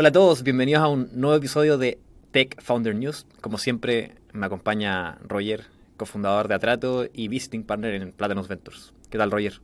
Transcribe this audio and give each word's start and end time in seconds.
Hola 0.00 0.10
a 0.10 0.12
todos, 0.12 0.44
bienvenidos 0.44 0.80
a 0.80 0.86
un 0.86 1.10
nuevo 1.12 1.34
episodio 1.34 1.76
de 1.76 1.98
Tech 2.30 2.62
Founder 2.62 2.94
News. 2.94 3.26
Como 3.40 3.58
siempre, 3.58 4.14
me 4.32 4.46
acompaña 4.46 5.18
Roger, 5.26 5.64
cofundador 5.96 6.46
de 6.46 6.54
Atrato 6.54 7.06
y 7.12 7.26
visiting 7.26 7.64
partner 7.64 7.94
en 7.94 8.12
Platinum 8.12 8.46
Ventures. 8.46 8.92
¿Qué 9.10 9.18
tal, 9.18 9.32
Roger? 9.32 9.60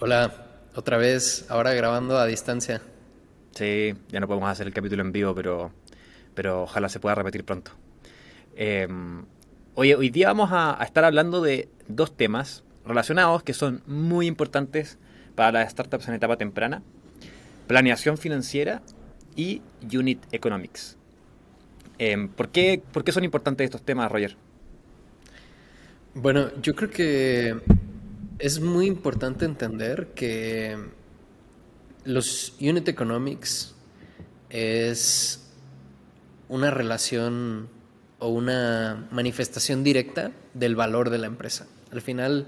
Hola, 0.00 0.32
otra 0.74 0.96
vez, 0.96 1.44
ahora 1.50 1.74
grabando 1.74 2.16
a 2.16 2.24
distancia. 2.24 2.80
Sí, 3.50 3.92
ya 4.08 4.20
no 4.20 4.26
podemos 4.26 4.48
hacer 4.48 4.66
el 4.66 4.72
capítulo 4.72 5.02
en 5.02 5.12
vivo, 5.12 5.34
pero, 5.34 5.70
pero 6.34 6.62
ojalá 6.62 6.88
se 6.88 7.00
pueda 7.00 7.16
repetir 7.16 7.44
pronto. 7.44 7.72
Eh, 8.56 8.88
hoy, 9.74 9.92
hoy 9.92 10.08
día 10.08 10.28
vamos 10.28 10.52
a, 10.52 10.80
a 10.80 10.86
estar 10.86 11.04
hablando 11.04 11.42
de 11.42 11.68
dos 11.86 12.16
temas 12.16 12.64
relacionados 12.86 13.42
que 13.42 13.52
son 13.52 13.82
muy 13.86 14.26
importantes 14.26 14.96
para 15.34 15.52
las 15.52 15.70
startups 15.70 16.08
en 16.08 16.14
etapa 16.14 16.38
temprana 16.38 16.82
planeación 17.66 18.18
financiera 18.18 18.82
y 19.36 19.62
unit 19.92 20.22
economics. 20.32 20.96
Eh, 21.98 22.28
¿por, 22.34 22.48
qué, 22.50 22.82
¿Por 22.92 23.04
qué 23.04 23.12
son 23.12 23.24
importantes 23.24 23.64
estos 23.64 23.82
temas, 23.82 24.10
Roger? 24.10 24.36
Bueno, 26.14 26.50
yo 26.62 26.74
creo 26.74 26.90
que 26.90 27.60
es 28.38 28.60
muy 28.60 28.86
importante 28.86 29.44
entender 29.44 30.08
que 30.14 30.76
los 32.04 32.56
unit 32.60 32.88
economics 32.88 33.74
es 34.50 35.40
una 36.48 36.70
relación 36.70 37.68
o 38.18 38.28
una 38.28 39.08
manifestación 39.10 39.82
directa 39.82 40.32
del 40.54 40.76
valor 40.76 41.10
de 41.10 41.18
la 41.18 41.26
empresa. 41.26 41.66
Al 41.90 42.00
final, 42.00 42.46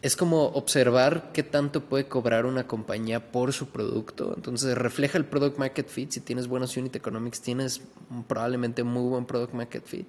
es 0.00 0.16
como 0.16 0.44
observar 0.46 1.30
qué 1.32 1.42
tanto 1.42 1.84
puede 1.84 2.06
cobrar 2.06 2.46
una 2.46 2.66
compañía 2.66 3.32
por 3.32 3.52
su 3.52 3.68
producto. 3.70 4.32
Entonces 4.36 4.76
refleja 4.78 5.18
el 5.18 5.24
product 5.24 5.58
market 5.58 5.88
fit. 5.88 6.10
Si 6.12 6.20
tienes 6.20 6.46
buenos 6.46 6.76
unit 6.76 6.94
economics, 6.94 7.40
tienes 7.40 7.82
probablemente 8.28 8.84
muy 8.84 9.08
buen 9.08 9.26
product 9.26 9.54
market 9.54 9.84
fit. 9.84 10.08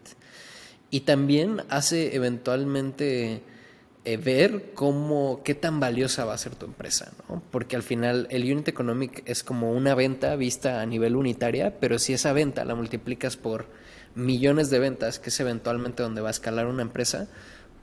Y 0.91 1.01
también 1.01 1.63
hace 1.69 2.15
eventualmente 2.15 3.41
eh, 4.05 4.17
ver 4.17 4.71
cómo, 4.75 5.41
qué 5.43 5.55
tan 5.55 5.79
valiosa 5.79 6.23
va 6.23 6.33
a 6.33 6.37
ser 6.37 6.55
tu 6.55 6.65
empresa, 6.65 7.11
¿no? 7.27 7.41
Porque 7.51 7.75
al 7.75 7.83
final 7.83 8.27
el 8.29 8.43
unit 8.43 8.67
economic 8.67 9.23
es 9.25 9.43
como 9.43 9.71
una 9.71 9.95
venta 9.95 10.35
vista 10.35 10.81
a 10.81 10.85
nivel 10.85 11.15
unitaria, 11.15 11.79
pero 11.79 11.99
si 11.99 12.13
esa 12.13 12.31
venta 12.33 12.63
la 12.63 12.75
multiplicas 12.75 13.37
por 13.37 13.67
millones 14.15 14.69
de 14.69 14.79
ventas, 14.79 15.19
que 15.19 15.29
es 15.29 15.39
eventualmente 15.39 16.03
donde 16.03 16.21
va 16.21 16.29
a 16.29 16.31
escalar 16.31 16.67
una 16.67 16.81
empresa, 16.81 17.27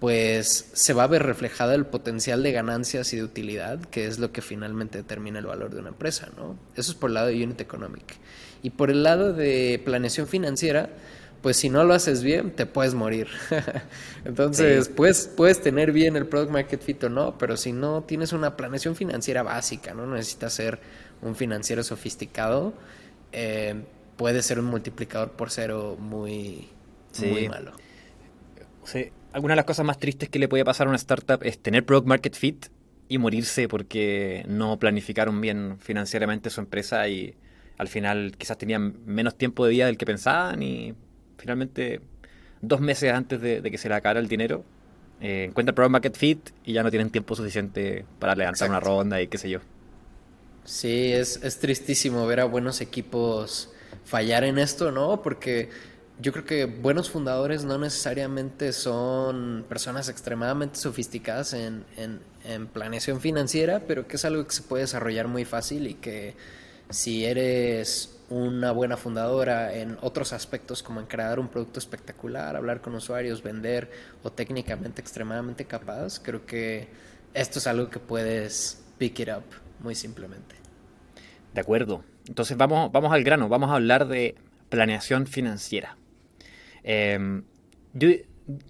pues 0.01 0.71
se 0.73 0.93
va 0.93 1.05
a 1.05 1.07
ver 1.07 1.23
reflejado 1.23 1.73
el 1.73 1.87
potencial 1.87 2.43
de 2.43 2.53
ganancias 2.53 3.13
y 3.13 3.17
de 3.17 3.25
utilidad, 3.25 3.81
que 3.81 4.07
es 4.07 4.19
lo 4.19 4.31
que 4.31 4.43
finalmente 4.43 4.99
determina 4.99 5.39
el 5.39 5.47
valor 5.47 5.73
de 5.73 5.81
una 5.81 5.89
empresa, 5.89 6.29
¿no? 6.37 6.59
Eso 6.77 6.93
es 6.93 6.99
por 6.99 7.11
el 7.11 7.15
lado 7.15 7.29
de 7.29 7.43
Unit 7.43 7.61
Economic. 7.61 8.17
Y 8.63 8.71
por 8.71 8.91
el 8.91 9.03
lado 9.03 9.33
de 9.33 9.81
planeación 9.85 10.27
financiera, 10.27 10.91
pues 11.41 11.57
si 11.57 11.71
no 11.71 11.85
lo 11.85 11.95
haces 11.95 12.23
bien, 12.23 12.51
te 12.51 12.67
puedes 12.67 12.95
morir. 12.95 13.29
Entonces, 14.25 14.89
puedes, 14.89 15.29
puedes 15.29 15.63
tener 15.63 15.93
bien 15.93 16.17
el 16.17 16.27
product 16.27 16.51
market 16.51 16.83
fit 16.83 17.05
o 17.05 17.09
no, 17.09 17.39
pero 17.39 17.57
si 17.57 17.73
no 17.73 18.03
tienes 18.03 18.33
una 18.33 18.57
planeación 18.57 18.97
financiera 18.97 19.43
básica, 19.43 19.95
no 19.95 20.07
necesitas 20.07 20.53
ser 20.53 20.79
un 21.23 21.37
financiero 21.37 21.83
sofisticado, 21.83 22.75
eh, 23.33 23.83
puede 24.17 24.43
ser 24.43 24.59
un 24.59 24.67
multiplicador 24.67 25.33
por 25.33 25.51
cero 25.51 25.97
muy, 25.99 26.69
muy 27.19 27.49
malo. 27.49 27.73
Sí, 28.85 29.11
alguna 29.37 29.53
de 29.53 29.57
las 29.57 29.67
cosas 29.67 29.85
más 29.85 29.99
tristes 29.99 30.31
que 30.31 30.39
le 30.39 30.49
puede 30.49 30.65
pasar 30.65 30.87
a 30.87 30.89
una 30.89 30.97
startup 30.97 31.41
es 31.43 31.59
tener 31.59 31.85
product 31.85 32.09
market 32.09 32.35
fit 32.35 32.67
y 33.07 33.19
morirse 33.19 33.69
porque 33.69 34.47
no 34.49 34.79
planificaron 34.79 35.39
bien 35.43 35.77
financieramente 35.79 36.49
su 36.49 36.61
empresa 36.61 37.07
y 37.07 37.35
al 37.77 37.87
final 37.89 38.33
quizás 38.39 38.57
tenían 38.57 38.97
menos 39.05 39.37
tiempo 39.37 39.67
de 39.67 39.73
vida 39.73 39.87
del 39.87 39.99
que 39.99 40.07
pensaban 40.07 40.63
y 40.63 40.95
finalmente 41.37 42.01
dos 42.63 42.81
meses 42.81 43.13
antes 43.13 43.43
de, 43.43 43.63
que 43.63 43.77
se 43.77 43.91
le 43.91 43.97
acabara 43.97 44.21
el 44.21 44.27
dinero 44.27 44.65
eh, 45.21 45.45
encuentran 45.51 45.75
product 45.75 45.93
market 45.93 46.17
fit 46.17 46.51
y 46.65 46.73
ya 46.73 46.83
no 46.83 46.89
tienen 46.89 47.11
tiempo 47.11 47.37
suficiente 47.37 48.07
para 48.19 48.35
levantar 48.35 48.71
una 48.71 48.81
ronda 48.81 49.21
y 49.21 49.29
qué 49.29 49.37
sé 49.37 49.51
yo. 49.51 49.61
Sí, 50.65 51.13
es, 51.13 51.43
es 51.43 51.61
tristísimo 51.61 52.27
ver 52.27 52.41
a 52.41 52.47
buenos 52.47 52.81
equipos 52.81 53.71
fallar 54.03 54.45
en 54.45 54.59
esto, 54.59 54.93
¿no? 54.93 55.21
Porque 55.21 55.69
yo 56.19 56.33
creo 56.33 56.45
que 56.45 56.65
buenos 56.65 57.11
fundadores 57.11 57.65
no 57.65 57.77
necesariamente 57.79 58.73
son 58.73 59.67
personas 59.69 60.09
extremadamente 60.09 60.79
sofisticadas 60.79 61.53
en, 61.53 61.85
planeación 62.73 63.21
financiera, 63.21 63.83
pero 63.87 64.07
que 64.07 64.17
es 64.17 64.25
algo 64.25 64.47
que 64.47 64.55
se 64.55 64.63
puede 64.63 64.85
desarrollar 64.85 65.27
muy 65.29 65.45
fácil 65.45 65.89
y 65.89 65.95
que 65.95 66.37
si 66.91 67.25
eres 67.25 68.19
una 68.31 68.71
buena 68.71 68.97
fundadora 68.97 69.75
en 69.75 69.99
otros 70.01 70.33
aspectos 70.33 70.83
como 70.83 71.01
en 71.01 71.07
crear 71.07 71.41
un 71.41 71.49
producto 71.49 71.81
espectacular, 71.81 72.57
hablar 72.57 72.81
con 72.81 72.95
usuarios, 72.95 73.43
vender 73.43 73.91
o 74.23 74.31
técnicamente 74.31 75.01
extremadamente 75.01 75.65
capaz, 75.65 76.21
creo 76.21 76.47
que 76.47 76.89
esto 77.35 77.59
es 77.59 77.67
algo 77.67 77.91
que 77.91 77.99
puedes 77.99 78.85
pick 78.97 79.21
it 79.21 79.29
up 79.29 79.45
muy 79.81 79.95
simplemente. 79.95 80.55
De 81.53 81.61
acuerdo. 81.61 82.05
Entonces 82.29 82.57
vamos, 82.57 82.91
vamos 82.93 83.13
al 83.13 83.25
grano, 83.25 83.49
vamos 83.49 83.71
a 83.71 83.75
hablar 83.75 84.07
de 84.07 84.37
planeación 84.71 85.27
financiera. 85.27 85.97
Eh, 86.87 87.43
yo, 87.95 88.09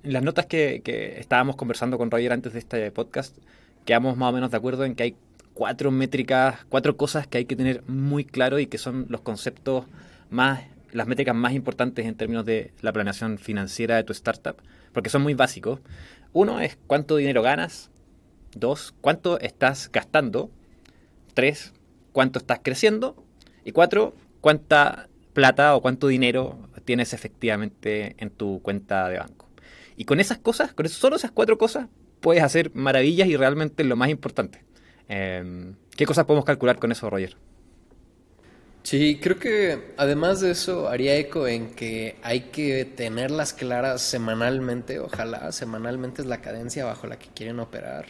las 0.02 0.22
notas 0.22 0.46
que, 0.46 0.82
estábamos 1.18 1.54
conversando 1.54 1.98
con 1.98 2.10
Roger 2.10 2.32
antes 2.32 2.54
de 2.54 2.58
este 2.58 2.90
podcast, 2.90 3.36
quedamos 3.84 4.16
más 4.16 4.30
o 4.30 4.32
menos 4.32 4.50
de 4.50 4.56
acuerdo 4.56 4.84
en 4.84 4.94
que 4.94 5.02
hay 5.04 5.16
cuatro 5.54 5.90
métricas, 5.90 6.64
cuatro 6.68 6.96
cosas 6.96 7.26
que 7.26 7.38
hay 7.38 7.44
que 7.44 7.56
tener 7.56 7.82
muy 7.86 8.24
claro 8.24 8.58
y 8.58 8.66
que 8.66 8.78
son 8.78 9.06
los 9.10 9.20
conceptos 9.20 9.84
más, 10.30 10.64
las 10.92 11.06
métricas 11.06 11.36
más 11.36 11.52
importantes 11.52 12.06
en 12.06 12.14
términos 12.14 12.46
de 12.46 12.72
la 12.80 12.92
planeación 12.92 13.38
financiera 13.38 13.96
de 13.96 14.04
tu 14.04 14.12
startup, 14.12 14.56
porque 14.92 15.10
son 15.10 15.22
muy 15.22 15.34
básicos. 15.34 15.80
Uno 16.32 16.60
es 16.60 16.78
cuánto 16.86 17.16
dinero 17.16 17.42
ganas. 17.42 17.90
Dos, 18.54 18.94
cuánto 19.02 19.38
estás 19.40 19.90
gastando. 19.92 20.50
Tres, 21.34 21.74
cuánto 22.12 22.38
estás 22.38 22.60
creciendo. 22.62 23.22
Y 23.64 23.72
cuatro, 23.72 24.14
cuánta 24.40 25.08
plata 25.34 25.76
o 25.76 25.82
cuánto 25.82 26.08
dinero 26.08 26.65
tienes 26.86 27.12
efectivamente 27.12 28.16
en 28.16 28.30
tu 28.30 28.62
cuenta 28.62 29.10
de 29.10 29.18
banco. 29.18 29.46
Y 29.96 30.06
con 30.06 30.20
esas 30.20 30.38
cosas, 30.38 30.72
con 30.72 30.88
solo 30.88 31.16
esas 31.16 31.32
cuatro 31.32 31.58
cosas, 31.58 31.88
puedes 32.20 32.42
hacer 32.42 32.70
maravillas 32.74 33.28
y 33.28 33.36
realmente 33.36 33.84
lo 33.84 33.96
más 33.96 34.08
importante. 34.08 34.64
Em, 35.08 35.74
¿Qué 35.96 36.06
cosas 36.06 36.24
podemos 36.24 36.44
calcular 36.44 36.78
con 36.78 36.92
eso, 36.92 37.10
Roger? 37.10 37.36
Sí, 38.82 39.18
creo 39.20 39.38
que 39.38 39.94
además 39.96 40.40
de 40.40 40.52
eso 40.52 40.88
haría 40.88 41.16
eco 41.16 41.48
en 41.48 41.74
que 41.74 42.16
hay 42.22 42.50
que 42.52 42.84
tenerlas 42.84 43.52
claras 43.52 44.00
semanalmente, 44.00 45.00
ojalá 45.00 45.50
semanalmente 45.50 46.22
es 46.22 46.28
la 46.28 46.40
cadencia 46.40 46.84
bajo 46.84 47.08
la 47.08 47.18
que 47.18 47.28
quieren 47.34 47.58
operar. 47.58 48.06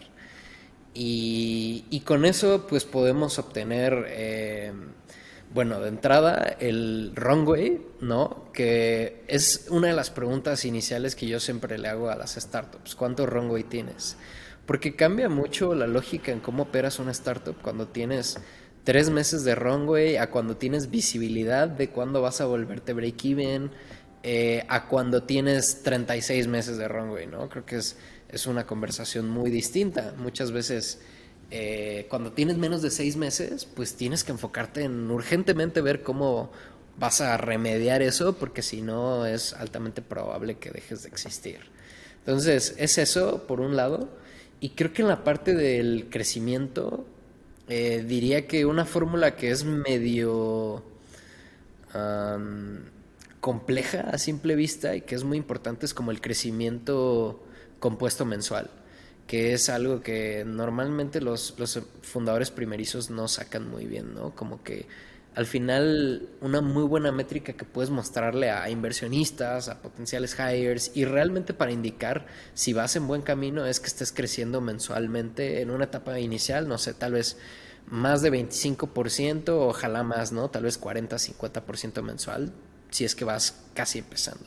Y, 0.92 2.02
con 2.04 2.24
eso 2.24 2.66
pues 2.68 2.84
podemos 2.84 3.38
obtener 3.38 4.06
em, 4.16 4.88
bueno, 5.56 5.80
de 5.80 5.88
entrada, 5.88 6.54
el 6.60 7.12
runway, 7.14 7.80
¿no? 8.02 8.52
Que 8.52 9.24
es 9.26 9.68
una 9.70 9.86
de 9.86 9.94
las 9.94 10.10
preguntas 10.10 10.66
iniciales 10.66 11.16
que 11.16 11.26
yo 11.26 11.40
siempre 11.40 11.78
le 11.78 11.88
hago 11.88 12.10
a 12.10 12.14
las 12.14 12.34
startups. 12.34 12.94
¿Cuánto 12.94 13.24
runway 13.24 13.64
tienes? 13.64 14.18
Porque 14.66 14.96
cambia 14.96 15.30
mucho 15.30 15.74
la 15.74 15.86
lógica 15.86 16.30
en 16.30 16.40
cómo 16.40 16.64
operas 16.64 16.98
una 16.98 17.12
startup 17.12 17.56
cuando 17.62 17.88
tienes 17.88 18.38
tres 18.84 19.08
meses 19.08 19.44
de 19.44 19.54
runway 19.54 20.18
a 20.18 20.30
cuando 20.30 20.58
tienes 20.58 20.90
visibilidad 20.90 21.68
de 21.68 21.88
cuándo 21.88 22.20
vas 22.20 22.42
a 22.42 22.44
volverte 22.44 22.92
break-even, 22.92 23.70
eh, 24.24 24.62
a 24.68 24.88
cuando 24.88 25.22
tienes 25.22 25.82
36 25.82 26.48
meses 26.48 26.76
de 26.76 26.86
runway, 26.86 27.28
¿no? 27.28 27.48
Creo 27.48 27.64
que 27.64 27.76
es, 27.76 27.96
es 28.28 28.46
una 28.46 28.66
conversación 28.66 29.30
muy 29.30 29.50
distinta. 29.50 30.12
Muchas 30.18 30.52
veces 30.52 31.00
eh, 31.50 32.06
cuando 32.08 32.32
tienes 32.32 32.56
menos 32.56 32.82
de 32.82 32.90
seis 32.90 33.16
meses, 33.16 33.64
pues 33.64 33.94
tienes 33.94 34.24
que 34.24 34.32
enfocarte 34.32 34.82
en 34.82 35.10
urgentemente 35.10 35.80
ver 35.80 36.02
cómo 36.02 36.50
vas 36.98 37.20
a 37.20 37.36
remediar 37.36 38.02
eso, 38.02 38.36
porque 38.36 38.62
si 38.62 38.82
no 38.82 39.26
es 39.26 39.52
altamente 39.52 40.02
probable 40.02 40.58
que 40.58 40.70
dejes 40.70 41.02
de 41.02 41.08
existir. 41.08 41.60
Entonces, 42.20 42.74
es 42.78 42.98
eso 42.98 43.46
por 43.46 43.60
un 43.60 43.76
lado. 43.76 44.08
Y 44.60 44.70
creo 44.70 44.92
que 44.92 45.02
en 45.02 45.08
la 45.08 45.22
parte 45.22 45.54
del 45.54 46.08
crecimiento, 46.10 47.06
eh, 47.68 48.04
diría 48.06 48.46
que 48.46 48.64
una 48.64 48.84
fórmula 48.84 49.36
que 49.36 49.50
es 49.50 49.64
medio 49.64 50.82
compleja 53.40 54.00
a 54.00 54.18
simple 54.18 54.54
vista 54.54 54.94
y 54.96 55.00
que 55.00 55.14
es 55.14 55.24
muy 55.24 55.38
importante 55.38 55.86
es 55.86 55.94
como 55.94 56.10
el 56.10 56.20
crecimiento 56.20 57.42
compuesto 57.78 58.26
mensual 58.26 58.68
que 59.26 59.52
es 59.52 59.68
algo 59.68 60.00
que 60.00 60.44
normalmente 60.46 61.20
los, 61.20 61.54
los 61.58 61.80
fundadores 62.02 62.50
primerizos 62.50 63.10
no 63.10 63.28
sacan 63.28 63.68
muy 63.68 63.86
bien, 63.86 64.14
¿no? 64.14 64.34
Como 64.34 64.62
que 64.62 64.86
al 65.34 65.44
final 65.44 66.30
una 66.40 66.62
muy 66.62 66.84
buena 66.84 67.12
métrica 67.12 67.52
que 67.52 67.66
puedes 67.66 67.90
mostrarle 67.90 68.50
a 68.50 68.70
inversionistas, 68.70 69.68
a 69.68 69.82
potenciales 69.82 70.34
hires 70.38 70.92
y 70.94 71.04
realmente 71.04 71.52
para 71.52 71.72
indicar 71.72 72.26
si 72.54 72.72
vas 72.72 72.96
en 72.96 73.06
buen 73.06 73.20
camino 73.20 73.66
es 73.66 73.78
que 73.78 73.88
estés 73.88 74.12
creciendo 74.12 74.62
mensualmente 74.62 75.60
en 75.60 75.70
una 75.70 75.84
etapa 75.84 76.18
inicial, 76.20 76.68
no 76.68 76.78
sé, 76.78 76.94
tal 76.94 77.12
vez 77.12 77.36
más 77.86 78.22
de 78.22 78.32
25%, 78.32 79.50
ojalá 79.50 80.02
más, 80.02 80.32
¿no? 80.32 80.48
Tal 80.48 80.64
vez 80.64 80.78
40, 80.78 81.16
50% 81.16 82.02
mensual, 82.02 82.52
si 82.90 83.04
es 83.04 83.14
que 83.14 83.26
vas 83.26 83.62
casi 83.74 83.98
empezando. 83.98 84.46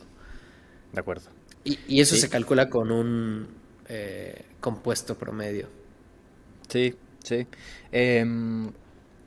De 0.91 0.99
acuerdo. 0.99 1.29
Y, 1.63 2.01
eso 2.01 2.15
se 2.15 2.29
calcula 2.29 2.69
con 2.69 2.91
un 2.91 3.58
eh, 3.89 4.43
compuesto 4.59 5.17
promedio. 5.17 5.67
Sí, 6.67 6.95
sí. 7.23 7.47
Em, 7.91 8.71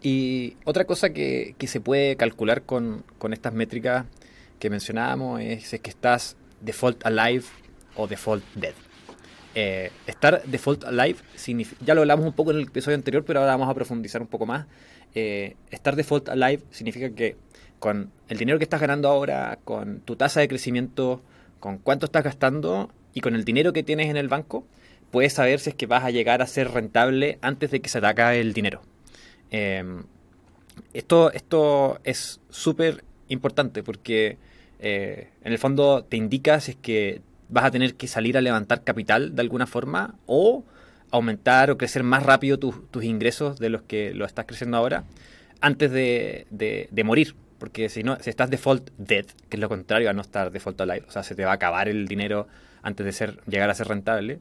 y 0.00 0.56
otra 0.64 0.84
cosa 0.84 1.10
que, 1.10 1.54
se 1.66 1.80
puede 1.80 2.16
calcular 2.16 2.62
con, 2.62 3.04
estas 3.32 3.52
métricas 3.52 4.06
que 4.58 4.70
mencionábamos 4.70 5.40
es, 5.40 5.68
que 5.68 5.90
estás 5.90 6.36
default 6.60 7.04
alive 7.04 7.44
o 7.96 8.06
default 8.06 8.44
dead. 8.54 8.74
Eh, 9.54 9.90
estar 10.06 10.42
default 10.44 10.84
alive 10.84 11.18
ya 11.84 11.94
lo 11.94 12.00
hablamos 12.00 12.24
un 12.24 12.32
poco 12.32 12.52
en 12.52 12.58
el 12.58 12.62
episodio 12.64 12.96
anterior, 12.96 13.22
pero 13.24 13.40
ahora 13.40 13.52
vamos 13.52 13.68
a 13.68 13.74
profundizar 13.74 14.22
un 14.22 14.28
poco 14.28 14.46
más. 14.46 14.66
Eh, 15.14 15.56
estar 15.70 15.96
default 15.96 16.28
alive 16.28 16.62
significa 16.70 17.10
que 17.10 17.36
con 17.78 18.12
el 18.28 18.38
dinero 18.38 18.58
que 18.58 18.64
estás 18.64 18.80
ganando 18.80 19.08
ahora, 19.08 19.58
con 19.64 20.00
tu 20.00 20.14
tasa 20.14 20.38
de 20.38 20.46
crecimiento, 20.46 21.20
con 21.58 21.78
cuánto 21.78 22.06
estás 22.06 22.22
gastando 22.22 22.92
y 23.14 23.20
con 23.20 23.34
el 23.34 23.44
dinero 23.44 23.72
que 23.72 23.82
tienes 23.82 24.08
en 24.08 24.16
el 24.16 24.28
banco, 24.28 24.66
puedes 25.10 25.32
saber 25.32 25.60
si 25.60 25.70
es 25.70 25.76
que 25.76 25.86
vas 25.86 26.04
a 26.04 26.10
llegar 26.10 26.42
a 26.42 26.46
ser 26.46 26.70
rentable 26.70 27.38
antes 27.42 27.70
de 27.70 27.80
que 27.80 27.88
se 27.88 28.00
te 28.00 28.06
acabe 28.06 28.40
el 28.40 28.52
dinero. 28.52 28.82
Em, 29.50 30.04
esto, 30.94 31.32
esto 31.32 32.00
es 32.04 32.40
súper 32.48 33.04
importante 33.28 33.82
porque 33.82 34.38
eh, 34.80 35.28
en 35.44 35.52
el 35.52 35.58
fondo 35.58 36.04
te 36.04 36.16
indica 36.16 36.60
si 36.60 36.72
es 36.72 36.76
que 36.76 37.20
vas 37.48 37.64
a 37.64 37.70
tener 37.70 37.94
que 37.94 38.06
salir 38.06 38.36
a 38.36 38.40
levantar 38.40 38.82
capital 38.82 39.36
de 39.36 39.42
alguna 39.42 39.66
forma 39.66 40.14
o 40.26 40.64
aumentar 41.10 41.70
o 41.70 41.76
crecer 41.76 42.02
más 42.02 42.22
rápido 42.22 42.58
tus 42.58 43.04
ingresos 43.04 43.58
de 43.58 43.68
los 43.68 43.82
que 43.82 44.14
lo 44.14 44.24
estás 44.24 44.46
creciendo 44.46 44.78
ahora 44.78 45.04
antes 45.60 45.90
de, 45.92 47.02
morir. 47.04 47.34
Porque 47.62 47.88
si 47.88 48.02
no, 48.02 48.18
si 48.20 48.28
estás 48.28 48.50
default 48.50 48.90
dead, 48.98 49.24
que 49.48 49.56
es 49.56 49.60
lo 49.60 49.68
contrario 49.68 50.10
a 50.10 50.12
no 50.12 50.20
estar 50.20 50.50
default 50.50 50.80
alive, 50.80 51.06
o 51.06 51.12
sea, 51.12 51.22
se 51.22 51.36
te 51.36 51.44
va 51.44 51.52
a 51.52 51.54
acabar 51.54 51.88
el 51.88 52.08
dinero 52.08 52.48
antes 52.82 53.06
de 53.06 53.12
ser, 53.12 53.40
llegar 53.46 53.70
a 53.70 53.74
ser 53.76 53.86
rentable, 53.86 54.40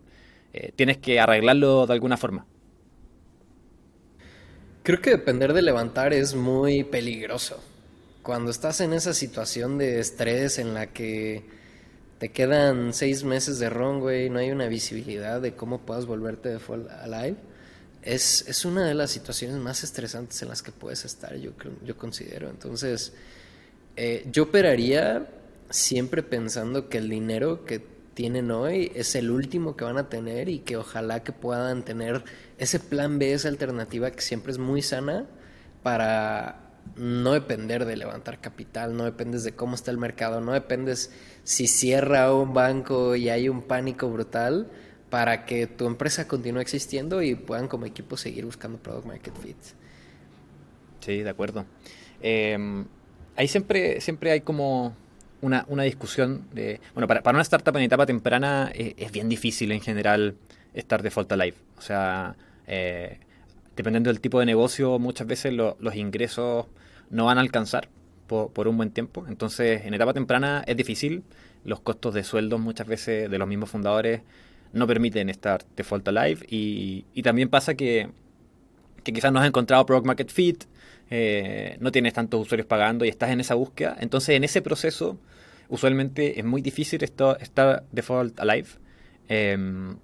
eh, 0.53 0.71
tienes 0.75 0.97
que 0.97 1.19
arreglarlo 1.19 1.85
de 1.85 1.93
alguna 1.93 2.17
forma. 2.17 2.47
Creo 4.81 5.01
que 5.01 5.11
depender 5.11 5.53
de 5.53 5.61
levantar 5.61 6.13
es 6.13 6.33
muy 6.33 6.83
peligroso. 6.83 7.63
Cuando 8.23 8.49
estás 8.49 8.81
en 8.81 8.91
esa 8.91 9.13
situación 9.13 9.77
de 9.77 9.99
estrés 9.99 10.57
en 10.57 10.73
la 10.73 10.87
que 10.87 11.43
te 12.17 12.29
quedan 12.29 12.91
seis 12.91 13.23
meses 13.23 13.59
de 13.59 13.69
runway, 13.69 14.31
no 14.31 14.39
hay 14.39 14.49
una 14.49 14.65
visibilidad 14.65 15.39
de 15.39 15.53
cómo 15.53 15.81
puedas 15.81 16.07
volverte 16.07 16.49
de 16.49 16.57
full 16.57 16.87
alive, 17.03 17.37
es, 18.01 18.47
es, 18.47 18.65
una 18.65 18.85
de 18.85 18.93
las 18.93 19.11
situaciones 19.11 19.57
más 19.57 19.83
estresantes 19.83 20.41
en 20.41 20.49
las 20.49 20.61
que 20.61 20.71
puedes 20.71 21.05
estar, 21.05 21.35
yo, 21.35 21.51
yo 21.83 21.97
considero. 21.97 22.49
Entonces, 22.49 23.13
eh, 23.95 24.27
yo 24.31 24.43
operaría 24.43 25.27
siempre 25.69 26.23
pensando 26.23 26.89
que 26.89 26.97
el 26.97 27.09
dinero 27.09 27.65
que 27.65 27.85
tienen 28.13 28.51
hoy 28.51 28.91
es 28.95 29.15
el 29.15 29.31
último 29.31 29.75
que 29.75 29.85
van 29.85 29.97
a 29.97 30.09
tener 30.09 30.49
y 30.49 30.59
que 30.59 30.77
ojalá 30.77 31.23
que 31.23 31.31
puedan 31.31 31.83
tener 31.83 32.23
ese 32.57 32.79
plan 32.79 33.19
B, 33.19 33.33
esa 33.33 33.47
alternativa 33.47 34.11
que 34.11 34.21
siempre 34.21 34.51
es 34.51 34.57
muy 34.57 34.81
sana 34.81 35.25
para 35.83 36.71
no 36.95 37.33
depender 37.33 37.85
de 37.85 37.95
levantar 37.95 38.41
capital, 38.41 38.97
no 38.97 39.05
dependes 39.05 39.43
de 39.43 39.55
cómo 39.55 39.75
está 39.75 39.91
el 39.91 39.97
mercado, 39.97 40.41
no 40.41 40.51
dependes 40.51 41.11
si 41.43 41.67
cierra 41.67 42.33
un 42.33 42.53
banco 42.53 43.15
y 43.15 43.29
hay 43.29 43.49
un 43.49 43.61
pánico 43.61 44.09
brutal 44.09 44.69
para 45.11 45.45
que 45.45 45.67
tu 45.67 45.85
empresa 45.85 46.25
continúe 46.25 46.61
existiendo 46.61 47.21
y 47.21 47.35
puedan 47.35 47.67
como 47.67 47.85
equipo 47.85 48.15
seguir 48.15 48.45
buscando 48.45 48.79
product 48.79 49.05
market 49.05 49.37
fit. 49.37 49.57
Sí, 51.01 51.21
de 51.21 51.29
acuerdo. 51.29 51.65
Em, 52.21 52.85
ahí 53.35 53.47
siempre, 53.49 53.99
siempre 53.99 54.31
hay 54.31 54.41
como 54.41 54.95
una, 55.41 55.65
una 55.67 55.83
discusión 55.83 56.47
de... 56.53 56.79
Bueno, 56.93 57.09
para, 57.09 57.21
para, 57.21 57.35
una 57.35 57.41
startup 57.41 57.75
en 57.75 57.83
etapa 57.83 58.05
temprana 58.05 58.71
eh, 58.73 58.93
es 58.97 59.11
bien 59.11 59.27
difícil 59.27 59.73
en 59.73 59.81
general 59.81 60.35
estar 60.73 61.03
default 61.03 61.29
alive. 61.33 61.57
O 61.77 61.81
sea, 61.81 62.37
eh, 62.65 63.19
dependiendo 63.75 64.09
del 64.09 64.21
tipo 64.21 64.39
de 64.39 64.45
negocio, 64.45 64.97
muchas 64.97 65.27
veces 65.27 65.51
los 65.53 65.95
ingresos 65.95 66.67
no 67.09 67.25
van 67.25 67.37
a 67.37 67.41
alcanzar 67.41 67.89
por, 68.27 68.53
por, 68.53 68.69
un 68.69 68.77
buen 68.77 68.91
tiempo. 68.91 69.25
Entonces, 69.27 69.85
en 69.85 69.93
etapa 69.93 70.13
temprana 70.13 70.63
es 70.65 70.77
difícil. 70.77 71.23
Los 71.65 71.81
costos 71.81 72.13
de 72.13 72.23
sueldos 72.23 72.61
muchas 72.61 72.87
veces 72.87 73.29
de 73.29 73.37
los 73.37 73.47
mismos 73.47 73.69
fundadores 73.69 74.21
no 74.73 74.87
permiten 74.87 75.29
estar 75.29 75.65
default 75.75 76.07
alive. 76.07 76.45
Y, 76.49 77.05
y 77.13 77.21
también 77.23 77.49
pasa 77.49 77.75
que, 77.75 78.09
que 79.03 79.13
quizás 79.13 79.31
no 79.31 79.39
has 79.39 79.47
encontrado 79.47 79.85
product 79.85 80.07
market 80.07 80.29
fit, 80.29 80.63
eh, 81.09 81.75
no 81.79 81.91
tienes 81.91 82.13
tantos 82.13 82.41
usuarios 82.41 82.67
pagando 82.67 83.03
y 83.05 83.09
estás 83.09 83.31
en 83.31 83.41
esa 83.41 83.55
búsqueda. 83.55 83.97
Entonces, 83.99 84.35
en 84.35 84.43
ese 84.43 84.61
proceso, 84.61 85.19
usualmente 85.69 86.39
es 86.39 86.45
muy 86.45 86.61
difícil 86.61 87.03
estar 87.03 87.83
default 87.91 88.39
alive. 88.39 88.67
Em, 89.27 89.97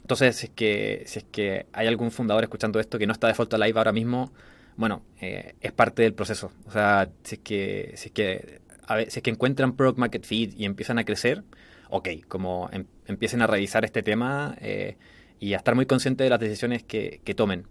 entonces, 0.00 0.36
si 0.36 0.46
es, 0.46 0.52
que, 0.54 1.02
si 1.06 1.18
es 1.20 1.24
que 1.30 1.66
hay 1.72 1.86
algún 1.86 2.10
fundador 2.10 2.42
escuchando 2.42 2.80
esto 2.80 2.98
que 2.98 3.06
no 3.06 3.12
está 3.12 3.28
default 3.28 3.52
alive 3.54 3.78
ahora 3.78 3.92
mismo, 3.92 4.32
bueno, 4.76 5.02
eh, 5.20 5.54
es 5.60 5.72
parte 5.72 6.02
del 6.02 6.14
proceso. 6.14 6.50
O 6.66 6.70
sea, 6.70 7.10
si 7.22 7.36
es 7.36 7.40
que, 7.42 7.92
si 7.96 8.08
es 8.08 8.12
que, 8.12 8.60
a 8.86 8.96
ver, 8.96 9.08
es 9.08 9.22
que 9.22 9.30
encuentran 9.30 9.76
product 9.76 9.98
market 9.98 10.24
fit 10.24 10.54
y 10.58 10.64
empiezan 10.64 10.98
a 10.98 11.04
crecer, 11.04 11.44
ok, 11.90 12.08
como 12.28 12.68
em, 12.72 12.86
empiecen 13.12 13.42
a 13.42 13.46
revisar 13.46 13.84
este 13.84 14.02
tema 14.02 14.56
eh, 14.60 14.96
y 15.40 15.54
a 15.54 15.56
estar 15.56 15.74
muy 15.74 15.86
conscientes 15.86 16.24
de 16.24 16.30
las 16.30 16.40
decisiones 16.40 16.82
que, 16.82 17.20
que 17.24 17.34
tomen. 17.34 17.64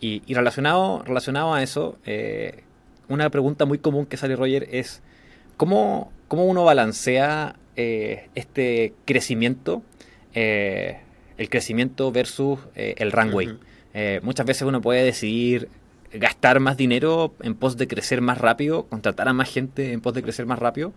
Y, 0.00 0.22
relacionado, 0.32 1.02
relacionado 1.04 1.54
a 1.54 1.62
eso, 1.62 1.98
eh, 2.06 2.62
una 3.08 3.30
pregunta 3.30 3.64
muy 3.64 3.78
común 3.78 4.06
que 4.06 4.16
sale 4.16 4.36
Roger 4.36 4.68
es, 4.70 5.02
¿cómo, 5.56 6.12
cómo 6.28 6.44
uno 6.44 6.64
balancea 6.64 7.56
eh, 7.74 8.28
este 8.36 8.94
crecimiento, 9.04 9.82
el 10.34 11.48
crecimiento 11.48 12.12
versus 12.12 12.60
el 12.76 13.10
runway? 13.10 13.58
muchas 14.22 14.46
veces 14.46 14.62
uno 14.62 14.80
puede 14.80 15.02
decidir 15.02 15.68
gastar 16.12 16.60
más 16.60 16.76
dinero 16.76 17.34
en 17.40 17.54
pos 17.54 17.76
de 17.76 17.88
crecer 17.88 18.20
más 18.20 18.38
rápido, 18.38 18.86
contratar 18.86 19.28
a 19.28 19.32
más 19.32 19.50
gente 19.50 19.92
en 19.92 20.00
pos 20.00 20.14
de 20.14 20.22
crecer 20.22 20.46
más 20.46 20.58
rápido, 20.58 20.92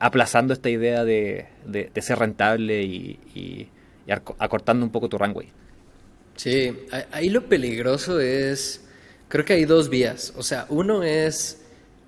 aplazando 0.00 0.52
esta 0.52 0.70
idea 0.70 1.04
de, 1.04 1.46
de, 1.66 2.02
ser 2.02 2.18
rentable 2.18 2.82
y, 2.82 3.18
y 3.34 3.68
acortando 4.38 4.84
un 4.84 4.92
poco 4.92 5.08
tu 5.08 5.18
runway. 5.18 5.48
Sí, 6.36 6.76
ahí 7.10 7.28
lo 7.28 7.48
peligroso 7.48 8.20
es, 8.20 8.82
creo 9.28 9.44
que 9.44 9.54
hay 9.54 9.64
dos 9.64 9.88
vías. 9.88 10.32
O 10.36 10.42
sea, 10.42 10.66
uno 10.68 11.02
es 11.02 11.62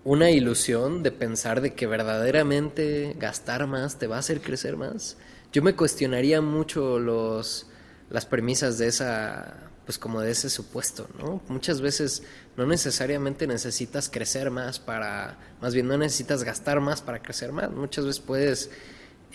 una 0.05 0.31
ilusión 0.31 1.03
de 1.03 1.11
pensar 1.11 1.61
de 1.61 1.75
que 1.75 1.87
verdaderamente 1.87 3.17
gastar 3.19 3.67
más 3.67 3.99
te 3.99 4.07
va 4.07 4.17
a 4.17 4.21
hacer 4.21 4.41
crecer 4.41 4.77
más. 4.77 5.17
Yo 5.53 5.63
me 5.63 5.75
cuestionaría 5.75 6.41
mucho 6.41 6.99
los, 6.99 7.67
las 8.11 8.27
premisas 8.27 8.77
de 8.79 8.89
esa, 8.89 9.71
pues 9.85 9.99
como 9.99 10.21
de 10.21 10.31
ese 10.31 10.51
supuesto, 10.51 11.09
¿no? 11.19 11.43
Muchas 11.49 11.81
veces 11.81 12.23
no 12.57 12.67
necesariamente 12.67 13.47
necesitas 13.47 14.09
crecer 14.09 14.51
más 14.51 14.79
para, 14.79 15.39
más 15.61 15.75
bien 15.75 15.87
no 15.87 15.99
necesitas 15.99 16.43
gastar 16.45 16.81
más 16.81 17.03
para 17.03 17.23
crecer 17.23 17.53
más. 17.53 17.71
Muchas 17.71 18.07
veces 18.07 18.21
puedes 18.21 18.71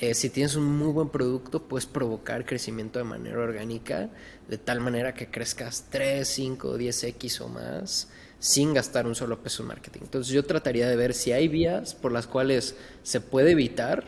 eh, 0.02 0.14
si 0.14 0.30
tienes 0.30 0.56
un 0.56 0.64
muy 0.64 0.94
buen 0.94 1.10
producto, 1.10 1.64
puedes 1.64 1.86
provocar 1.86 2.46
crecimiento 2.46 3.00
de 3.00 3.06
manera 3.06 3.38
orgánica, 3.38 4.10
de 4.48 4.58
tal 4.58 4.80
manera 4.80 5.14
que 5.14 5.28
crezcas 5.28 5.88
3, 5.90 6.26
5, 6.26 6.78
10x 6.78 7.42
o 7.42 7.50
más 7.50 8.08
sin 8.40 8.74
gastar 8.74 9.06
un 9.06 9.16
solo 9.16 9.44
peso 9.44 9.64
en 9.64 9.68
marketing. 9.68 10.00
Entonces 10.04 10.32
yo 10.32 10.46
trataría 10.46 10.88
de 10.88 10.96
ver 10.96 11.14
si 11.14 11.34
hay 11.34 11.50
vías 11.50 11.94
por 11.94 12.14
las 12.14 12.28
cuales 12.28 12.76
se 13.04 13.20
puede 13.20 13.52
evitar, 13.52 14.06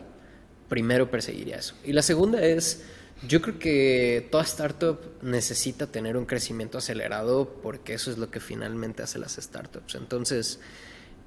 primero 0.70 1.10
perseguiría 1.10 1.56
eso. 1.56 1.74
Y 1.84 1.92
la 1.92 2.00
segunda 2.00 2.42
es, 2.42 2.82
yo 3.28 3.40
creo 3.40 3.58
que 3.58 4.28
toda 4.30 4.42
startup 4.44 4.98
necesita 5.22 5.86
tener 5.86 6.16
un 6.16 6.26
crecimiento 6.26 6.78
acelerado 6.78 7.48
porque 7.62 7.94
eso 7.94 8.10
es 8.10 8.18
lo 8.18 8.30
que 8.30 8.40
finalmente 8.40 9.02
hace 9.02 9.18
las 9.18 9.36
startups. 9.36 9.94
Entonces, 9.94 10.58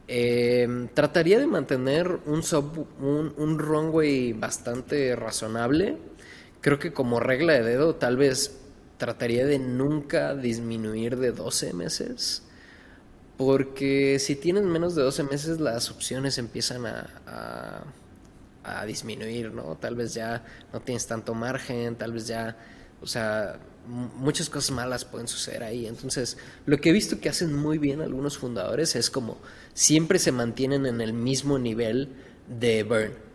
eh, 0.08 0.88
trataría 0.94 1.40
de 1.40 1.48
mantener 1.48 2.20
un, 2.26 2.44
un, 3.38 3.60
runway 3.60 4.34
bastante 4.34 5.16
razonable. 5.16 5.98
Creo 6.62 6.80
que 6.80 6.92
como 6.92 7.20
regla 7.20 7.54
de 7.54 7.64
dedo, 7.64 7.96
tal 7.96 8.18
vez 8.18 8.58
trataría 8.98 9.46
de 9.46 9.60
nunca 9.60 10.36
disminuir 10.36 11.18
de 11.18 11.32
12 11.32 11.74
meses. 11.74 12.44
Porque 13.38 14.20
si 14.20 14.36
tienes 14.36 14.64
menos 14.64 14.96
de 14.96 15.04
12 15.04 15.24
meses, 15.24 15.60
las 15.60 15.90
opciones 15.92 16.38
empiezan 16.38 16.86
a 16.86 17.84
disminuir, 18.86 19.52
¿no? 19.54 19.78
Tal 19.78 19.96
vez 19.96 20.14
ya 20.14 20.44
no 20.74 20.80
tienes 20.82 21.06
tanto 21.08 21.34
margen, 21.34 21.96
tal 21.96 22.14
vez 22.14 22.28
ya, 22.28 22.58
o 23.02 23.08
sea, 23.08 23.60
muchas 23.88 24.50
cosas 24.50 24.72
malas 24.72 25.06
pueden 25.06 25.28
suceder 25.28 25.64
ahí. 25.64 25.86
Entonces, 25.86 26.38
lo 26.66 26.78
que 26.80 26.90
he 26.90 26.94
visto 26.94 27.20
que 27.20 27.30
hacen 27.30 27.54
muy 27.54 27.78
bien 27.78 28.02
algunos 28.02 28.38
fundadores 28.38 28.96
es 28.96 29.10
como 29.10 29.38
siempre 29.74 30.20
se 30.20 30.32
mantienen 30.32 30.86
en 30.86 31.02
el 31.02 31.14
mismo 31.14 31.60
nivel 31.60 32.10
de 32.48 32.84
burn 32.84 33.26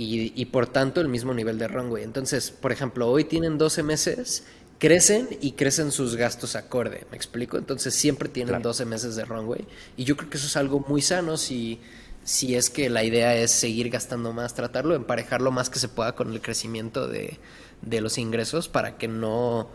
y, 0.00 0.44
por 0.46 0.68
tanto 0.68 1.00
el 1.00 1.08
mismo 1.08 1.34
nivel 1.34 1.58
de 1.58 1.66
runway. 1.66 2.04
Entonces, 2.04 2.52
por 2.52 2.70
ejemplo, 2.70 3.08
hoy 3.08 3.24
tienen 3.24 3.58
12 3.58 3.82
meses 3.82 4.44
crecen 4.78 5.28
y 5.40 5.52
crecen 5.52 5.90
sus 5.90 6.14
gastos 6.14 6.54
acorde, 6.54 7.04
¿me 7.10 7.16
explico? 7.16 7.58
Entonces 7.58 7.94
siempre 7.96 8.28
tienen 8.28 8.62
12 8.62 8.84
meses 8.84 9.16
de 9.16 9.24
runway 9.24 9.66
y 9.96 10.04
yo 10.04 10.16
creo 10.16 10.30
que 10.30 10.36
eso 10.36 10.46
es 10.46 10.56
algo 10.56 10.84
muy 10.88 11.02
sano 11.02 11.36
si, 11.36 11.80
si 12.28 12.54
es 12.54 12.70
que 12.70 12.90
la 12.90 13.04
idea 13.04 13.34
es 13.34 13.50
seguir 13.50 13.90
gastando 13.90 14.32
más, 14.32 14.54
tratarlo 14.54 14.90
de 14.90 14.96
emparejar 14.96 15.40
lo 15.40 15.50
más 15.50 15.70
que 15.70 15.78
se 15.78 15.88
pueda 15.88 16.14
con 16.14 16.32
el 16.32 16.40
crecimiento 16.40 17.08
de, 17.08 17.38
los 17.82 18.18
ingresos 18.18 18.68
para 18.68 18.96
que 18.96 19.08
no 19.08 19.68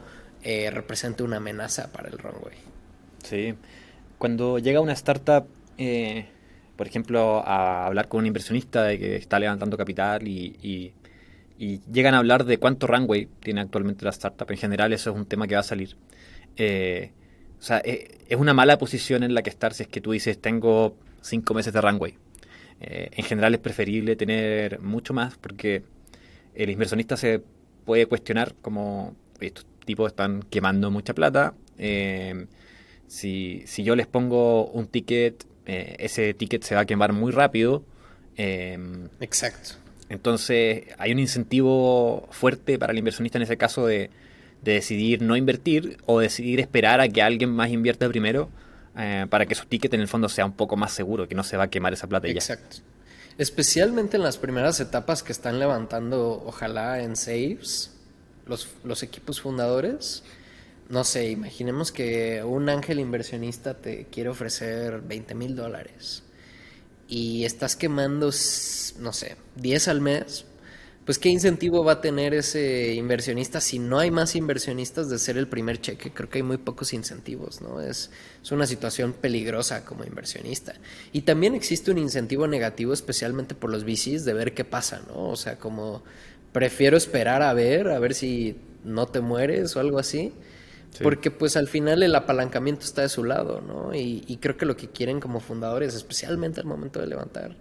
eh, 0.43 0.69
represente 0.71 1.23
una 1.23 1.37
amenaza 1.37 1.91
para 1.91 2.09
el 2.09 2.17
runway. 2.17 2.57
Sí, 3.23 3.55
cuando 4.17 4.59
llega 4.59 4.81
una 4.81 4.93
startup, 4.93 5.45
eh, 5.77 6.27
por 6.75 6.87
ejemplo, 6.87 7.43
a 7.45 7.85
hablar 7.85 8.07
con 8.07 8.19
un 8.19 8.27
inversionista 8.27 8.83
de 8.83 8.99
que 8.99 9.15
está 9.15 9.39
levantando 9.39 9.77
capital 9.77 10.27
y 10.27 10.93
y 11.57 11.81
llegan 11.91 12.13
a 12.13 12.17
hablar 12.17 12.45
de 12.45 12.57
cuánto 12.57 12.87
runway 12.87 13.27
tiene 13.39 13.61
actualmente 13.61 14.05
la 14.05 14.11
startup. 14.11 14.49
En 14.51 14.57
general 14.57 14.91
eso 14.93 15.11
es 15.11 15.15
un 15.15 15.25
tema 15.25 15.47
que 15.47 15.55
va 15.55 15.61
a 15.61 15.63
salir. 15.63 15.95
Eh, 16.57 17.11
o 17.59 17.63
sea, 17.63 17.81
eh, 17.85 18.17
es 18.27 18.37
una 18.37 18.53
mala 18.53 18.77
posición 18.77 19.23
en 19.23 19.33
la 19.33 19.43
que 19.43 19.49
estar 19.49 19.73
si 19.73 19.83
es 19.83 19.89
que 19.89 20.01
tú 20.01 20.11
dices 20.11 20.39
tengo 20.39 20.95
cinco 21.21 21.53
meses 21.53 21.73
de 21.73 21.81
runway. 21.81 22.17
Eh, 22.83 23.09
en 23.11 23.23
general 23.23 23.53
es 23.53 23.59
preferible 23.59 24.15
tener 24.15 24.79
mucho 24.79 25.13
más 25.13 25.37
porque 25.37 25.83
el 26.55 26.69
inversionista 26.69 27.17
se 27.17 27.41
puede 27.85 28.05
cuestionar 28.05 28.53
como 28.61 29.15
estos 29.39 29.65
tipos 29.85 30.11
están 30.11 30.43
quemando 30.49 30.91
mucha 30.91 31.13
plata. 31.13 31.53
si, 33.07 33.63
si 33.65 33.83
yo 33.83 33.95
les 33.95 34.07
pongo 34.07 34.67
un 34.67 34.87
ticket, 34.87 35.45
ese 35.65 36.33
ticket 36.33 36.63
se 36.63 36.75
va 36.75 36.81
a 36.81 36.85
quemar 36.85 37.13
muy 37.13 37.31
rápido. 37.31 37.83
Exacto. 38.37 39.75
Entonces 40.09 40.83
hay 40.97 41.11
un 41.11 41.19
incentivo 41.19 42.27
fuerte 42.31 42.77
para 42.77 42.91
el 42.91 42.99
inversionista 42.99 43.37
en 43.37 43.43
ese 43.43 43.57
caso 43.57 43.85
de, 43.85 44.09
decidir 44.63 45.21
no 45.21 45.35
invertir 45.35 45.97
o 46.05 46.21
decidir 46.21 46.61
esperar 46.61 47.01
a 47.01 47.09
que 47.09 47.21
alguien 47.21 47.49
más 47.49 47.69
invierta 47.69 48.07
primero 48.07 48.49
eh, 48.97 49.25
para 49.29 49.45
que 49.45 49.55
su 49.55 49.65
ticket 49.65 49.93
en 49.93 50.01
el 50.01 50.07
fondo 50.07 50.29
sea 50.29 50.45
un 50.45 50.53
poco 50.53 50.75
más 50.75 50.91
seguro, 50.91 51.27
que 51.27 51.35
no 51.35 51.43
se 51.43 51.57
va 51.57 51.63
a 51.63 51.69
quemar 51.69 51.93
esa 51.93 52.07
plata 52.07 52.27
ya. 52.27 52.33
Exacto. 52.33 52.77
Especialmente 53.37 54.17
en 54.17 54.23
las 54.23 54.37
primeras 54.37 54.79
etapas 54.79 55.23
que 55.23 55.31
están 55.31 55.59
levantando, 55.59 56.43
ojalá 56.45 57.01
en 57.01 57.15
saves, 57.15 57.91
los, 58.45 58.69
los 58.83 59.01
equipos 59.01 59.41
fundadores. 59.41 60.23
No 60.89 61.03
sé, 61.03 61.29
imaginemos 61.29 61.91
que 61.91 62.43
un 62.43 62.69
ángel 62.69 62.99
inversionista 62.99 63.75
te 63.75 64.05
quiere 64.05 64.29
ofrecer 64.29 65.01
20 65.01 65.33
mil 65.33 65.55
dólares 65.55 66.23
y 67.07 67.45
estás 67.45 67.75
quemando, 67.75 68.27
no 68.27 69.13
sé, 69.13 69.35
10 69.55 69.87
al 69.87 70.01
mes, 70.01 70.45
pues 71.05 71.19
qué 71.19 71.29
incentivo 71.29 71.83
va 71.83 71.93
a 71.93 72.01
tener 72.01 72.33
ese 72.33 72.93
inversionista 72.93 73.59
si 73.59 73.79
no 73.79 73.99
hay 73.99 74.11
más 74.11 74.35
inversionistas 74.35 75.09
de 75.09 75.19
ser 75.19 75.37
el 75.37 75.47
primer 75.47 75.81
cheque. 75.81 76.11
Creo 76.11 76.29
que 76.29 76.39
hay 76.39 76.43
muy 76.43 76.57
pocos 76.57 76.93
incentivos, 76.93 77.61
¿no? 77.61 77.81
Es, 77.81 78.09
es 78.41 78.51
una 78.51 78.65
situación 78.65 79.13
peligrosa 79.13 79.83
como 79.85 80.05
inversionista. 80.05 80.75
Y 81.11 81.21
también 81.21 81.55
existe 81.55 81.91
un 81.91 81.97
incentivo 81.97 82.47
negativo, 82.47 82.93
especialmente 82.93 83.55
por 83.55 83.69
los 83.69 83.83
VCs, 83.83 84.25
de 84.25 84.33
ver 84.33 84.53
qué 84.53 84.63
pasa, 84.63 85.01
¿no? 85.07 85.29
O 85.29 85.35
sea, 85.35 85.57
como 85.57 86.03
prefiero 86.51 86.95
esperar 86.95 87.41
a 87.41 87.53
ver, 87.53 87.89
a 87.89 87.99
ver 87.99 88.13
si 88.13 88.55
no 88.83 89.07
te 89.07 89.21
mueres 89.21 89.75
o 89.75 89.79
algo 89.79 89.99
así 89.99 90.33
porque 91.01 91.31
pues 91.31 91.57
al 91.57 91.67
final 91.67 92.03
el 92.03 92.15
apalancamiento 92.15 92.85
está 92.85 93.01
de 93.01 93.09
su 93.09 93.23
lado, 93.23 93.61
¿no? 93.61 93.95
Y, 93.95 94.37
creo 94.41 94.57
que 94.57 94.65
lo 94.65 94.75
que 94.75 94.89
quieren 94.89 95.19
como 95.19 95.39
fundadores, 95.39 95.95
especialmente 95.95 96.59
al 96.59 96.67
momento 96.67 96.99
de 96.99 97.07
levantar, 97.07 97.55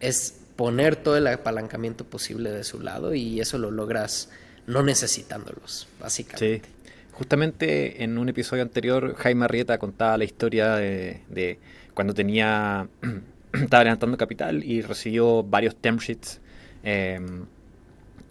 es 0.00 0.40
poner 0.56 0.96
todo 0.96 1.16
el 1.16 1.26
apalancamiento 1.26 2.04
posible 2.04 2.50
de 2.50 2.64
su 2.64 2.80
lado 2.80 3.14
y 3.14 3.40
eso 3.40 3.58
lo 3.58 3.70
logras 3.70 4.30
no 4.66 4.82
necesitándolos, 4.82 5.88
básicamente. 6.00 6.62
Sí. 6.62 6.70
Justamente 7.12 8.02
en 8.02 8.18
un 8.18 8.28
episodio 8.28 8.62
anterior, 8.62 9.14
Jaime 9.16 9.44
Arrieta 9.44 9.78
contaba 9.78 10.18
la 10.18 10.24
historia 10.24 10.74
de, 10.76 11.58
cuando 11.94 12.12
tenía, 12.12 12.88
estaba 13.52 13.84
levantando 13.84 14.16
capital 14.16 14.64
y 14.64 14.82
recibió 14.82 15.42
varios 15.42 15.76
term 15.76 15.98
sheets. 15.98 16.40
Em, 16.82 17.46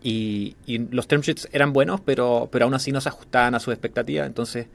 y, 0.04 0.56
los 0.92 1.08
term 1.08 1.22
sheets 1.22 1.48
eran 1.54 1.72
buenos, 1.72 2.02
pero, 2.02 2.50
pero 2.52 2.66
aún 2.66 2.74
así 2.74 2.92
no 2.92 3.00
se 3.00 3.08
ajustaban 3.08 3.56
a 3.56 3.60
sus 3.62 3.74
expectativas. 3.74 4.28
Entonces 4.28 4.68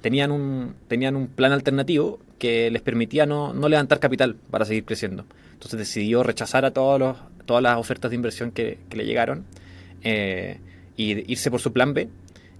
tenían, 0.00 0.32
un, 0.32 0.74
tenían 0.88 1.14
un 1.14 1.28
plan 1.28 1.52
alternativo 1.52 2.18
que 2.38 2.70
les 2.72 2.82
permitía 2.82 3.24
no, 3.24 3.54
no, 3.54 3.68
levantar 3.68 4.00
capital 4.00 4.34
para 4.50 4.64
seguir 4.64 4.84
creciendo. 4.84 5.24
Entonces 5.62 5.78
decidió 5.78 6.24
rechazar 6.24 6.64
a 6.64 6.72
todos 6.72 6.98
los, 6.98 7.16
todas 7.46 7.62
las 7.62 7.78
ofertas 7.78 8.10
de 8.10 8.16
inversión 8.16 8.50
que, 8.50 8.78
le 8.90 9.04
llegaron 9.04 9.44
eh, 10.02 10.58
y 10.96 11.30
irse 11.32 11.52
por 11.52 11.60
su 11.60 11.72
plan 11.72 11.94
B. 11.94 12.08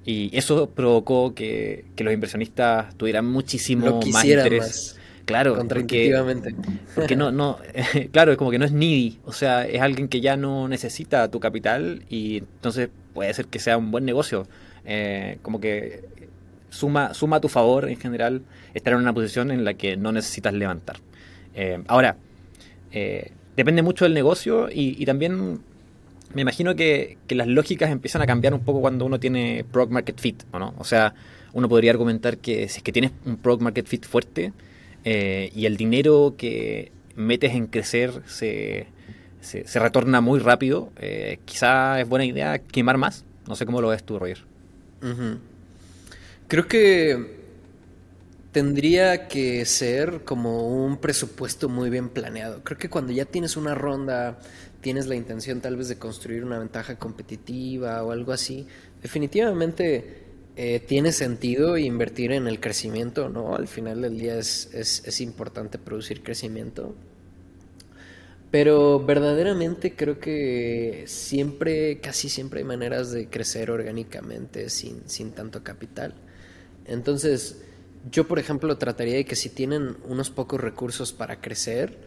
Y 0.05 0.31
eso 0.37 0.71
provocó 0.71 1.35
que, 1.35 1.85
los 1.97 2.15
inversionistas 2.15 2.95
tuvieran 2.97 3.27
muchísimo 3.27 4.01
más 4.13 4.25
interés. 4.25 4.97
Claro, 5.25 5.57
contraintuitivamente. 5.57 6.55
Porque, 6.95 7.17
no, 7.17 7.33
no, 7.33 7.59
claro, 8.13 8.31
es 8.31 8.39
como 8.39 8.53
que 8.53 8.61
no 8.61 8.65
es 8.65 8.73
needy, 8.73 9.19
o 9.25 9.33
sea, 9.33 9.67
es 9.67 9.81
alguien 9.81 10.07
que 10.07 10.21
ya 10.21 10.37
no 10.37 10.69
necesita 10.69 11.29
tu 11.29 11.41
capital 11.41 12.05
y 12.09 12.39
entonces 12.39 12.89
puede 13.15 13.35
ser 13.35 13.47
que 13.47 13.59
sea 13.59 13.79
un 13.79 13.91
buen 13.91 14.05
negocio. 14.05 14.47
Eh, 14.85 15.39
como 15.43 15.61
que 15.61 16.05
suma, 16.71 17.15
suma 17.15 17.37
a 17.37 17.41
tu 17.41 17.49
favor 17.49 17.89
en 17.89 17.97
general 17.97 18.43
estar 18.75 18.93
en 18.93 19.01
una 19.01 19.13
posición 19.13 19.51
en 19.51 19.65
la 19.65 19.75
que 19.75 19.97
no 19.97 20.13
necesitas 20.13 20.55
levantar. 20.55 20.99
Eh, 21.55 21.83
ahora, 21.89 22.17
eh, 22.93 23.33
depende 23.57 23.83
mucho 23.83 24.05
del 24.05 24.15
negocio 24.15 24.69
y, 24.73 25.05
también 25.05 25.61
me 26.35 26.43
imagino 26.43 26.75
que, 26.77 27.19
las 27.29 27.47
lógicas 27.47 27.91
empiezan 27.91 28.23
a 28.23 28.27
cambiar 28.27 28.55
un 28.55 28.61
poco 28.61 28.81
cuando 28.81 29.05
uno 29.05 29.19
tiene 29.19 29.65
product 29.71 29.93
market 29.93 30.21
fit, 30.21 30.43
¿o 30.53 30.59
no? 30.59 30.75
O 30.79 30.85
sea, 30.85 31.15
uno 31.53 31.69
podría 31.69 31.91
argumentar 31.91 32.39
que 32.39 32.69
si 32.69 32.79
es 32.79 32.83
que 32.83 32.93
tienes 32.93 33.13
un 33.25 33.37
product 33.37 33.63
market 33.63 33.87
fit 33.87 34.05
fuerte, 34.05 34.53
eh, 35.05 35.51
y 35.55 35.67
el 35.67 35.77
dinero 35.77 36.35
que 36.39 36.93
metes 37.17 37.55
en 37.55 37.67
crecer 37.67 38.23
se, 38.27 38.87
se, 39.41 39.79
retorna 39.79 40.21
muy 40.21 40.39
rápido, 40.39 40.93
eh, 40.99 41.39
quizá 41.45 42.01
es 42.01 42.09
buena 42.09 42.25
idea 42.25 42.59
quemar 42.59 42.99
más. 42.99 43.25
No 43.49 43.57
sé 43.57 43.67
cómo 43.67 43.81
lo 43.81 43.89
ves 43.89 44.05
tú, 44.05 44.19
Roger. 44.19 44.39
Creo 46.47 46.69
que 46.69 47.42
tendría 48.53 49.29
que 49.29 49.65
ser 49.65 50.25
como 50.25 50.69
un 50.85 50.99
presupuesto 50.99 51.69
muy 51.71 51.89
bien 51.89 52.11
planeado. 52.11 52.63
Creo 52.63 52.79
que 52.79 52.91
cuando 52.91 53.13
ya 53.13 53.25
tienes 53.25 53.57
una 53.57 53.75
ronda, 53.75 54.39
tienes 54.83 55.07
la 55.07 55.17
intención 55.17 55.61
tal 55.63 55.77
vez 55.77 55.89
de 55.89 55.97
construir 55.97 56.45
una 56.45 56.59
ventaja 56.59 56.99
competitiva 56.99 58.03
o 58.05 58.13
algo 58.13 58.33
así, 58.33 58.67
definitivamente 59.01 60.23
eh, 60.55 60.81
tiene 60.81 61.13
sentido 61.13 61.79
invertir 61.79 62.33
en 62.33 62.47
el 62.47 62.61
crecimiento, 62.61 63.31
¿no? 63.31 63.57
Al 63.57 63.69
final 63.69 64.03
del 64.03 64.19
día 64.19 64.37
es, 64.37 64.69
es, 64.75 65.21
importante 65.23 65.79
producir 65.79 66.23
crecimiento. 66.23 66.95
Pero 68.51 69.03
verdaderamente 69.03 69.97
creo 69.97 70.21
que 70.21 71.05
siempre, 71.07 72.01
casi 72.01 72.29
siempre 72.29 72.61
hay 72.61 72.67
maneras 72.67 73.11
de 73.13 73.29
crecer 73.29 73.71
orgánicamente 73.71 74.69
sin, 74.69 75.09
sin 75.09 75.33
tanto 75.33 75.65
capital. 75.65 76.13
Entonces, 76.85 77.63
yo 78.11 78.27
por 78.27 78.39
ejemplo 78.39 78.77
trataría 78.79 79.17
de 79.17 79.25
que 79.25 79.37
si 79.37 79.49
tienen 79.49 79.97
unos 80.09 80.31
pocos 80.31 80.61
recursos 80.61 81.13
para 81.13 81.41
crecer, 81.41 81.99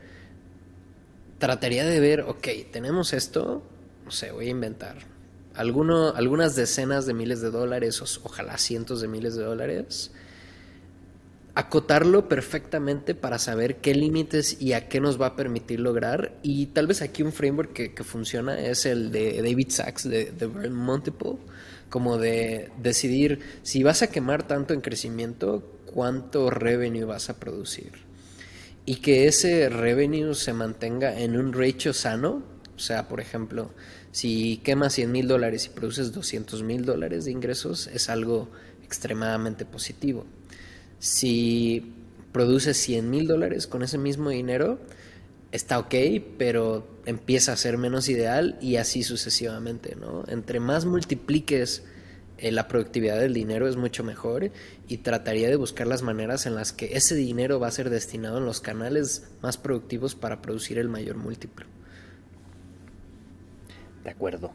trataría 1.38 1.86
de 1.86 2.00
ver, 2.00 2.22
ok, 2.22 2.48
tenemos 2.72 3.14
esto, 3.14 3.64
no 4.04 4.12
sé, 4.12 4.32
voy 4.32 4.48
a 4.48 4.52
inventar, 4.52 4.98
alguno, 5.56 6.10
algunas 6.16 6.56
decenas 6.56 7.06
de 7.06 7.14
miles 7.14 7.42
de 7.42 7.52
dólares, 7.52 8.02
o, 8.02 8.06
ojalá 8.24 8.58
cientos 8.58 9.02
de 9.02 9.08
miles 9.08 9.36
de 9.36 9.44
dólares, 9.44 10.12
acotarlo 11.56 12.28
perfectamente 12.28 13.16
para 13.16 13.40
saber 13.40 13.78
qué 13.78 13.96
límites 13.96 14.62
y 14.62 14.74
a 14.74 14.90
qué 14.90 15.00
nos 15.00 15.20
va 15.20 15.28
a 15.28 15.36
permitir 15.38 15.80
lograr. 15.80 16.38
Y 16.44 16.68
tal 16.68 16.88
vez 16.88 17.02
aquí 17.02 17.24
un 17.24 17.32
framework 17.32 17.72
que, 17.94 18.04
funciona 18.04 18.60
es 18.60 18.86
el 18.86 19.12
de 19.12 19.42
David 19.42 19.70
Sachs, 19.70 20.08
de, 20.08 20.26
The 20.26 20.48
Burn 20.48 20.76
Multiple, 20.76 21.38
como 21.90 22.18
de 22.18 22.72
decidir 22.82 23.40
si 23.64 23.84
vas 23.84 24.02
a 24.02 24.08
quemar 24.08 24.46
tanto 24.46 24.74
en 24.74 24.82
crecimiento, 24.82 25.75
cuánto 25.96 26.50
revenue 26.50 27.06
vas 27.06 27.30
a 27.30 27.40
producir. 27.40 27.94
Y 28.86 28.98
que 28.98 29.28
ese 29.28 29.70
revenue 29.70 30.36
se 30.36 30.52
mantenga 30.52 31.18
en 31.18 31.38
un 31.38 31.54
ratio 31.54 31.94
sano. 31.94 32.44
O 32.76 32.80
sea, 32.80 33.08
por 33.08 33.22
ejemplo, 33.22 33.72
si 34.12 34.58
quemas 34.58 34.94
100 34.94 35.10
mil 35.10 35.28
dólares 35.30 35.68
y 35.68 35.70
produces 35.70 36.12
200 36.12 36.64
mil 36.64 36.84
dólares 36.84 37.24
de 37.24 37.32
ingresos, 37.32 37.88
es 37.88 38.10
algo 38.10 38.50
extremadamente 38.84 39.64
positivo. 39.64 40.26
Si 41.00 41.94
produces 42.34 42.76
100 42.76 43.10
mil 43.10 43.26
dólares 43.26 43.66
con 43.66 43.82
ese 43.82 43.98
mismo 43.98 44.32
dinero, 44.32 44.80
está 45.54 45.80
ok, 45.80 45.96
pero 46.38 46.86
empieza 47.06 47.54
a 47.54 47.58
ser 47.58 47.78
menos 47.78 48.10
ideal 48.10 48.58
y 48.60 48.76
así 48.76 49.02
sucesivamente, 49.02 49.96
¿no? 49.96 50.26
Entre 50.28 50.60
más 50.60 50.86
multipliques 50.86 51.84
eh, 52.38 52.52
la 52.52 52.68
productividad 52.68 53.20
del 53.20 53.34
dinero 53.34 53.68
es 53.68 53.78
mucho 53.78 54.04
mejor 54.04 54.52
y 54.88 54.98
trataría 54.98 55.50
de 55.50 55.56
buscar 55.56 55.88
las 55.88 56.02
maneras 56.02 56.46
en 56.46 56.56
las 56.56 56.74
que 56.74 56.98
ese 56.98 57.16
dinero 57.16 57.60
va 57.60 57.68
a 57.68 57.72
ser 57.72 57.90
destinado 57.90 58.40
en 58.40 58.46
los 58.46 58.60
canales 58.60 59.28
más 59.42 59.58
productivos 59.58 60.16
para 60.16 60.42
producir 60.42 60.78
el 60.78 60.90
mayor 60.90 61.16
múltiplo. 61.16 61.66
De 64.04 64.10
acuerdo. 64.10 64.52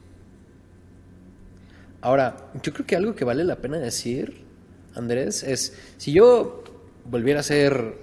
Ahora, 2.03 2.51
yo 2.63 2.73
creo 2.73 2.87
que 2.87 2.97
algo 2.97 3.15
que 3.15 3.25
vale 3.25 3.45
la 3.45 3.57
pena 3.57 3.79
decir, 3.79 4.45
Andrés, 4.95 5.43
es 5.43 5.75
si 5.97 6.13
yo 6.13 6.65
volviera 7.05 7.41
a 7.41 7.43
ser, 7.43 7.97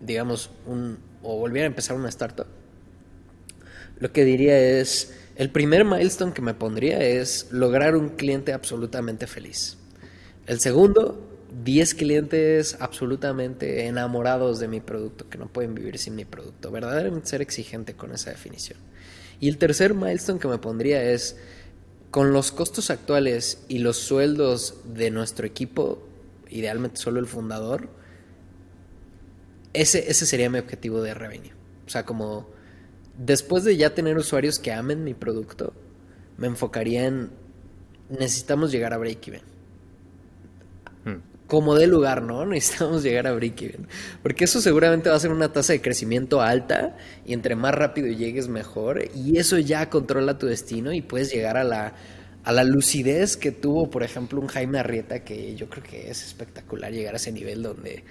digamos, 0.00 0.50
un, 0.66 0.98
o 1.22 1.38
volviera 1.38 1.66
a 1.66 1.68
empezar 1.68 1.96
una 1.96 2.08
startup, 2.08 2.46
lo 3.98 4.12
que 4.12 4.24
diría 4.24 4.58
es, 4.58 5.14
el 5.36 5.50
primer 5.50 5.84
milestone 5.84 6.32
que 6.32 6.40
me 6.40 6.54
pondría 6.54 6.98
es 7.00 7.48
lograr 7.50 7.94
un 7.94 8.10
cliente 8.10 8.54
absolutamente 8.54 9.26
feliz. 9.26 9.76
El 10.46 10.60
segundo, 10.60 11.20
10 11.62 11.94
clientes 11.94 12.76
absolutamente 12.80 13.86
enamorados 13.86 14.60
de 14.60 14.68
mi 14.68 14.80
producto, 14.80 15.28
que 15.28 15.36
no 15.36 15.48
pueden 15.48 15.74
vivir 15.74 15.98
sin 15.98 16.14
mi 16.14 16.24
producto. 16.24 16.70
Verdaderamente 16.70 17.28
ser 17.28 17.42
exigente 17.42 17.94
con 17.94 18.12
esa 18.12 18.30
definición. 18.30 18.78
Y 19.38 19.48
el 19.48 19.58
tercer 19.58 19.92
milestone 19.92 20.38
que 20.38 20.48
me 20.48 20.56
pondría 20.56 21.02
es, 21.02 21.36
con 22.10 22.32
los 22.32 22.50
costos 22.50 22.88
actuales 22.88 23.64
y 23.68 23.80
los 23.80 23.98
sueldos 23.98 24.76
de 24.84 25.10
nuestro 25.10 25.46
equipo, 25.46 26.06
idealmente 26.48 26.96
solo 26.96 27.20
el 27.20 27.26
fundador, 27.26 27.90
ese, 29.74 30.10
ese 30.10 30.24
sería 30.24 30.48
mi 30.48 30.58
objetivo 30.58 31.02
de 31.02 31.12
revenue. 31.12 31.52
O 31.86 31.90
sea, 31.90 32.06
como 32.06 32.55
después 33.18 33.64
de 33.64 33.76
ya 33.76 33.94
tener 33.94 34.16
usuarios 34.16 34.58
que 34.58 34.72
amen 34.72 35.04
mi 35.04 35.14
producto, 35.14 35.72
me 36.36 36.46
enfocaría 36.46 37.06
en 37.06 37.30
necesitamos 38.08 38.72
llegar 38.72 38.92
a 38.92 38.98
break-even. 38.98 39.42
Hmm. 41.04 41.20
Como 41.46 41.74
de 41.74 41.86
lugar, 41.86 42.22
¿no? 42.22 42.44
Necesitamos 42.46 43.02
llegar 43.02 43.26
a 43.26 43.32
break-even. 43.32 43.86
Porque 44.22 44.44
eso 44.44 44.60
seguramente 44.60 45.08
va 45.08 45.16
a 45.16 45.20
ser 45.20 45.30
una 45.30 45.52
tasa 45.52 45.72
de 45.72 45.80
crecimiento 45.80 46.40
alta 46.40 46.96
y 47.24 47.32
entre 47.32 47.56
más 47.56 47.74
rápido 47.74 48.08
llegues 48.08 48.48
mejor. 48.48 49.08
Y 49.14 49.38
eso 49.38 49.58
ya 49.58 49.88
controla 49.90 50.38
tu 50.38 50.46
destino 50.46 50.92
y 50.92 51.02
puedes 51.02 51.32
llegar 51.32 51.56
a 51.56 51.64
la, 51.64 51.94
a 52.44 52.52
la 52.52 52.64
lucidez 52.64 53.36
que 53.36 53.52
tuvo, 53.52 53.90
por 53.90 54.02
ejemplo, 54.02 54.40
un 54.40 54.48
Jaime 54.48 54.78
Arrieta, 54.78 55.24
que 55.24 55.54
yo 55.54 55.68
creo 55.68 55.82
que 55.82 56.10
es 56.10 56.24
espectacular 56.24 56.92
llegar 56.92 57.14
a 57.14 57.16
ese 57.16 57.32
nivel 57.32 57.62
donde 57.62 58.04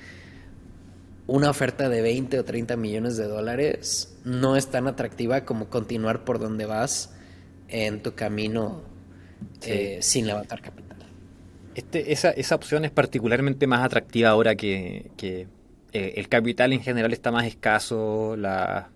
una 1.27 1.49
oferta 1.49 1.89
de 1.89 2.01
20 2.01 2.39
o 2.39 2.45
30 2.45 2.75
millones 2.77 3.17
de 3.17 3.27
dólares 3.27 4.15
no 4.23 4.55
es 4.55 4.67
tan 4.67 4.87
atractiva 4.87 5.45
como 5.45 5.69
continuar 5.69 6.23
por 6.23 6.39
donde 6.39 6.65
vas 6.65 7.13
en 7.67 8.01
tu 8.01 8.13
camino 8.13 8.83
eh, 9.63 9.99
sin 10.01 10.27
levantar 10.27 10.61
capital. 10.61 10.85
Este, 11.73 12.13
esa, 12.13 12.31
esa, 12.31 12.55
opción 12.55 12.85
es 12.85 12.91
particularmente 12.91 13.67
más 13.67 13.83
atractiva 13.83 14.29
ahora 14.29 14.55
que, 14.55 15.11
que 15.17 15.47
eh, 15.91 16.13
el 16.15 16.29
capital 16.29 16.71
en 16.71 16.81
general 16.81 17.11
está 17.11 17.31
más 17.31 17.45
escaso, 17.45 18.35
la, 18.37 18.89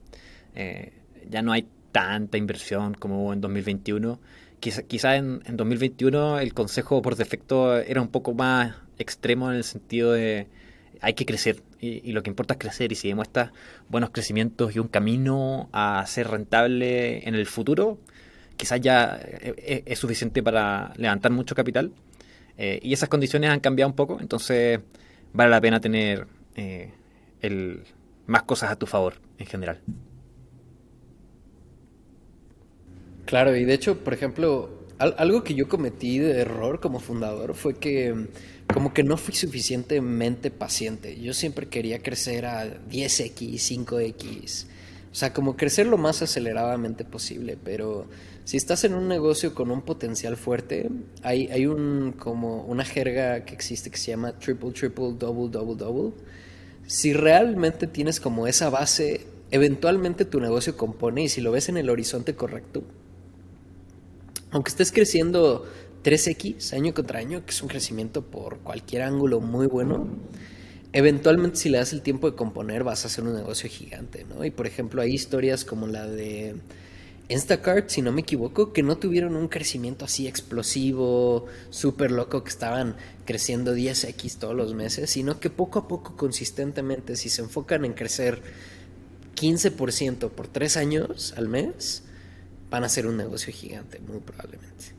eh, 0.56 0.94
ya 1.30 1.42
no 1.42 1.52
hay 1.52 1.68
tanta 1.92 2.38
inversión 2.38 2.94
como 2.94 3.24
hubo 3.24 3.34
en 3.34 3.42
2021. 3.42 4.20
Quizá, 4.60 4.84
quizá 4.84 5.16
en, 5.16 5.42
en 5.46 5.58
2021 5.58 6.40
el 6.40 6.54
consejo 6.54 7.02
por 7.02 7.16
defecto 7.16 7.78
era 7.78 8.02
un 8.02 8.10
poco 8.10 8.34
más 8.34 8.76
extremo 8.98 9.50
en 9.50 9.58
el 9.58 9.64
sentido 9.64 10.14
de 10.14 10.48
hay 11.02 11.14
que 11.14 11.26
crecer 11.26 11.62
y, 11.80 12.12
lo 12.12 12.24
que 12.24 12.30
importa 12.30 12.56
es 12.56 12.60
crecer 12.60 12.92
y 12.92 12.96
si 12.96 13.08
demuestras 13.08 13.52
buenos 13.88 14.10
crecimientos 14.10 14.76
y 14.76 14.80
un 14.80 14.88
camino 14.88 15.70
a 15.72 16.06
ser 16.08 16.28
rentable 16.28 17.28
en 17.28 17.36
el 17.36 17.46
futuro, 17.46 18.00
quizás 18.58 18.82
ya 18.82 19.20
eh, 19.22 19.54
eh, 19.58 19.84
es, 19.86 20.00
suficiente 20.00 20.44
para 20.44 20.94
levantar 20.98 21.32
mucho 21.32 21.56
capital 21.56 21.92
eh, 22.58 22.80
y 22.82 22.94
esas 22.94 23.10
condiciones 23.10 23.50
han 23.50 23.62
cambiado 23.62 23.90
un 23.90 23.96
poco, 23.96 24.20
entonces 24.20 24.80
vale 25.34 25.52
la 25.52 25.62
pena 25.62 25.80
tener 25.80 26.28
más 28.26 28.44
cosas 28.44 28.72
a 28.72 28.76
tu 28.76 28.86
favor 28.86 29.16
en 29.38 29.46
general. 29.46 29.80
Claro, 33.26 33.56
y 33.56 33.64
de 33.64 33.74
hecho, 33.76 34.04
por 34.04 34.14
ejemplo, 34.14 34.80
algo 34.98 35.44
que 35.44 35.54
yo 35.54 35.70
cometí 35.70 36.20
de 36.20 36.42
error 36.42 36.82
como 36.82 37.00
fundador 37.00 37.54
fue 37.54 37.76
que 37.76 38.28
como 38.80 38.94
que 38.94 39.04
no 39.04 39.18
fui 39.18 39.36
suficientemente 39.36 40.52
paciente. 40.52 41.20
Yo 41.20 41.34
siempre 41.34 41.68
quería 41.68 42.02
crecer 42.02 42.46
a 42.46 42.66
10x, 42.66 43.56
5x. 43.86 44.68
O 45.12 45.16
sea, 45.16 45.34
como 45.34 45.58
crecer 45.58 45.86
lo 45.86 45.98
más 45.98 46.22
aceleradamente 46.22 47.04
posible, 47.04 47.58
pero 47.62 48.08
si 48.46 48.56
estás 48.56 48.86
en 48.86 48.94
un 48.94 49.10
negocio 49.10 49.54
con 49.54 49.70
un 49.70 49.82
potencial 49.82 50.38
fuerte, 50.38 50.90
hay, 51.24 51.48
hay 51.48 51.66
un 51.66 52.14
como 52.18 52.64
una 52.68 52.86
jerga 52.86 53.44
que 53.44 53.54
existe 53.54 53.90
que 53.90 53.98
se 53.98 54.12
llama 54.12 54.40
triple 54.40 54.72
triple 54.72 55.14
double 55.20 55.50
double 55.52 55.76
double. 55.76 56.14
Si 56.88 57.12
realmente 57.12 57.86
tienes 57.86 58.22
como 58.22 58.48
esa 58.48 58.70
base, 58.70 59.28
eventualmente 59.52 60.24
tu 60.24 60.40
negocio 60.40 60.78
compone 60.78 61.24
y 61.24 61.28
si 61.28 61.42
lo 61.42 61.52
ves 61.52 61.68
en 61.68 61.76
el 61.76 61.90
horizonte 61.90 62.34
correcto, 62.34 62.84
aunque 64.52 64.70
estés 64.70 64.94
creciendo 64.94 65.66
3X 66.04 66.74
año 66.74 66.94
contra 66.94 67.20
año, 67.20 67.46
que 67.46 67.52
es 67.52 67.62
un 67.62 67.68
crecimiento 67.68 68.24
por 68.24 68.60
cualquier 68.60 69.02
ángulo 69.02 69.42
muy 69.42 69.68
bueno, 69.68 70.08
eventualmente 70.94 71.58
si 71.58 71.70
le 71.70 71.78
das 71.78 71.94
el 71.94 72.02
tiempo 72.02 72.30
de 72.30 72.36
componer 72.36 72.84
vas 72.84 73.04
a 73.04 73.08
hacer 73.08 73.24
un 73.24 73.34
negocio 73.34 73.70
gigante, 73.70 74.26
¿no? 74.26 74.44
Y 74.46 74.52
por 74.52 74.68
ejemplo 74.68 75.02
hay 75.02 75.14
historias 75.14 75.66
como 75.66 75.88
la 75.88 76.08
de 76.08 76.56
Instacart, 77.30 77.90
si 77.90 78.02
no 78.02 78.12
me 78.12 78.22
equivoco, 78.22 78.74
que 78.74 78.82
no 78.82 78.98
tuvieron 78.98 79.36
un 79.36 79.50
crecimiento 79.50 80.04
así 80.06 80.28
explosivo, 80.28 81.46
súper 81.70 82.12
loco, 82.12 82.44
que 82.44 82.50
estaban 82.50 82.96
creciendo 83.26 83.76
10x 83.76 84.40
todos 84.40 84.56
los 84.56 84.74
meses, 84.74 85.12
sino 85.12 85.40
que 85.40 85.52
poco 85.52 85.78
a 85.78 85.88
poco, 85.88 86.16
consistentemente, 86.18 87.16
si 87.16 87.30
se 87.30 87.44
enfocan 87.44 87.86
en 87.86 87.94
crecer 87.94 88.42
15% 89.36 90.30
por 90.32 90.48
tres 90.48 90.76
años 90.76 91.36
al 91.38 91.50
mes, 91.50 92.04
van 92.72 92.84
a 92.84 92.90
ser 92.90 93.06
un 93.06 93.18
negocio 93.18 93.54
gigante, 93.54 94.00
muy 94.00 94.20
probablemente. 94.20 94.99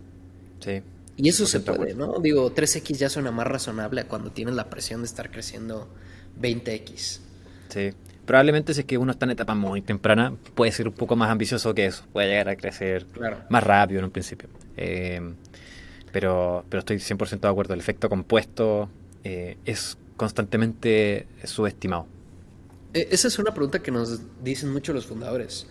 Sí. 0.61 0.83
Y 1.17 1.29
eso 1.29 1.47
se 1.47 1.61
puede, 1.61 1.95
¿no? 1.95 2.19
Digo, 2.21 2.55
3X 2.55 2.97
ya 2.97 3.11
suena 3.11 3.31
más 3.31 3.47
razonable 3.47 4.01
a 4.01 4.09
cuando 4.09 4.31
tienes 4.31 4.55
la 4.55 4.71
presión 4.71 5.03
de 5.03 5.07
estar 5.07 5.31
creciendo 5.31 5.89
20X. 6.41 7.21
Sí. 7.69 7.91
Probablemente 8.25 8.73
si 8.75 8.81
es 8.81 8.87
que 8.87 8.97
uno 8.97 9.13
está 9.13 9.27
en 9.27 9.33
etapa 9.33 9.55
muy 9.55 9.83
temprana, 9.83 10.35
puede 10.55 10.73
ser 10.73 10.89
un 10.89 10.95
poco 10.95 11.17
más 11.17 11.31
ambicioso 11.31 11.75
que 11.75 11.87
eso. 11.87 12.05
Puede 12.13 12.29
llegar 12.29 12.49
a 12.49 12.57
crecer 12.57 13.07
más 13.49 13.65
rápido 13.65 13.99
en 13.99 14.05
un 14.05 14.11
principio. 14.11 14.49
Eh, 14.77 15.21
pero, 16.13 16.65
pero 16.69 16.79
estoy 16.81 16.97
100% 16.97 17.41
de 17.41 17.49
acuerdo. 17.49 17.75
El 17.75 17.81
efecto 17.81 18.09
compuesto 18.09 18.89
eh, 19.25 19.59
es 19.65 19.99
constantemente 20.17 21.27
subestimado. 21.45 22.07
E, 22.95 23.09
esa 23.11 23.29
es 23.29 23.39
una 23.39 23.53
pregunta 23.53 23.81
que 23.81 23.91
nos 23.91 24.21
dicen 24.43 24.73
mucho 24.73 24.93
los 24.93 25.07
fundadores 25.07 25.67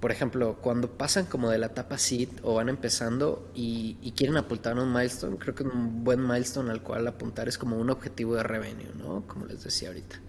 por 0.00 0.12
ejemplo, 0.12 0.58
cuando 0.60 0.90
pasan 0.96 1.26
como 1.26 1.50
de 1.50 1.58
la 1.58 1.66
etapa 1.66 1.98
seed 1.98 2.28
o 2.42 2.54
van 2.54 2.68
empezando 2.68 3.50
y, 3.54 3.94
quieren 4.16 4.36
apuntar 4.36 4.78
un 4.78 4.92
milestone, 4.92 5.36
creo 5.38 5.54
que 5.54 5.64
un 5.64 6.04
buen 6.04 6.26
milestone 6.26 6.70
al 6.70 6.82
cual 6.82 7.06
apuntar 7.06 7.48
es 7.48 7.58
como 7.58 7.76
un 7.76 7.90
objetivo 7.90 8.36
de 8.36 8.42
revenue, 8.42 8.92
¿no? 8.96 9.24
Como 9.26 9.46
les 9.46 9.64
decía 9.64 9.88
ahorita. 9.88 10.20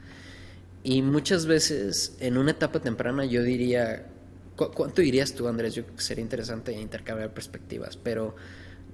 Y 0.83 1.01
muchas 1.01 1.45
veces 1.45 2.15
en 2.19 2.37
una 2.37 2.51
etapa 2.51 2.79
temprana 2.79 3.25
yo 3.25 3.43
diría, 3.43 4.07
¿cuánto 4.55 5.01
dirías 5.01 5.33
tú, 5.33 5.47
Andrés? 5.47 5.75
Yo 5.75 5.83
creo 5.83 5.95
que 5.97 6.03
sería 6.03 6.23
interesante 6.23 6.71
intercambiar 6.71 7.33
perspectivas, 7.33 7.97
pero 7.97 8.35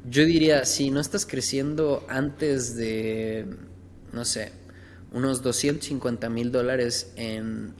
yo 0.10 0.26
diría, 0.26 0.66
si 0.66 0.92
no 0.92 1.00
estás 1.00 1.26
creciendo 1.26 2.06
antes 2.10 2.76
de, 2.76 3.48
no 4.12 4.26
sé, 4.26 4.52
unos 5.14 5.42
250 5.42 6.30
mil 6.30 6.52
dólares 6.52 7.14
en 7.16 7.74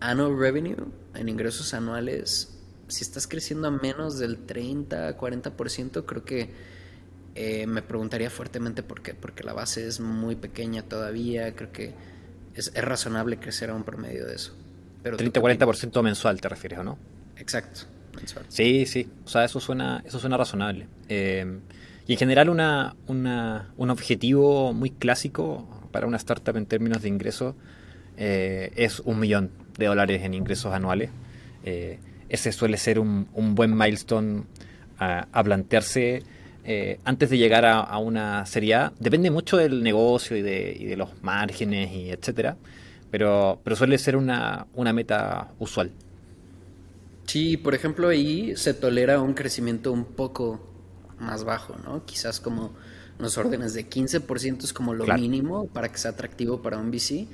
annual 0.00 0.38
revenue, 0.38 0.76
en 1.14 1.28
ingresos 1.28 1.74
anuales, 1.74 2.56
si 2.88 3.02
estás 3.02 3.26
creciendo 3.26 3.68
a 3.68 3.70
menos 3.70 4.18
del 4.18 4.38
30, 4.38 5.16
40%, 5.18 6.04
creo 6.04 6.24
que 6.24 6.50
eh, 7.34 7.66
me 7.66 7.82
preguntaría 7.82 8.30
fuertemente 8.30 8.82
por 8.82 9.02
qué, 9.02 9.14
porque 9.14 9.42
la 9.42 9.52
base 9.52 9.86
es 9.86 10.00
muy 10.00 10.36
pequeña 10.36 10.82
todavía, 10.82 11.54
creo 11.54 11.72
que 11.72 11.94
es, 12.54 12.72
razonable 12.74 13.38
crecer 13.38 13.70
a 13.70 13.74
un 13.74 13.84
promedio 13.84 14.26
de 14.26 14.34
eso. 14.34 14.54
Pero 15.02 15.18
30-40% 15.18 16.02
mensual 16.02 16.40
te 16.40 16.48
refieres, 16.48 16.78
¿o 16.78 16.84
no? 16.84 16.98
Exacto, 17.36 17.82
mensual. 18.14 18.46
Sí, 18.48 18.86
sí, 18.86 19.08
o 19.24 19.28
sea, 19.28 19.44
eso 19.44 19.60
suena, 19.60 20.02
eso 20.06 20.18
suena 20.18 20.36
razonable. 20.36 20.88
Eh, 21.08 21.60
y 22.06 22.12
en 22.12 22.18
general 22.18 22.50
una, 22.50 22.96
una, 23.06 23.72
un 23.76 23.90
objetivo 23.90 24.72
muy 24.72 24.90
clásico 24.90 25.88
para 25.90 26.06
una 26.06 26.16
startup 26.18 26.56
en 26.56 26.66
términos 26.66 27.02
de 27.02 27.08
ingresos 27.08 27.54
eh, 28.16 28.72
es 28.76 29.00
un 29.00 29.18
millón 29.18 29.50
de 29.78 29.86
dólares 29.86 30.22
en 30.22 30.34
ingresos 30.34 30.72
anuales. 30.72 31.10
Eh, 31.64 31.98
ese 32.28 32.52
suele 32.52 32.76
ser 32.76 32.98
un, 32.98 33.26
buen 33.54 33.76
milestone 33.76 34.44
a, 34.98 35.42
plantearse 35.44 36.22
eh, 36.64 36.98
antes 37.04 37.30
de 37.30 37.38
llegar 37.38 37.64
a, 37.64 37.96
una 37.98 38.44
serie 38.46 38.74
A. 38.74 38.92
Depende 38.98 39.30
mucho 39.30 39.56
del 39.56 39.82
negocio 39.82 40.36
y 40.36 40.42
de, 40.42 40.94
los 40.96 41.22
márgenes 41.22 41.92
y 41.92 42.10
etcétera, 42.10 42.56
pero, 43.10 43.60
pero 43.62 43.76
suele 43.76 43.98
ser 43.98 44.16
una, 44.16 44.66
una 44.74 44.92
meta 44.92 45.48
usual. 45.58 45.90
Sí, 47.26 47.56
por 47.56 47.74
ejemplo, 47.74 48.08
ahí 48.08 48.56
se 48.56 48.74
tolera 48.74 49.20
un 49.20 49.34
crecimiento 49.34 49.92
un 49.92 50.04
poco 50.04 50.60
más 51.18 51.44
bajo, 51.44 51.76
¿no? 51.84 52.04
Quizás 52.04 52.40
como 52.40 52.72
los 53.18 53.38
órdenes 53.38 53.74
de 53.74 53.88
15% 53.88 54.64
es 54.64 54.72
como 54.72 54.94
lo 54.94 55.06
mínimo 55.06 55.66
para 55.68 55.90
que 55.90 55.98
sea 55.98 56.10
atractivo 56.12 56.62
para 56.62 56.78
un 56.78 56.90
VC 56.90 57.28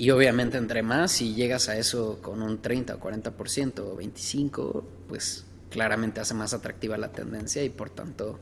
y 0.00 0.10
obviamente 0.12 0.56
entre 0.56 0.82
más, 0.82 1.12
si 1.12 1.34
llegas 1.34 1.68
a 1.68 1.76
eso 1.76 2.22
con 2.22 2.40
un 2.40 2.62
30 2.62 2.94
o 2.94 2.98
40% 2.98 3.80
o 3.80 3.98
25%, 3.98 4.82
pues 5.06 5.44
claramente 5.68 6.20
hace 6.20 6.32
más 6.32 6.54
atractiva 6.54 6.96
la 6.96 7.12
tendencia 7.12 7.62
y 7.62 7.68
por 7.68 7.90
tanto 7.90 8.40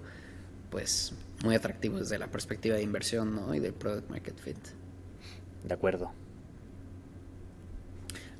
pues 0.71 1.15
muy 1.43 1.57
atractivo 1.57 1.99
desde 1.99 2.17
la 2.17 2.29
perspectiva 2.29 2.77
de 2.77 2.85
inversión 2.85 3.35
¿no? 3.35 3.53
y 3.57 3.59
del 3.59 3.73
product 3.73 4.09
market 4.09 4.39
fit. 4.39 4.57
De 5.65 5.75
acuerdo. 5.75 6.13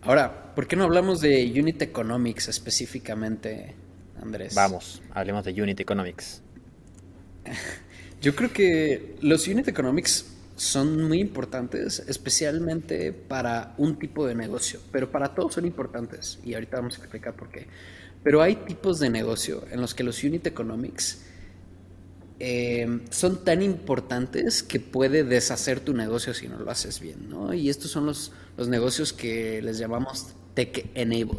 Ahora, 0.03 0.55
¿por 0.55 0.69
qué 0.69 0.77
no 0.77 0.85
hablamos 0.85 1.21
de 1.21 1.53
Unit 1.59 1.83
Economics 1.83 2.47
específicamente, 2.47 3.75
Andrés? 4.23 4.55
Vamos, 4.55 5.03
hablemos 5.11 5.45
de 5.45 5.61
Unit 5.61 5.81
Economics. 5.81 6.41
Yo 8.23 8.37
creo 8.37 8.53
que 8.53 9.17
los 9.23 9.49
Unit 9.49 9.67
Economics 9.67 10.38
son 10.59 11.07
muy 11.07 11.21
importantes, 11.21 12.03
especialmente 12.09 13.13
para 13.13 13.75
un 13.79 13.97
tipo 13.97 14.27
de 14.27 14.35
negocio, 14.35 14.81
pero 14.91 15.11
para 15.11 15.33
todos 15.33 15.55
son 15.55 15.65
importantes 15.65 16.41
y 16.45 16.55
ahorita 16.55 16.79
vamos 16.79 16.95
a 16.95 16.99
explicar 16.99 17.35
por 17.35 17.49
qué. 17.49 17.67
Pero 18.25 18.43
hay 18.43 18.57
tipos 18.57 18.99
de 18.99 19.09
negocio 19.09 19.65
en 19.71 19.81
los 19.81 19.95
que 19.95 20.03
los 20.03 20.23
Unit 20.25 20.47
Economics 20.49 21.23
eh, 22.41 23.01
son 23.11 23.45
tan 23.45 23.63
importantes 23.63 24.65
que 24.65 24.81
puede 24.81 25.23
deshacer 25.23 25.79
tu 25.79 25.95
negocio 25.95 26.35
si 26.35 26.49
no 26.49 26.59
lo 26.59 26.71
haces 26.71 26.99
bien, 26.99 27.29
¿no? 27.29 27.55
Y 27.55 27.69
estos 27.69 27.93
son 27.93 28.07
los, 28.07 28.33
los 28.57 28.67
negocios 28.67 29.13
que 29.13 29.63
les 29.63 29.79
llamamos 29.79 30.35
Tech 30.55 30.91
Enable, 30.95 31.39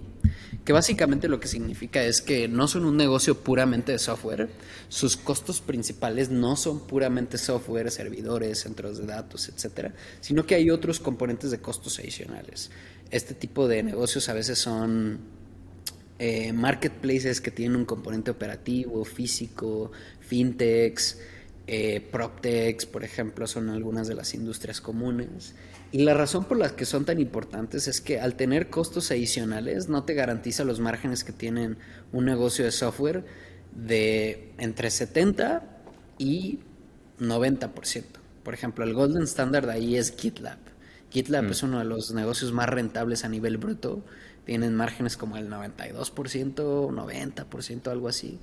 que 0.66 0.74
básicamente 0.74 1.28
lo 1.28 1.40
que 1.40 1.48
significa 1.48 2.04
es 2.04 2.22
que 2.22 2.48
no 2.48 2.68
son 2.68 2.86
un 2.86 2.98
negocio 2.98 3.36
puramente 3.40 3.92
de 3.92 4.00
software, 4.00 4.50
sus 4.88 5.18
costos 5.18 5.62
principales 5.62 6.30
no 6.30 6.56
son 6.56 6.86
puramente 6.86 7.38
software, 7.38 7.90
servidores, 7.92 8.60
centros 8.60 8.98
de 8.98 9.06
datos, 9.06 9.50
etcétera, 9.50 9.94
sino 10.22 10.46
que 10.46 10.56
hay 10.56 10.70
otros 10.70 11.00
componentes 11.00 11.52
de 11.52 11.60
costos 11.60 12.00
adicionales. 12.00 12.72
Este 13.12 13.34
tipo 13.34 13.68
de 13.68 13.84
negocios 13.84 14.30
a 14.30 14.34
veces 14.34 14.60
son 14.60 15.20
eh, 16.20 16.52
marketplaces 16.52 17.40
que 17.40 17.50
tienen 17.50 17.78
un 17.78 17.86
componente 17.86 18.30
operativo, 18.30 19.06
físico, 19.06 19.92
fintechs, 20.20 21.18
eh, 21.66 22.02
proptechs, 22.02 22.86
por 22.86 23.04
ejemplo, 23.04 23.48
son 23.48 23.70
algunas 23.70 24.08
de 24.08 24.16
las 24.16 24.34
industrias 24.34 24.82
comunes. 24.82 25.54
Y 25.92 26.04
la 26.04 26.14
razón 26.14 26.46
por 26.46 26.58
la 26.58 26.76
que 26.76 26.86
son 26.86 27.06
tan 27.06 27.20
importantes 27.20 27.88
es 27.88 28.00
que 28.00 28.20
al 28.20 28.36
tener 28.36 28.70
costos 28.70 29.10
adicionales 29.10 29.90
no 29.90 30.04
te 30.04 30.14
garantiza 30.14 30.64
los 30.64 30.80
márgenes 30.80 31.24
que 31.24 31.32
tienen 31.32 31.78
un 32.12 32.26
negocio 32.26 32.64
de 32.64 32.72
software 32.72 33.26
de 33.74 34.54
entre 34.60 34.92
70 34.92 35.64
y 36.20 36.60
90%. 37.20 38.04
Por 38.44 38.54
ejemplo, 38.54 38.84
el 38.84 38.94
golden 38.94 39.24
standard 39.24 39.70
ahí 39.70 39.96
es 39.96 40.16
GitLab. 40.16 40.60
GitLab 41.10 41.46
mm. 41.46 41.52
es 41.52 41.64
uno 41.64 41.80
de 41.80 41.86
los 41.86 42.14
negocios 42.14 42.52
más 42.52 42.70
rentables 42.70 43.26
a 43.26 43.30
nivel 43.30 43.58
bruto. 43.58 44.04
Tienen 44.46 44.76
márgenes 44.76 45.18
como 45.18 45.38
el 45.38 45.50
92%, 45.50 46.56
90%, 46.56 47.88
algo 47.88 48.08
así. 48.08 48.40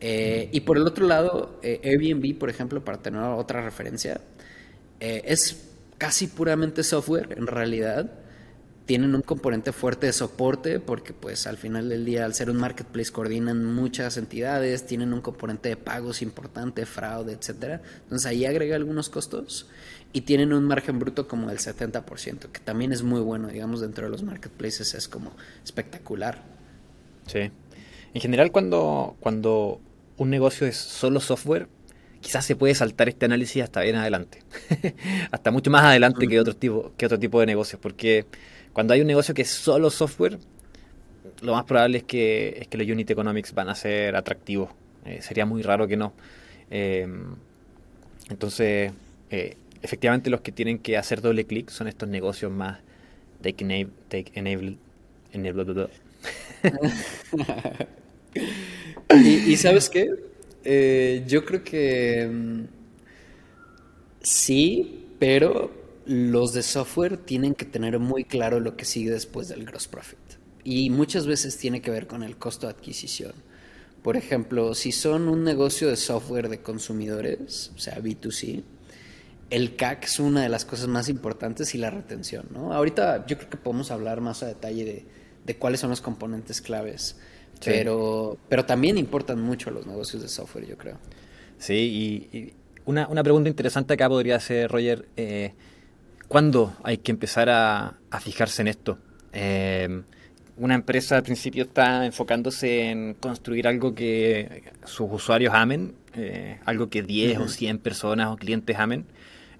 Eh, 0.00 0.48
y 0.50 0.60
por 0.60 0.76
el 0.76 0.86
otro 0.86 1.06
lado, 1.06 1.60
eh, 1.62 1.80
Airbnb, 1.84 2.36
por 2.36 2.50
ejemplo, 2.50 2.84
para 2.84 2.98
tener 2.98 3.20
otra 3.20 3.62
referencia, 3.62 4.20
eh, 4.98 5.22
es 5.26 5.71
casi 6.02 6.26
puramente 6.26 6.82
software 6.82 7.32
en 7.38 7.46
realidad. 7.46 8.10
Tienen 8.86 9.14
un 9.14 9.22
componente 9.22 9.70
fuerte 9.70 10.06
de 10.06 10.12
soporte 10.12 10.80
porque 10.80 11.12
pues 11.12 11.46
al 11.46 11.56
final 11.56 11.88
del 11.88 12.04
día 12.04 12.24
al 12.24 12.34
ser 12.34 12.50
un 12.50 12.56
marketplace 12.56 13.12
coordinan 13.12 13.64
muchas 13.64 14.16
entidades, 14.16 14.84
tienen 14.84 15.12
un 15.12 15.20
componente 15.20 15.68
de 15.68 15.76
pagos 15.76 16.20
importante, 16.20 16.86
fraude, 16.86 17.34
etcétera. 17.34 17.82
Entonces 18.02 18.26
ahí 18.26 18.44
agrega 18.44 18.74
algunos 18.74 19.10
costos 19.10 19.68
y 20.12 20.22
tienen 20.22 20.52
un 20.52 20.64
margen 20.64 20.98
bruto 20.98 21.28
como 21.28 21.50
del 21.50 21.58
70%, 21.58 22.50
que 22.50 22.58
también 22.58 22.90
es 22.90 23.04
muy 23.04 23.20
bueno, 23.20 23.46
digamos, 23.46 23.80
dentro 23.80 24.06
de 24.06 24.10
los 24.10 24.24
marketplaces 24.24 24.94
es 24.94 25.06
como 25.06 25.30
espectacular. 25.62 26.42
Sí. 27.28 27.52
En 28.12 28.20
general 28.20 28.50
cuando, 28.50 29.14
cuando 29.20 29.80
un 30.16 30.30
negocio 30.30 30.66
es 30.66 30.78
solo 30.78 31.20
software, 31.20 31.68
quizás 32.22 32.46
se 32.46 32.56
puede 32.56 32.74
saltar 32.74 33.08
este 33.08 33.26
análisis 33.26 33.62
hasta 33.62 33.82
bien 33.82 33.96
adelante. 33.96 34.38
hasta 35.30 35.50
mucho 35.50 35.70
más 35.70 35.84
adelante 35.84 36.26
que 36.26 36.40
otro, 36.40 36.56
tipo, 36.56 36.92
que 36.96 37.06
otro 37.06 37.18
tipo 37.18 37.40
de 37.40 37.46
negocios. 37.46 37.80
Porque 37.82 38.24
cuando 38.72 38.94
hay 38.94 39.02
un 39.02 39.06
negocio 39.06 39.34
que 39.34 39.42
es 39.42 39.50
solo 39.50 39.90
software, 39.90 40.38
lo 41.42 41.52
más 41.52 41.64
probable 41.64 41.98
es 41.98 42.04
que, 42.04 42.56
es 42.60 42.68
que 42.68 42.78
los 42.78 42.88
unit 42.88 43.10
economics 43.10 43.52
van 43.52 43.68
a 43.68 43.74
ser 43.74 44.16
atractivos. 44.16 44.70
Eh, 45.04 45.20
sería 45.20 45.44
muy 45.44 45.62
raro 45.62 45.86
que 45.86 45.96
no. 45.96 46.14
Eh, 46.70 47.06
entonces, 48.30 48.92
eh, 49.30 49.56
efectivamente 49.82 50.30
los 50.30 50.40
que 50.40 50.52
tienen 50.52 50.78
que 50.78 50.96
hacer 50.96 51.20
doble 51.20 51.44
clic 51.44 51.68
son 51.68 51.88
estos 51.88 52.08
negocios 52.08 52.50
más 52.50 52.78
take, 53.42 53.64
enable, 53.64 53.92
take 54.08 54.32
enabled, 54.34 54.76
enabled 55.32 55.88
y, 59.24 59.56
sabes 59.56 59.90
qué? 59.90 60.08
Eh, 60.64 61.24
yo 61.26 61.44
creo 61.44 61.64
que 61.64 62.28
mm, 62.30 62.64
sí, 64.20 65.06
pero 65.18 65.70
los 66.06 66.52
de 66.52 66.62
software 66.62 67.16
tienen 67.16 67.54
que 67.54 67.64
tener 67.64 67.98
muy 67.98 68.24
claro 68.24 68.60
lo 68.60 68.76
que 68.76 68.84
sigue 68.84 69.10
después 69.10 69.48
del 69.48 69.64
gross 69.64 69.88
profit. 69.88 70.18
Y 70.64 70.90
muchas 70.90 71.26
veces 71.26 71.56
tiene 71.58 71.80
que 71.80 71.90
ver 71.90 72.06
con 72.06 72.22
el 72.22 72.36
costo 72.36 72.66
de 72.66 72.72
adquisición. 72.72 73.32
Por 74.02 74.16
ejemplo, 74.16 74.74
si 74.74 74.92
son 74.92 75.28
un 75.28 75.44
negocio 75.44 75.88
de 75.88 75.96
software 75.96 76.48
de 76.48 76.60
consumidores, 76.60 77.72
o 77.76 77.78
sea, 77.78 77.98
B2C, 78.00 78.62
el 79.50 79.76
CAC 79.76 80.04
es 80.04 80.18
una 80.18 80.42
de 80.42 80.48
las 80.48 80.64
cosas 80.64 80.88
más 80.88 81.08
importantes 81.08 81.74
y 81.74 81.78
la 81.78 81.90
retención, 81.90 82.46
¿no? 82.50 82.72
Ahorita 82.72 83.26
yo 83.26 83.36
creo 83.36 83.50
que 83.50 83.58
podemos 83.58 83.90
hablar 83.90 84.20
más 84.20 84.42
a 84.42 84.46
detalle 84.46 84.84
de, 84.84 85.04
de 85.44 85.56
cuáles 85.56 85.80
son 85.80 85.90
los 85.90 86.00
componentes 86.00 86.60
claves 86.60 87.16
pero, 87.64 88.36
pero 88.48 88.64
también 88.64 88.98
importan 88.98 89.40
mucho 89.40 89.70
los 89.70 89.86
negocios 89.86 90.22
de 90.22 90.28
software, 90.28 90.66
yo 90.66 90.76
creo. 90.76 90.98
Sí, 91.58 92.28
y, 92.32 92.52
una, 92.84 93.06
una, 93.06 93.22
pregunta 93.22 93.48
interesante 93.48 93.94
acá 93.94 94.08
podría 94.08 94.40
ser, 94.40 94.70
Roger, 94.70 95.06
eh, 95.16 95.52
¿cuándo 96.26 96.74
hay 96.82 96.98
que 96.98 97.12
empezar 97.12 97.48
a, 97.48 97.98
fijarse 98.20 98.62
en 98.62 98.68
esto? 98.68 98.98
Eh, 99.32 100.02
una 100.56 100.74
empresa 100.74 101.16
al 101.16 101.22
principio 101.22 101.64
está 101.64 102.04
enfocándose 102.04 102.90
en 102.90 103.14
construir 103.14 103.68
algo 103.68 103.94
que 103.94 104.64
sus 104.84 105.10
usuarios 105.12 105.54
amen, 105.54 105.94
eh, 106.14 106.58
algo 106.64 106.90
que 106.90 107.02
10 107.02 107.38
o 107.38 107.48
100 107.48 107.78
personas 107.78 108.28
o 108.28 108.36
clientes 108.36 108.76
amen. 108.76 109.06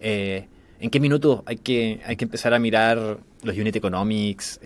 ¿En 0.00 0.90
qué 0.90 0.98
minuto 0.98 1.44
hay 1.46 1.58
que, 1.58 2.00
hay 2.04 2.16
que 2.16 2.24
empezar 2.24 2.52
a 2.52 2.58
mirar 2.58 3.18
los 3.42 3.56
unit 3.56 3.76
economics 3.76 4.58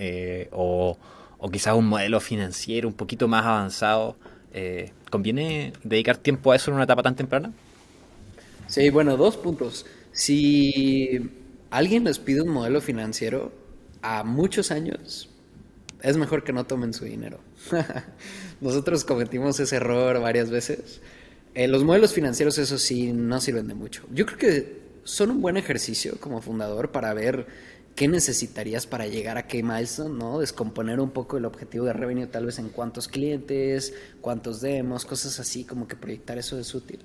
o 0.53 0.97
o 1.38 1.51
quizás 1.51 1.75
un 1.75 1.87
modelo 1.87 2.20
financiero 2.20 2.88
un 2.88 2.94
poquito 2.94 3.29
más 3.29 3.44
avanzado, 3.44 4.16
eh, 4.53 4.92
¿conviene 5.11 5.72
dedicar 5.85 6.16
tiempo 6.16 6.53
a 6.53 6.57
eso 6.57 6.70
en 6.70 6.77
una 6.77 6.85
etapa 6.85 7.03
tan 7.03 7.16
temprana? 7.16 7.53
Sí, 8.68 8.90
bueno, 8.90 9.16
dos 9.16 9.37
puntos. 9.37 9.87
Si 10.12 11.31
alguien 11.70 12.05
les 12.05 12.18
pide 12.18 12.42
un 12.42 12.49
modelo 12.49 12.81
financiero 12.81 13.53
a 14.03 14.25
muchos 14.25 14.70
años, 14.70 15.29
es 16.03 16.16
mejor 16.16 16.44
que 16.44 16.53
no 16.53 16.64
tomen 16.64 16.94
su 16.94 17.05
dinero. 17.05 17.40
Nosotros 18.61 19.05
cometimos 19.05 19.61
ese 19.61 19.77
error 19.77 20.20
varias 20.20 20.51
veces. 20.51 21.01
Eh, 21.55 21.68
los 21.68 21.85
modelos 21.85 22.12
financieros, 22.12 22.59
eso 22.59 22.79
sí, 22.79 23.12
no 23.12 23.40
sirven 23.40 23.68
de 23.68 23.75
mucho. 23.75 24.05
Yo 24.12 24.27
creo 24.27 24.38
que 24.38 24.87
son 25.05 25.31
un 25.31 25.40
buen 25.40 25.57
ejercicio 25.57 26.18
como 26.20 26.42
fundador 26.42 26.90
para 26.90 27.14
ver 27.14 27.46
qué 27.96 28.09
necesitarías 28.09 28.87
para 28.87 29.06
llegar 29.06 29.38
a 29.38 29.46
qué 29.48 29.62
milestone, 29.62 30.16
¿no? 30.16 30.38
Descomponer 30.38 31.00
un 31.00 31.11
poco 31.11 31.38
el 31.38 31.46
objetivo 31.46 31.87
de 31.87 31.94
revenue 31.94 32.26
tal 32.26 32.44
vez 32.44 32.59
en 32.59 32.68
cuántos 32.68 33.09
clientes, 33.09 33.94
cuántos 34.20 34.61
demos, 34.61 35.06
cosas 35.06 35.40
así, 35.40 35.64
como 35.64 35.88
que 35.88 35.96
proyectar 35.96 36.37
eso 36.37 36.59
es 36.59 36.74
útil. 36.74 37.00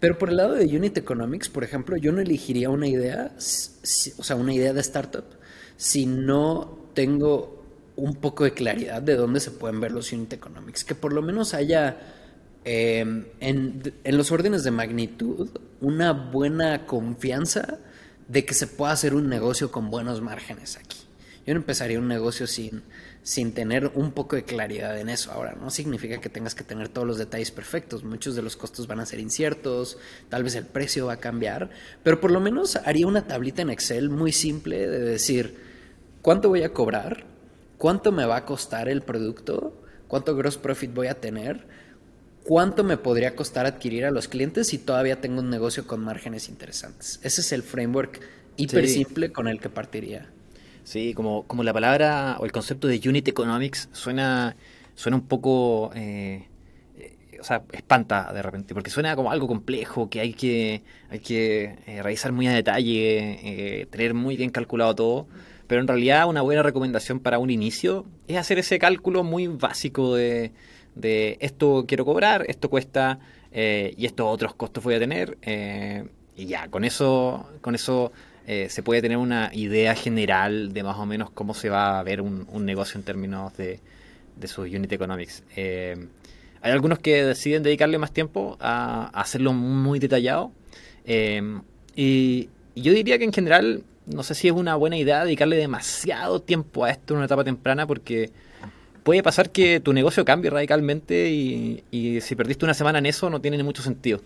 Pero 0.00 0.18
por 0.18 0.28
el 0.28 0.36
lado 0.36 0.54
de 0.54 0.66
Unit 0.66 0.98
Economics, 0.98 1.48
por 1.48 1.62
ejemplo, 1.62 1.96
yo 1.96 2.12
no 2.12 2.20
elegiría 2.20 2.68
una 2.70 2.88
idea, 2.88 3.32
o 3.36 4.22
sea, 4.24 4.36
una 4.36 4.52
idea 4.52 4.72
de 4.72 4.80
startup, 4.80 5.24
si 5.76 6.06
no 6.06 6.76
tengo 6.92 7.64
un 7.94 8.16
poco 8.16 8.44
de 8.44 8.52
claridad 8.52 9.00
de 9.00 9.14
dónde 9.14 9.38
se 9.38 9.52
pueden 9.52 9.80
ver 9.80 9.92
los 9.92 10.12
Unit 10.12 10.32
Economics, 10.32 10.84
que 10.84 10.96
por 10.96 11.12
lo 11.12 11.22
menos 11.22 11.54
haya 11.54 11.98
en, 12.64 13.28
en 13.40 14.16
los 14.16 14.32
órdenes 14.32 14.64
de 14.64 14.72
magnitud 14.72 15.50
una 15.80 16.12
buena 16.12 16.84
confianza 16.84 17.78
de 18.28 18.44
que 18.44 18.54
se 18.54 18.66
pueda 18.66 18.92
hacer 18.92 19.14
un 19.14 19.28
negocio 19.28 19.70
con 19.70 19.90
buenos 19.90 20.20
márgenes 20.20 20.76
aquí. 20.76 20.98
Yo 21.46 21.54
no 21.54 21.60
empezaría 21.60 22.00
un 22.00 22.08
negocio 22.08 22.48
sin, 22.48 22.82
sin 23.22 23.52
tener 23.52 23.92
un 23.94 24.10
poco 24.10 24.34
de 24.34 24.42
claridad 24.42 24.98
en 24.98 25.08
eso. 25.08 25.30
Ahora, 25.30 25.56
no 25.60 25.70
significa 25.70 26.20
que 26.20 26.28
tengas 26.28 26.56
que 26.56 26.64
tener 26.64 26.88
todos 26.88 27.06
los 27.06 27.18
detalles 27.18 27.52
perfectos. 27.52 28.02
Muchos 28.02 28.34
de 28.34 28.42
los 28.42 28.56
costos 28.56 28.88
van 28.88 28.98
a 28.98 29.06
ser 29.06 29.20
inciertos, 29.20 29.96
tal 30.28 30.42
vez 30.42 30.56
el 30.56 30.66
precio 30.66 31.06
va 31.06 31.14
a 31.14 31.20
cambiar, 31.20 31.70
pero 32.02 32.20
por 32.20 32.32
lo 32.32 32.40
menos 32.40 32.74
haría 32.74 33.06
una 33.06 33.28
tablita 33.28 33.62
en 33.62 33.70
Excel 33.70 34.10
muy 34.10 34.32
simple 34.32 34.88
de 34.88 34.98
decir 34.98 35.56
cuánto 36.20 36.48
voy 36.48 36.64
a 36.64 36.72
cobrar, 36.72 37.26
cuánto 37.78 38.10
me 38.10 38.26
va 38.26 38.38
a 38.38 38.44
costar 38.44 38.88
el 38.88 39.02
producto, 39.02 39.80
cuánto 40.08 40.34
gross 40.34 40.58
profit 40.58 40.92
voy 40.92 41.06
a 41.06 41.20
tener, 41.20 41.64
cuánto 42.46 42.84
me 42.84 42.96
podría 42.96 43.34
costar 43.34 43.66
adquirir 43.66 44.04
a 44.04 44.10
los 44.10 44.28
clientes 44.28 44.68
si 44.68 44.78
todavía 44.78 45.20
tengo 45.20 45.40
un 45.40 45.50
negocio 45.50 45.86
con 45.86 46.02
márgenes 46.04 46.48
interesantes. 46.48 47.18
Ese 47.22 47.40
es 47.40 47.52
el 47.52 47.62
framework 47.62 48.20
hiper 48.56 48.88
simple 48.88 49.32
con 49.32 49.48
el 49.48 49.60
que 49.60 49.68
partiría. 49.68 50.30
Sí, 50.84 51.14
como, 51.14 51.42
como 51.46 51.64
la 51.64 51.72
palabra 51.72 52.36
o 52.38 52.44
el 52.44 52.52
concepto 52.52 52.86
de 52.86 53.00
unit 53.04 53.26
economics 53.26 53.88
suena, 53.92 54.56
suena 54.94 55.16
un 55.16 55.26
poco 55.26 55.90
eh, 55.96 56.46
o 57.40 57.44
sea, 57.44 57.62
espanta 57.72 58.32
de 58.32 58.42
repente, 58.42 58.74
porque 58.74 58.90
suena 58.90 59.16
como 59.16 59.30
algo 59.30 59.46
complejo, 59.46 60.08
que 60.08 60.20
hay 60.20 60.32
que, 60.32 60.82
hay 61.10 61.18
que 61.18 61.76
eh, 61.86 62.02
revisar 62.02 62.32
muy 62.32 62.46
a 62.46 62.52
detalle, 62.52 63.80
eh, 63.80 63.86
tener 63.86 64.14
muy 64.14 64.36
bien 64.36 64.50
calculado 64.50 64.94
todo, 64.94 65.26
pero 65.66 65.80
en 65.80 65.88
realidad 65.88 66.28
una 66.28 66.42
buena 66.42 66.62
recomendación 66.62 67.20
para 67.20 67.38
un 67.38 67.50
inicio 67.50 68.06
es 68.28 68.36
hacer 68.36 68.58
ese 68.58 68.78
cálculo 68.78 69.24
muy 69.24 69.48
básico 69.48 70.14
de, 70.14 70.52
de 70.96 71.38
esto 71.40 71.84
quiero 71.86 72.04
cobrar, 72.04 72.44
esto 72.48 72.68
cuesta 72.68 73.20
eh, 73.52 73.94
y 73.96 74.06
estos 74.06 74.26
otros 74.26 74.54
costos 74.54 74.82
voy 74.82 74.94
a 74.94 74.98
tener, 74.98 75.38
y 76.36 76.46
ya, 76.46 76.68
con 76.68 76.84
eso, 76.84 77.48
con 77.60 77.74
eso 77.74 78.10
se 78.46 78.82
puede 78.82 79.02
tener 79.02 79.16
una 79.16 79.50
idea 79.52 79.94
general 79.94 80.72
de 80.72 80.82
más 80.82 80.96
o 80.98 81.06
menos 81.06 81.30
cómo 81.30 81.54
se 81.54 81.68
va 81.68 81.98
a 81.98 82.02
ver 82.02 82.20
un, 82.20 82.46
un 82.52 82.64
negocio 82.64 82.98
en 82.98 83.04
términos 83.04 83.56
de, 83.56 83.80
de 84.36 84.48
sus 84.48 84.66
unit 84.66 84.92
economics. 84.92 85.42
Hay 86.66 86.72
algunos 86.72 86.98
que 86.98 87.24
deciden 87.24 87.62
dedicarle 87.62 87.96
más 87.96 88.10
tiempo 88.10 88.56
a, 88.58 89.06
hacerlo 89.14 89.52
muy 89.52 90.00
detallado. 90.00 90.50
Eh, 91.04 91.60
y, 91.94 92.48
yo 92.74 92.92
diría 92.92 93.18
que 93.18 93.24
en 93.24 93.32
general, 93.32 93.84
no 94.06 94.24
sé 94.24 94.34
si 94.34 94.48
es 94.48 94.52
una 94.52 94.74
buena 94.74 94.96
idea 94.96 95.24
dedicarle 95.24 95.58
demasiado 95.58 96.42
tiempo 96.42 96.84
a 96.84 96.90
esto 96.90 97.14
en 97.14 97.18
una 97.18 97.26
etapa 97.26 97.44
temprana 97.44 97.86
porque 97.86 98.32
puede 99.06 99.22
pasar 99.22 99.50
que 99.50 99.78
tu 99.78 99.92
negocio 99.92 100.24
cambie 100.24 100.50
radicalmente 100.50 101.30
y, 101.30 102.20
si 102.20 102.34
perdiste 102.34 102.64
una 102.64 102.74
semana 102.74 102.98
en 102.98 103.06
eso 103.06 103.30
no 103.30 103.40
tiene 103.40 103.62
mucho 103.62 103.80
sentido. 103.80 104.20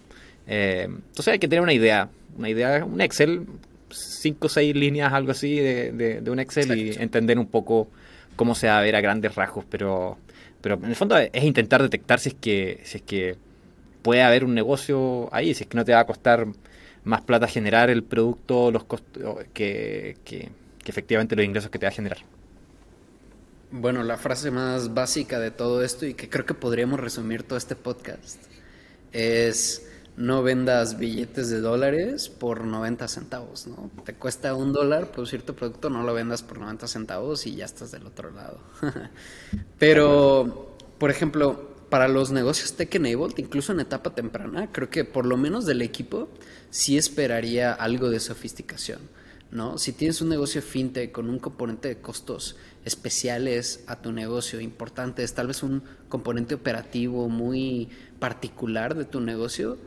Eh, 0.47 0.85
entonces 0.87 1.29
hay 1.29 1.39
que 1.39 1.49
tener 1.49 1.63
una 1.63 1.75
idea, 1.75 2.09
una 2.39 2.49
idea, 2.49 2.83
un 2.83 2.99
Excel, 3.03 3.45
cinco 3.91 4.47
o 4.47 4.49
seis 4.49 4.75
líneas, 4.75 5.13
algo 5.13 5.33
así 5.33 5.57
de, 5.57 6.23
un 6.27 6.39
Excel 6.39 6.79
y 6.79 6.95
entender 6.99 7.39
un 7.39 7.47
poco 7.47 7.89
cómo 8.37 8.55
se 8.55 8.69
va 8.69 8.79
a 8.79 8.81
ver 8.81 8.97
a 8.97 9.03
grandes 9.03 9.35
rasgos, 9.35 9.67
pero 9.69 10.17
pero 10.63 10.77
en 10.77 10.87
el 10.87 10.97
fondo 10.97 11.19
es 11.19 11.45
intentar 11.45 11.83
detectar 11.83 12.19
si 12.19 12.31
es 12.31 12.35
que, 12.41 12.81
si 12.85 12.97
es 12.99 13.03
que 13.03 13.37
puede 14.01 14.23
haber 14.23 14.45
un 14.45 14.55
negocio 14.55 15.29
ahí, 15.31 15.53
si 15.53 15.65
es 15.65 15.69
que 15.69 15.77
no 15.77 15.85
te 15.85 15.93
va 15.93 16.01
a 16.01 16.07
costar 16.07 16.47
más 17.05 17.21
plata 17.21 17.47
generar 17.47 17.91
el 17.91 18.03
producto 18.03 18.71
los 18.71 18.85
costos 18.85 19.45
que, 19.53 20.17
que, 20.25 20.49
efectivamente 20.87 21.37
los 21.37 21.45
ingresos 21.45 21.71
que 21.71 21.79
te 21.79 21.85
va 21.85 21.91
a 21.91 21.95
generar. 21.95 22.19
Bueno, 23.73 24.03
la 24.03 24.17
frase 24.17 24.51
más 24.51 24.95
básica 24.95 25.39
de 25.39 25.53
todo 25.53 25.85
esto 25.85 26.05
y 26.05 26.15
que 26.15 26.29
creo 26.29 26.45
que 26.45 26.55
podríamos 26.55 26.99
resumir 26.99 27.45
todo 27.45 27.57
este 27.57 27.77
podcast 27.77 28.43
es 29.13 29.87
no 30.17 30.43
vendas 30.43 30.99
billetes 30.99 31.51
de 31.51 31.61
dólares 31.61 32.29
por 32.29 32.65
90 32.65 33.07
centavos, 33.07 33.69
¿no? 33.69 33.89
Te 34.05 34.15
cuesta 34.15 34.57
un 34.57 34.73
dólar 34.73 35.13
producir 35.13 35.43
tu 35.43 35.55
producto, 35.55 35.89
no 35.89 36.03
lo 36.03 36.13
vendas 36.13 36.43
por 36.43 36.59
90 36.59 36.89
centavos 36.89 37.47
y 37.47 37.55
ya 37.55 37.65
estás 37.65 37.93
del 37.93 38.07
otro 38.07 38.33
lado. 38.33 38.59
Pero, 39.79 40.77
por 40.99 41.11
ejemplo, 41.11 41.71
para 41.91 42.09
los 42.09 42.33
negocios 42.33 42.75
tech-enabled, 42.75 43.39
incluso 43.39 43.73
en 43.73 43.81
etapa 43.81 44.17
temprana, 44.17 44.73
creo 44.73 44.91
que 44.91 45.05
por 45.05 45.27
lo 45.27 45.37
menos 45.37 45.65
del 45.65 45.83
equipo 45.83 46.29
sí 46.71 46.99
esperaría 46.99 47.73
algo 47.73 48.11
de 48.11 48.19
sofisticación, 48.19 49.01
¿no? 49.53 49.79
Si 49.79 49.93
tienes 49.93 50.21
un 50.21 50.29
negocio 50.29 50.61
fintech 50.61 51.13
con 51.13 51.31
un 51.31 51.39
componente 51.39 51.87
de 51.87 52.01
costos 52.01 52.57
especiales 52.85 53.85
a 53.87 53.97
tu 53.97 54.13
negocio, 54.13 54.61
importantes, 54.61 55.35
tal 55.35 55.49
vez 55.49 55.63
un 55.63 55.83
componente 56.09 56.55
operativo 56.55 57.29
muy 57.29 57.89
particular 58.19 58.95
de 58.95 59.05
tu 59.05 59.21
negocio, 59.21 59.79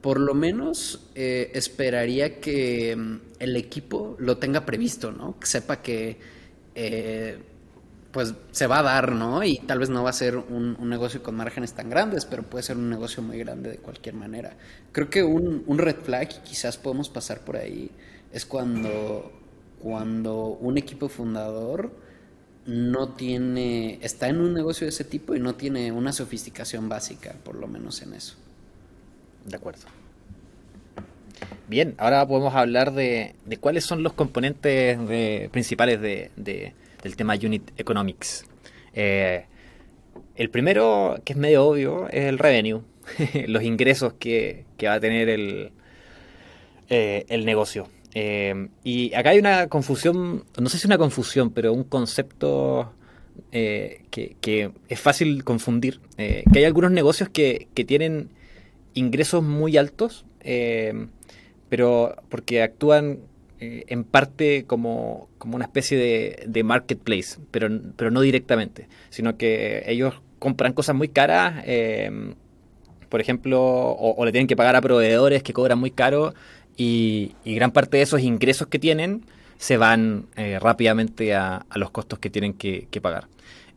por 0.00 0.18
lo 0.18 0.34
menos 0.34 1.08
eh, 1.14 1.52
esperaría 1.54 2.40
que 2.40 2.96
mm, 2.96 3.20
el 3.38 3.56
equipo 3.56 4.16
lo 4.18 4.38
tenga 4.38 4.66
previsto, 4.66 5.12
¿no? 5.12 5.38
Que 5.38 5.46
sepa 5.46 5.80
que 5.80 6.18
eh, 6.74 7.38
pues 8.12 8.34
se 8.50 8.66
va 8.66 8.80
a 8.80 8.82
dar, 8.82 9.12
¿no? 9.12 9.42
Y 9.42 9.58
tal 9.58 9.78
vez 9.78 9.88
no 9.88 10.02
va 10.02 10.10
a 10.10 10.12
ser 10.12 10.36
un, 10.36 10.76
negocio 10.88 11.22
con 11.22 11.34
márgenes 11.34 11.72
tan 11.72 11.88
grandes, 11.88 12.26
pero 12.26 12.42
puede 12.42 12.62
ser 12.62 12.76
un 12.76 12.90
negocio 12.90 13.22
muy 13.22 13.38
grande 13.38 13.70
de 13.70 13.78
cualquier 13.78 14.14
manera. 14.14 14.54
Creo 14.92 15.08
que 15.08 15.22
un, 15.22 15.78
red 15.78 15.96
flag, 15.96 16.42
quizás 16.42 16.76
podemos 16.76 17.08
pasar 17.08 17.40
por 17.40 17.56
ahí, 17.56 17.90
es 18.32 18.44
cuando, 18.44 19.32
cuando 19.80 20.58
un 20.60 20.76
equipo 20.76 21.08
fundador 21.08 21.90
no 22.66 23.08
tiene, 23.10 23.98
está 24.02 24.28
en 24.28 24.40
un 24.40 24.54
negocio 24.54 24.84
de 24.84 24.90
ese 24.90 25.04
tipo 25.04 25.34
y 25.34 25.40
no 25.40 25.54
tiene 25.54 25.90
una 25.92 26.12
sofisticación 26.12 26.88
básica, 26.88 27.34
por 27.44 27.56
lo 27.56 27.66
menos 27.66 28.02
en 28.02 28.14
eso. 28.14 28.36
De 29.44 29.56
acuerdo. 29.56 29.82
Bien, 31.68 31.94
ahora 31.98 32.26
podemos 32.26 32.54
hablar 32.54 32.92
de, 32.92 33.34
cuáles 33.60 33.84
son 33.84 34.02
los 34.02 34.12
componentes 34.12 34.98
principales 35.50 36.00
de, 36.00 36.30
del 36.36 37.16
tema 37.16 37.34
Unit 37.34 37.70
Economics. 37.78 38.44
Eh, 38.94 39.46
el 40.36 40.50
primero, 40.50 41.20
que 41.24 41.32
es 41.32 41.38
medio 41.38 41.64
obvio, 41.66 42.08
es 42.08 42.24
el 42.24 42.38
revenue, 42.38 42.82
los 43.46 43.62
ingresos 43.62 44.12
que, 44.14 44.64
va 44.84 44.94
a 44.94 45.00
tener 45.00 45.28
el, 45.28 45.72
eh, 46.88 47.24
el 47.28 47.44
negocio. 47.44 47.88
Eh, 48.14 48.68
y 48.84 49.14
acá 49.14 49.30
hay 49.30 49.38
una 49.38 49.68
confusión, 49.68 50.44
no 50.58 50.68
sé 50.68 50.78
si 50.78 50.86
una 50.86 50.98
confusión, 50.98 51.50
pero 51.50 51.72
un 51.72 51.84
concepto 51.84 52.92
que, 53.50 54.70
es 54.88 55.00
fácil 55.00 55.44
confundir. 55.44 56.00
que 56.16 56.44
hay 56.54 56.64
algunos 56.64 56.90
negocios 56.90 57.28
que, 57.28 57.68
que 57.74 57.84
tienen 57.84 58.30
ingresos 58.94 59.42
muy 59.42 59.76
altos, 59.76 60.24
eh, 60.40 61.06
pero 61.68 62.16
porque 62.28 62.62
actúan 62.62 63.20
eh, 63.60 63.84
en 63.88 64.04
parte 64.04 64.64
como, 64.66 65.28
una 65.44 65.64
especie 65.64 66.44
de, 66.46 66.64
marketplace, 66.64 67.38
pero, 67.50 67.68
pero 67.96 68.10
no 68.10 68.20
directamente, 68.20 68.88
sino 69.10 69.36
que 69.36 69.84
ellos 69.86 70.14
compran 70.38 70.72
cosas 70.72 70.96
muy 70.96 71.08
caras, 71.08 71.62
eh, 71.66 72.34
por 73.08 73.20
ejemplo, 73.20 73.60
o, 73.62 74.24
le 74.24 74.32
tienen 74.32 74.46
que 74.48 74.56
pagar 74.56 74.74
a 74.74 74.80
proveedores 74.80 75.42
que 75.42 75.52
cobran 75.52 75.78
muy 75.78 75.90
caro 75.90 76.34
y, 76.76 77.34
gran 77.44 77.70
parte 77.70 77.98
de 77.98 78.02
esos 78.02 78.20
ingresos 78.20 78.66
que 78.68 78.78
tienen 78.78 79.24
se 79.58 79.76
van 79.76 80.26
rápidamente 80.60 81.34
a, 81.34 81.64
los 81.76 81.90
costos 81.90 82.18
que 82.18 82.30
tienen 82.30 82.54
que 82.54 83.00
pagar. 83.00 83.28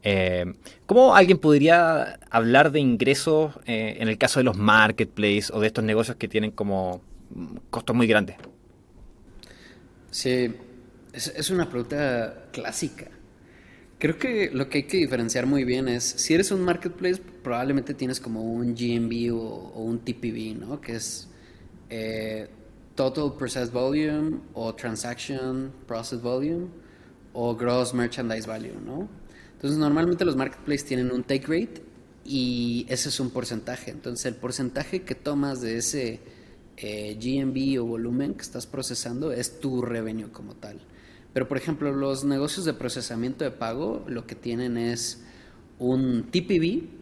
Eh, 0.07 0.45
¿Cómo 0.85 1.15
alguien 1.15 1.39
podría 1.39 2.19
hablar 2.29 2.71
de 2.71 2.79
ingresos 2.79 3.55
eh, 3.65 3.97
en 3.99 4.07
el 4.07 4.19
caso 4.19 4.39
de 4.39 4.43
los 4.43 4.55
marketplaces 4.55 5.49
o 5.49 5.59
de 5.59 5.67
estos 5.67 5.83
negocios 5.83 6.15
que 6.17 6.27
tienen 6.27 6.51
como 6.51 7.01
costos 7.71 7.95
muy 7.95 8.05
grandes? 8.05 8.35
Sí, 10.11 10.53
es, 11.11 11.49
una 11.49 11.67
pregunta 11.67 12.49
clásica. 12.51 13.07
Creo 13.97 14.19
que 14.19 14.51
lo 14.53 14.69
que 14.69 14.77
hay 14.79 14.83
que 14.83 14.97
diferenciar 14.97 15.47
muy 15.47 15.63
bien 15.63 15.87
es, 15.87 16.03
si 16.03 16.35
eres 16.35 16.51
un 16.51 16.61
marketplace, 16.61 17.19
probablemente 17.41 17.95
tienes 17.95 18.19
como 18.19 18.43
un 18.43 18.75
GMV 18.75 19.33
o, 19.33 19.81
un 19.81 19.99
TPV, 20.05 20.55
¿no? 20.59 20.79
Que 20.81 20.97
es 20.97 21.29
eh, 21.89 22.47
Total 22.95 23.33
Processed 23.37 23.73
Volume 23.73 24.39
o 24.53 24.73
Transaction 24.73 25.71
Processed 25.85 26.21
Volume 26.23 26.67
o 27.33 27.55
Gross 27.55 27.93
Merchandise 27.93 28.47
Value, 28.47 28.79
¿no? 28.83 29.09
Entonces, 29.53 29.77
normalmente 29.77 30.25
los 30.25 30.35
marketplaces 30.35 30.85
tienen 30.85 31.11
un 31.11 31.23
take 31.23 31.45
rate 31.47 31.83
y 32.23 32.85
ese 32.89 33.09
es 33.09 33.19
un 33.19 33.29
porcentaje. 33.29 33.91
Entonces, 33.91 34.25
el 34.25 34.35
porcentaje 34.35 35.03
que 35.03 35.15
tomas 35.15 35.61
de 35.61 35.77
ese 35.77 36.19
eh, 36.77 37.77
o 37.79 37.85
volumen 37.85 38.33
que 38.33 38.41
estás 38.41 38.65
procesando 38.65 39.31
es 39.31 39.59
tu 39.59 39.81
revenue 39.81 40.31
como 40.31 40.55
tal. 40.55 40.79
Pero, 41.33 41.47
por 41.47 41.57
ejemplo, 41.57 41.93
los 41.93 42.23
negocios 42.23 42.65
de 42.65 42.73
procesamiento 42.73 43.43
de 43.43 43.51
pago 43.51 44.03
lo 44.07 44.25
que 44.25 44.35
tienen 44.35 44.77
es 44.77 45.23
un 45.79 46.23
TPV, 46.31 46.94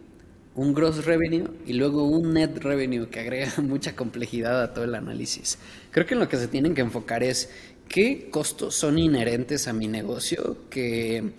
un 0.56 0.72
gross 0.72 1.04
revenue 1.04 1.48
y 1.66 1.72
luego 1.72 2.04
un 2.04 2.34
net 2.34 2.58
revenue 2.58 3.08
que 3.08 3.20
agrega 3.20 3.52
mucha 3.62 3.96
complejidad 3.96 4.62
a 4.62 4.72
todo 4.72 4.84
el 4.84 4.94
análisis. 4.94 5.58
Creo 5.90 6.06
que 6.06 6.14
en 6.14 6.20
lo 6.20 6.28
que 6.28 6.36
se 6.36 6.48
tienen 6.48 6.74
que 6.74 6.82
enfocar 6.82 7.22
es 7.22 7.50
qué 7.88 8.28
costos 8.30 8.74
son 8.74 8.98
inherentes 8.98 9.68
a 9.68 9.72
mi 9.72 9.88
negocio 9.88 10.68
que 10.70 11.32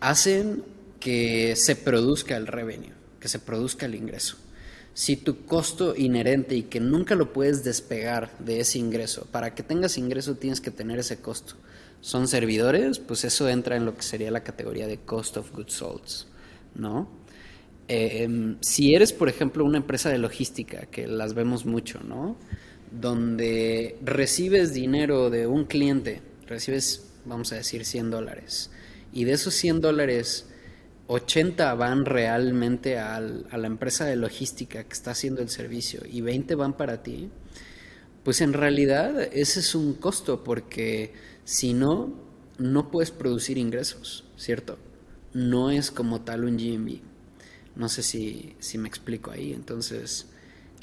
hacen 0.00 0.64
que 1.00 1.54
se 1.56 1.76
produzca 1.76 2.36
el 2.36 2.46
revenue, 2.46 2.92
que 3.20 3.28
se 3.28 3.38
produzca 3.38 3.86
el 3.86 3.94
ingreso. 3.94 4.36
Si 4.94 5.16
tu 5.16 5.44
costo 5.44 5.94
inherente 5.94 6.56
y 6.56 6.62
que 6.62 6.80
nunca 6.80 7.14
lo 7.14 7.32
puedes 7.32 7.62
despegar 7.62 8.36
de 8.38 8.60
ese 8.60 8.78
ingreso, 8.78 9.26
para 9.30 9.54
que 9.54 9.62
tengas 9.62 9.98
ingreso 9.98 10.36
tienes 10.36 10.60
que 10.60 10.70
tener 10.70 10.98
ese 10.98 11.20
costo. 11.20 11.54
Son 12.00 12.28
servidores, 12.28 12.98
pues 12.98 13.24
eso 13.24 13.48
entra 13.48 13.76
en 13.76 13.84
lo 13.84 13.94
que 13.94 14.02
sería 14.02 14.30
la 14.30 14.42
categoría 14.42 14.86
de 14.86 14.98
cost 14.98 15.36
of 15.36 15.52
goods 15.52 15.74
sold, 15.74 16.02
¿no? 16.74 17.25
Em, 17.88 18.56
si 18.60 18.94
eres, 18.94 19.12
por 19.12 19.28
ejemplo, 19.28 19.64
una 19.64 19.78
empresa 19.78 20.10
de 20.10 20.18
logística, 20.18 20.86
que 20.86 21.06
las 21.06 21.34
vemos 21.34 21.66
mucho, 21.66 22.00
¿no? 22.00 22.36
Donde 22.90 23.96
recibes 24.04 24.72
dinero 24.72 25.30
de 25.30 25.46
un 25.46 25.64
cliente, 25.64 26.22
recibes, 26.46 27.06
vamos 27.24 27.52
a 27.52 27.56
decir, 27.56 27.84
100 27.84 28.10
dólares 28.10 28.70
y 29.16 29.24
de 29.24 29.32
esos 29.32 29.54
100 29.54 29.80
dólares, 29.80 30.46
80 31.06 31.72
van 31.74 32.04
realmente 32.04 32.98
a 32.98 33.18
la 33.18 33.66
empresa 33.66 34.04
de 34.04 34.16
logística 34.16 34.84
que 34.84 34.92
está 34.92 35.12
haciendo 35.12 35.40
el 35.40 35.48
servicio 35.48 36.02
y 36.04 36.20
20 36.20 36.54
van 36.54 36.76
para 36.76 37.02
ti, 37.02 37.30
pues 38.24 38.42
en 38.42 38.52
realidad 38.52 39.22
ese 39.32 39.60
es 39.60 39.74
un 39.74 39.94
costo 39.94 40.44
porque 40.44 41.14
si 41.44 41.72
no, 41.72 42.12
no 42.58 42.90
puedes 42.90 43.10
producir 43.10 43.56
ingresos, 43.56 44.24
¿cierto? 44.36 44.78
No 45.32 45.70
es 45.70 45.90
como 45.90 46.20
tal 46.20 46.44
un 46.44 46.58
GMB. 46.58 47.15
No 47.76 47.88
sé 47.88 48.02
si, 48.02 48.54
si 48.58 48.78
me 48.78 48.88
explico 48.88 49.30
ahí. 49.30 49.52
Entonces, 49.52 50.26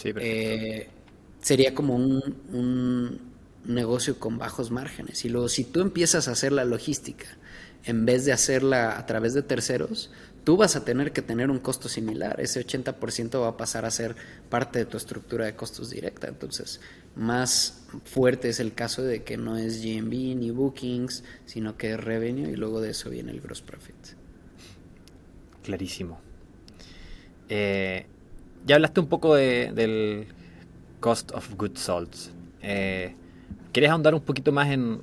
eh, 0.04 0.90
sería 1.42 1.74
como 1.74 1.96
un, 1.96 2.22
un, 2.54 3.34
negocio 3.66 4.20
con 4.20 4.38
bajos 4.38 4.72
márgenes. 4.72 5.26
Y 5.26 5.30
luego, 5.30 5.50
si 5.50 5.64
tú 5.64 5.82
empiezas 5.82 6.28
a 6.28 6.32
hacer 6.32 6.52
la 6.52 6.66
logística 6.66 7.26
en 7.86 8.06
vez 8.06 8.26
de 8.26 8.34
hacerla 8.34 8.98
a 8.98 9.06
través 9.06 9.34
de 9.34 9.42
terceros, 9.42 10.12
tú 10.44 10.58
vas 10.58 10.76
a 10.76 10.84
tener 10.84 11.12
que 11.12 11.22
tener 11.22 11.50
un 11.50 11.60
costo 11.60 11.90
similar. 11.90 12.40
Ese 12.40 12.66
80% 12.66 13.42
va 13.42 13.50
a 13.50 13.58
pasar 13.58 13.86
a 13.86 13.92
ser 13.92 14.16
parte 14.50 14.80
de 14.80 14.86
tu 14.86 14.98
estructura 14.98 15.46
de 15.46 15.56
costos 15.56 15.90
directa. 15.90 16.28
Entonces, 16.28 16.82
más 17.16 17.86
fuerte 18.06 18.50
es 18.50 18.60
el 18.60 18.74
caso 18.74 19.04
de 19.04 19.24
que 19.24 19.38
no 19.38 19.58
es 19.58 19.84
GMB 19.84 20.36
ni 20.36 20.52
bookings, 20.52 21.24
sino 21.46 21.78
que 21.78 21.94
es 21.94 22.00
revenue 22.00 22.52
y 22.52 22.56
luego 22.56 22.82
de 22.82 22.92
eso 22.92 23.10
viene 23.10 23.32
el 23.32 23.42
gross 23.42 23.62
profit. 23.62 23.96
Clarísimo. 25.64 26.20
Eh, 27.56 28.08
ya 28.66 28.76
hablaste 28.76 29.00
un 29.00 29.06
poco 29.06 29.36
del 29.36 30.26
cost 31.00 31.32
of 31.34 31.54
goods 31.56 31.80
sold. 31.80 32.10
Eh, 32.64 33.14
¿Quieres 33.72 33.92
ahondar 33.92 34.16
un 34.16 34.22
poquito 34.22 34.52
más 34.52 34.70
en, 34.70 35.02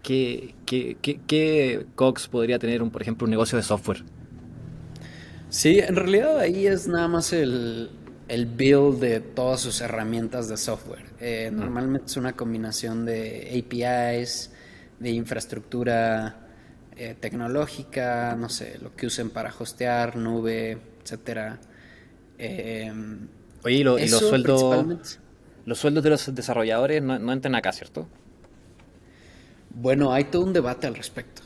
qué, 0.00 0.54
qué, 0.66 0.96
qué, 1.26 1.84
COGS 1.96 2.28
podría 2.28 2.60
tener, 2.60 2.80
un, 2.80 2.90
por 2.90 3.02
ejemplo, 3.02 3.24
un 3.24 3.30
negocio 3.32 3.58
de 3.58 3.64
software? 3.64 4.04
Sí, 5.48 5.80
en 5.80 5.96
realidad 5.96 6.38
ahí 6.38 6.68
es 6.68 6.86
nada 6.86 7.08
más 7.08 7.32
el, 7.32 7.90
el 8.28 8.46
build 8.46 9.00
de 9.00 9.18
todas 9.18 9.60
sus 9.60 9.80
herramientas 9.80 10.48
de 10.48 10.56
software. 10.56 11.06
Eh, 11.18 11.50
mm. 11.52 11.56
Normalmente 11.56 12.06
es 12.06 12.16
una 12.16 12.34
combinación 12.34 13.04
de 13.04 13.48
APIs, 13.50 14.52
de 15.00 15.10
infraestructura 15.10 16.36
eh, 16.96 17.16
tecnológica, 17.18 18.36
no 18.38 18.48
sé, 18.48 18.78
lo 18.80 18.94
que 18.94 19.06
usen 19.06 19.30
para 19.30 19.52
hostear, 19.58 20.14
nube, 20.14 20.93
etcétera. 21.04 21.60
Em, 22.38 23.28
Oye, 23.62 23.76
y, 23.76 23.84
los 23.84 24.10
sueldos 24.10 25.18
los 25.66 25.78
sueldos 25.78 26.04
de 26.04 26.10
los 26.10 26.34
desarrolladores 26.34 27.02
no, 27.02 27.18
no 27.18 27.32
entran 27.32 27.54
acá, 27.54 27.72
¿cierto? 27.72 28.08
Bueno, 29.70 30.12
hay 30.12 30.24
todo 30.24 30.42
un 30.42 30.52
debate 30.52 30.86
al 30.86 30.94
respecto. 30.94 31.42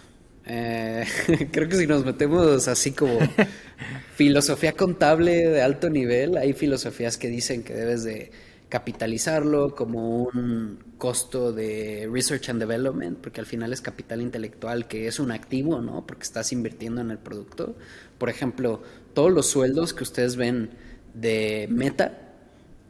Eh, 0.47 1.05
creo 1.53 1.69
que 1.69 1.77
si 1.77 1.87
nos 1.87 2.05
metemos 2.05 2.69
así 2.69 2.93
como 2.93 3.19
filosofía 4.15 4.73
contable 4.73 5.49
de 5.49 5.63
alto 5.63 5.91
nivel, 5.91 6.37
hay 6.37 6.53
filosofías 6.55 7.17
que 7.19 7.29
dicen 7.29 7.63
que 7.63 7.75
debes 7.75 8.03
de 8.05 8.31
capitalizarlo 8.69 9.75
como 9.75 10.25
un 10.25 10.79
costo 10.99 11.53
de 11.53 12.09
research 12.11 12.51
and 12.51 12.61
development, 12.61 13.19
porque 13.19 13.41
al 13.41 13.47
final 13.47 13.73
es 13.73 13.81
capital 13.81 14.21
intelectual 14.21 14.87
que 14.89 15.07
es 15.07 15.21
un 15.21 15.31
activo, 15.31 15.81
¿no? 15.81 16.07
Porque 16.07 16.25
estás 16.25 16.53
invirtiendo 16.53 17.01
en 17.01 17.11
el 17.11 17.19
producto. 17.19 17.77
Por 18.19 18.29
ejemplo, 18.29 18.83
todos 19.19 19.33
los 19.33 19.47
sueldos 19.47 19.95
que 19.95 20.05
ustedes 20.05 20.37
ven 20.37 20.71
de 21.13 21.67
Meta, 21.73 22.37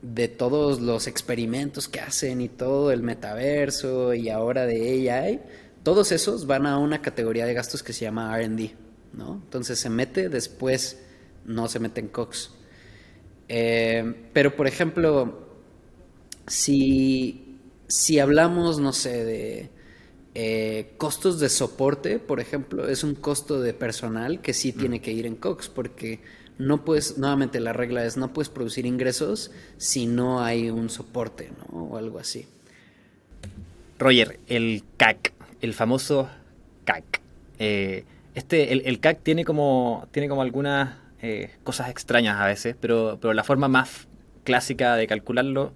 de 0.03 0.29
todos 0.29 0.79
los 0.79 1.07
experimentos 1.07 1.89
que 1.89 2.01
hacen 2.01 2.43
y 2.43 2.51
todo 2.51 2.93
el 2.93 3.03
metaverso 3.03 4.13
y 4.13 4.29
ahora 4.29 4.67
de 4.67 5.11
AI, 5.11 5.41
todos 5.83 6.13
esos 6.13 6.47
van 6.47 6.67
a 6.67 6.77
una 6.77 7.01
categoría 7.01 7.47
de 7.47 7.55
gastos 7.55 7.83
que 7.83 7.95
se 7.95 8.05
llama 8.05 8.39
RD, 8.39 8.73
¿no? 9.15 9.41
Entonces 9.43 9.79
se 9.79 9.89
mete, 9.89 10.29
después 10.29 11.01
no 11.47 11.67
se 11.67 11.79
mete 11.79 12.03
en 12.03 12.09
COX. 12.09 12.51
Eh, 13.49 14.29
pero, 14.35 14.55
por 14.55 14.67
ejemplo, 14.67 15.49
si, 16.47 17.59
si 17.87 18.19
hablamos, 18.19 18.81
no 18.81 18.93
sé, 18.93 19.25
de 19.25 19.71
eh, 20.41 20.93
costos 20.99 21.41
de 21.41 21.49
soporte, 21.49 22.21
por 22.21 22.39
ejemplo, 22.39 22.89
es 22.89 23.03
un 23.03 23.17
costo 23.17 23.61
de 23.61 23.75
personal 23.75 24.41
que 24.41 24.55
sí 24.55 24.73
tiene 24.73 25.01
que 25.01 25.11
ir 25.11 25.27
en 25.27 25.35
COX, 25.35 25.69
porque 25.69 26.21
no 26.59 26.85
puedes, 26.85 27.19
nuevamente 27.19 27.59
la 27.59 27.73
regla 27.73 28.05
es, 28.05 28.17
no 28.17 28.33
puedes 28.33 28.49
producir 28.49 28.87
ingresos 28.87 29.51
si 29.79 30.07
no 30.07 30.41
hay 30.41 30.71
un 30.71 30.91
soporte, 30.91 31.51
¿no? 31.59 31.83
O 31.83 31.97
algo 31.97 32.21
así. 32.21 32.47
Roger, 33.99 34.39
el 34.47 34.85
CAC, 34.97 35.33
el 35.61 35.75
famoso 35.75 36.29
CAC. 36.85 37.21
Eh, 37.59 38.05
este, 38.37 38.89
el, 38.89 39.01
CAC 39.01 39.21
tiene 39.25 39.45
como, 39.45 40.07
tiene 40.13 40.29
como 40.29 40.43
algunas 40.43 40.99
eh, 41.21 41.51
cosas 41.65 41.91
extrañas 41.91 42.39
a 42.39 42.47
veces, 42.47 42.77
pero, 42.81 43.19
pero 43.21 43.35
la 43.35 43.43
forma 43.43 43.67
más 43.67 44.07
clásica 44.45 44.95
de 44.95 45.09
calcularlo 45.09 45.73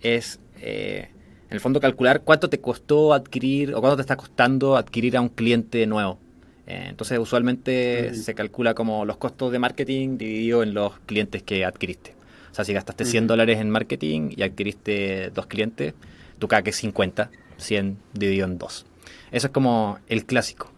es, 0.00 0.40
eh, 0.62 1.10
en 1.48 1.54
el 1.54 1.60
fondo, 1.60 1.80
calcular 1.80 2.22
cuánto 2.22 2.48
te 2.48 2.60
costó 2.60 3.12
adquirir 3.12 3.74
o 3.74 3.80
cuánto 3.80 3.96
te 3.96 4.02
está 4.02 4.16
costando 4.16 4.76
adquirir 4.76 5.16
a 5.16 5.20
un 5.20 5.28
cliente 5.28 5.86
nuevo. 5.86 6.18
Eh, 6.66 6.86
entonces, 6.88 7.18
usualmente 7.18 8.14
se 8.14 8.34
calcula 8.34 8.74
como 8.74 9.04
los 9.04 9.16
costos 9.16 9.52
de 9.52 9.58
marketing 9.58 10.18
dividido 10.18 10.62
en 10.62 10.74
los 10.74 10.98
clientes 11.06 11.42
que 11.42 11.64
adquiriste. 11.64 12.14
O 12.50 12.54
sea, 12.54 12.64
si 12.64 12.72
gastaste 12.72 13.04
100 13.04 13.26
dólares 13.26 13.60
en 13.60 13.70
marketing 13.70 14.30
y 14.36 14.42
adquiriste 14.42 15.30
dos 15.30 15.46
clientes, 15.46 15.94
tu 16.38 16.48
CAC 16.48 16.68
es 16.68 16.76
50, 16.76 17.30
100 17.58 17.98
dividido 18.12 18.46
en 18.46 18.58
dos. 18.58 18.86
Eso 19.30 19.46
es 19.46 19.52
como 19.52 19.98
el 20.08 20.24
clásico. 20.24 20.72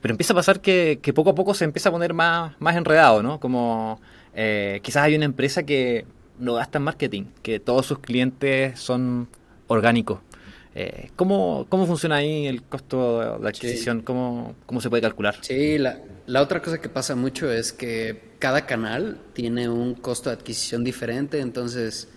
Pero 0.00 0.12
empieza 0.12 0.32
a 0.32 0.36
pasar 0.36 0.60
que, 0.60 0.98
poco 1.14 1.30
a 1.30 1.34
poco 1.34 1.54
se 1.54 1.64
empieza 1.64 1.90
a 1.90 1.92
poner 1.92 2.14
más, 2.14 2.54
más 2.58 2.74
enredado, 2.74 3.22
¿no? 3.22 3.38
Como 3.38 4.00
eh, 4.34 4.80
quizás 4.82 5.04
hay 5.04 5.14
una 5.14 5.26
empresa 5.26 5.62
que 5.64 6.06
no 6.38 6.54
gasta 6.54 6.78
en 6.78 6.84
marketing, 6.84 7.24
que 7.42 7.60
todos 7.60 7.86
sus 7.86 7.98
clientes 7.98 8.80
son 8.80 9.28
orgánicos. 9.70 10.20
Eh, 10.74 11.10
¿cómo, 11.16 11.66
funciona 11.86 12.16
ahí 12.16 12.46
el 12.46 12.62
costo 12.62 13.38
de 13.38 13.48
adquisición? 13.48 14.02
¿Cómo, 14.02 14.54
se 14.80 14.88
puede 14.90 15.02
calcular? 15.02 15.36
Sí, 15.40 15.78
la, 15.78 16.00
la, 16.26 16.42
otra 16.42 16.62
cosa 16.62 16.80
que 16.80 16.88
pasa 16.88 17.16
mucho 17.16 17.50
es 17.50 17.72
que 17.72 18.30
cada 18.38 18.66
canal 18.66 19.20
tiene 19.32 19.68
un 19.68 19.94
costo 19.94 20.30
de 20.30 20.36
adquisición 20.36 20.84
diferente, 20.84 21.40
entonces 21.40 22.08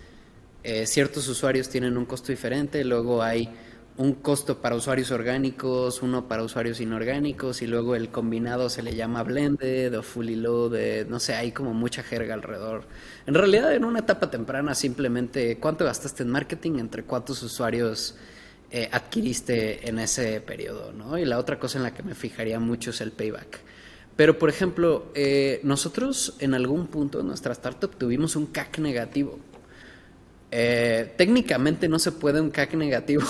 eh, 0.64 0.86
ciertos 0.86 1.28
usuarios 1.28 1.68
tienen 1.70 1.98
un 1.98 2.06
costo 2.06 2.32
diferente, 2.32 2.84
luego 2.84 3.24
hay 3.24 3.50
un 3.98 4.14
costo 4.14 4.58
para 4.60 4.76
usuarios 4.76 5.12
orgánicos, 5.12 6.02
uno 6.02 6.28
para 6.28 6.44
usuarios 6.44 6.80
inorgánicos 6.82 7.62
y 7.62 7.68
luego 7.68 7.96
el 7.96 8.10
combinado 8.10 8.70
se 8.70 8.82
le 8.82 8.96
llama 8.96 9.22
blended 9.24 9.98
o 9.98 10.02
fully 10.02 10.36
loaded, 10.36 11.08
no 11.08 11.20
sé, 11.20 11.36
hay 11.36 11.52
como 11.52 11.74
mucha 11.74 12.02
jerga 12.02 12.34
alrededor. 12.34 12.86
En 13.28 13.36
realidad 13.36 13.74
en 13.74 13.86
una 13.86 14.00
etapa 14.00 14.32
temprana 14.32 14.74
simplemente 14.74 15.58
cuánto 15.60 15.86
gastaste 15.86 16.24
en 16.24 16.30
marketing 16.30 16.80
entre 16.80 17.04
cuántos 17.04 17.44
usuarios 17.44 18.16
eh, 18.72 18.90
adquiriste 18.92 19.88
en 19.88 20.00
ese 20.00 20.42
periodo, 20.42 20.92
¿no? 20.94 21.20
Y 21.20 21.26
la 21.26 21.38
otra 21.38 21.60
cosa 21.60 21.78
en 21.78 21.84
la 21.84 21.94
que 21.94 22.02
me 22.02 22.16
fijaría 22.16 22.60
mucho 22.60 22.90
es 22.90 23.02
el 23.02 23.12
payback. 23.12 23.60
Pero, 24.16 24.40
por 24.40 24.50
ejemplo, 24.50 25.12
eh, 25.14 25.60
nosotros 25.64 26.36
en 26.40 26.56
algún 26.56 26.88
punto 26.88 27.20
en 27.20 27.28
nuestra 27.28 27.54
startup 27.54 27.96
tuvimos 27.96 28.36
un 28.36 28.48
CAC 28.48 28.80
negativo. 28.80 29.38
Eh, 30.56 31.12
técnicamente 31.18 31.90
no 31.90 31.98
se 31.98 32.12
puede 32.12 32.40
un 32.40 32.52
CAC 32.52 32.76
negativo, 32.76 33.24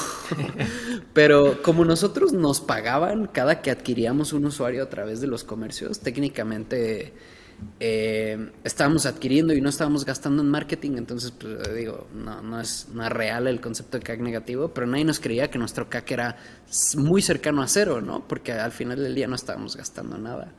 pero 1.14 1.62
como 1.62 1.86
nosotros 1.86 2.34
nos 2.34 2.60
pagaban 2.60 3.28
cada 3.28 3.62
que 3.62 3.72
adquiríamos 3.72 4.34
un 4.34 4.46
usuario 4.46 4.84
a 4.84 4.90
través 4.90 5.22
de 5.22 5.28
los 5.28 5.46
comercios, 5.46 6.02
técnicamente 6.02 7.14
eh, 7.80 8.52
estábamos 8.66 9.06
adquiriendo 9.06 9.54
y 9.54 9.62
no 9.62 9.70
estábamos 9.70 10.04
gastando 10.04 10.42
en 10.42 10.50
marketing, 10.50 10.98
entonces 10.98 11.32
pues 11.32 11.74
digo, 11.74 12.08
no, 12.14 12.42
no, 12.42 12.60
es, 12.60 12.90
no 12.94 13.08
real 13.08 13.48
el 13.48 13.62
concepto 13.62 14.00
de 14.00 14.04
CAC 14.04 14.20
negativo, 14.20 14.74
pero 14.74 14.86
nadie 14.86 15.06
nos 15.06 15.22
creía 15.22 15.50
que 15.50 15.58
nuestro 15.58 15.90
CAC 15.90 16.12
era 16.12 16.36
muy 16.98 17.22
cercano 17.22 17.62
a 17.62 17.70
cero, 17.70 18.02
¿no? 18.02 18.28
Porque 18.28 18.52
al 18.52 18.74
final 18.74 19.02
del 19.02 19.16
día 19.16 19.30
no 19.30 19.36
estábamos 19.36 19.78
gastando 19.78 20.18
nada. 20.18 20.52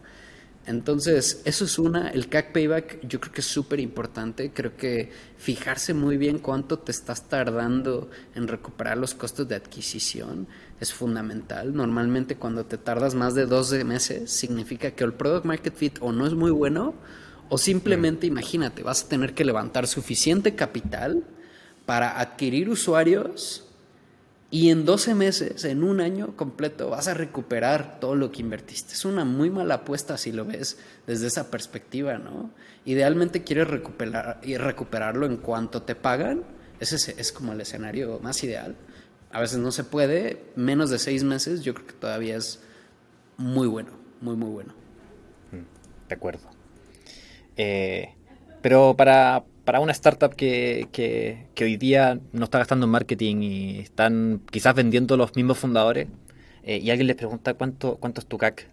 Entonces, 0.66 1.42
eso 1.44 1.66
es 1.66 1.79
una, 1.79 2.09
el 2.09 2.29
CAC 2.29 2.53
payback 2.53 3.07
yo 3.07 3.20
creo 3.20 3.33
que 3.33 3.42
es 3.42 3.46
súper 3.46 3.81
importante, 3.81 4.50
creo 4.55 4.77
que 4.77 5.11
fijarse 5.37 5.92
muy 5.92 6.16
bien 6.16 6.38
cuánto 6.38 6.79
te 6.79 6.90
estás 6.90 7.29
tardando 7.29 8.09
en 8.35 8.48
recuperar 8.48 8.96
los 8.96 9.14
costos 9.14 9.46
de 9.46 9.57
adquisición 9.57 10.46
es 10.81 10.92
fundamental. 10.92 11.74
Normalmente 11.74 12.37
cuando 12.37 12.64
te 12.64 12.79
tardas 12.79 13.14
más 13.14 13.35
de 13.35 13.44
12 13.44 13.85
meses 13.85 14.31
significa 14.31 14.92
que 14.92 15.05
el 15.05 15.12
product 15.12 15.44
market 15.44 15.75
fit 15.75 15.98
o 16.00 16.12
no 16.12 16.27
es 16.27 16.33
muy 16.33 16.50
bueno 16.50 16.94
o 17.50 17.58
simplemente 17.58 18.27
imagínate, 18.27 18.83
vas 18.83 19.04
a 19.04 19.08
tener 19.08 19.35
que 19.35 19.44
levantar 19.44 19.87
suficiente 19.87 20.54
capital 20.54 21.25
para 21.85 22.19
adquirir 22.19 22.71
usuarios 22.71 23.63
y 24.55 24.71
en 24.71 24.85
12 24.85 25.17
meses, 25.17 25.65
en 25.65 25.83
un 25.83 26.00
año 26.00 26.37
completo, 26.37 26.88
vas 26.88 27.09
a 27.09 27.15
recuperar 27.15 27.98
todo 27.98 28.15
lo 28.15 28.31
que 28.31 28.40
invertiste. 28.40 28.92
Es 28.92 29.05
una 29.05 29.25
muy 29.25 29.50
mala 29.50 29.75
apuesta 29.75 30.17
si 30.17 30.31
lo 30.31 30.44
ves 30.44 30.79
desde 31.09 31.27
esa 31.27 31.50
perspectiva, 31.50 32.19
¿no? 32.19 32.52
Idealmente 32.85 33.42
quieres 33.42 33.67
recuperar, 33.67 34.38
y 34.44 34.57
recuperarlo 34.57 35.27
en 35.27 35.38
cuanto 35.38 35.83
te 35.83 35.96
pagan. 35.96 36.44
Ese 36.79 37.17
es 37.21 37.33
como 37.33 37.52
el 37.52 37.63
escenario 37.63 38.21
más 38.23 38.44
ideal. 38.44 38.77
A 39.33 39.40
veces 39.40 39.59
no 39.59 39.73
se 39.73 39.83
puede. 39.83 40.44
Menos 40.55 40.88
de 40.88 41.00
seis 41.00 41.25
meses 41.25 41.63
yo 41.65 41.75
creo 41.75 41.88
que 41.88 41.94
todavía 41.94 42.37
es 42.37 42.61
muy 43.37 43.67
bueno, 43.67 43.90
muy, 44.21 44.37
muy 44.37 44.50
bueno. 44.50 44.73
Mm, 45.50 46.09
de 46.09 46.15
acuerdo. 46.15 46.48
Eh, 47.57 48.15
pero 48.63 48.94
para, 48.96 49.42
para 49.65 49.81
una 49.81 49.92
startup 49.92 50.35
que, 50.35 50.88
que, 50.92 51.65
hoy 51.65 51.77
día 51.77 52.19
no 52.33 52.44
está 52.44 52.58
gastando 52.58 52.87
en 52.87 52.90
marketing 52.90 53.37
y 53.42 53.79
están 53.81 54.40
quizás 54.50 54.75
vendiendo 54.75 55.17
los 55.17 55.35
mismos 55.37 55.58
fundadores, 55.58 56.08
eh, 56.62 56.79
y 56.79 56.90
alguien 56.90 57.06
les 57.06 57.17
pregunta 57.17 57.54
cuánto, 57.54 57.96
cuánto 57.96 58.21
es 58.21 58.27
tu 58.27 58.38
CAC, 58.38 58.67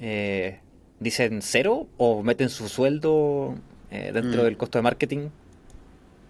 eh, 0.00 0.60
¿dicen 1.00 1.42
cero 1.42 1.88
o 1.96 2.22
meten 2.22 2.48
su 2.48 2.68
sueldo 2.68 3.56
dentro 3.90 4.40
mm. 4.40 4.44
del 4.44 4.56
costo 4.56 4.78
de 4.78 4.82
marketing. 4.82 5.28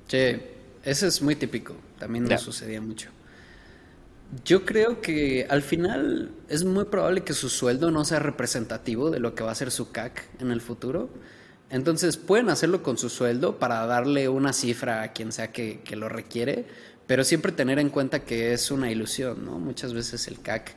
Sí, 0.09 0.37
ese 0.85 1.07
es 1.07 1.23
muy 1.23 1.37
típico. 1.37 1.77
También 1.99 2.25
nos 2.25 2.43
sucedía 2.43 2.81
mucho. 2.81 3.11
Yo 4.45 4.65
creo 4.65 5.01
que 5.01 5.47
al 5.49 5.63
final 5.63 6.31
es 6.49 6.65
muy 6.65 6.87
probable 6.87 7.23
que 7.23 7.35
su 7.35 7.49
sueldo 7.49 7.91
no 7.91 8.05
sea 8.05 8.19
representativo 8.19 9.11
de 9.11 9.21
lo 9.21 9.35
que 9.35 9.45
va 9.45 9.53
a 9.53 9.55
ser 9.55 9.71
su 9.71 9.93
CAC 9.93 10.27
en 10.41 10.51
el 10.51 10.61
futuro. 10.61 11.11
Entonces 11.73 12.17
pueden 12.17 12.51
hacerlo 12.51 12.85
con 12.85 12.97
su 12.99 13.09
sueldo 13.09 13.59
para 13.59 13.85
darle 13.87 14.29
una 14.29 14.53
cifra 14.53 15.03
a 15.03 15.13
quien 15.13 15.33
sea 15.33 15.51
que, 15.51 15.81
lo 15.97 16.09
requiere, 16.09 16.67
pero 17.09 17.25
siempre 17.25 17.51
tener 17.51 17.81
en 17.81 17.91
cuenta 17.91 18.21
que 18.21 18.53
es 18.53 18.71
una 18.71 18.93
ilusión, 18.93 19.45
¿no? 19.45 19.59
Muchas 19.59 19.93
veces 19.93 20.29
el 20.29 20.41
CAC, 20.41 20.75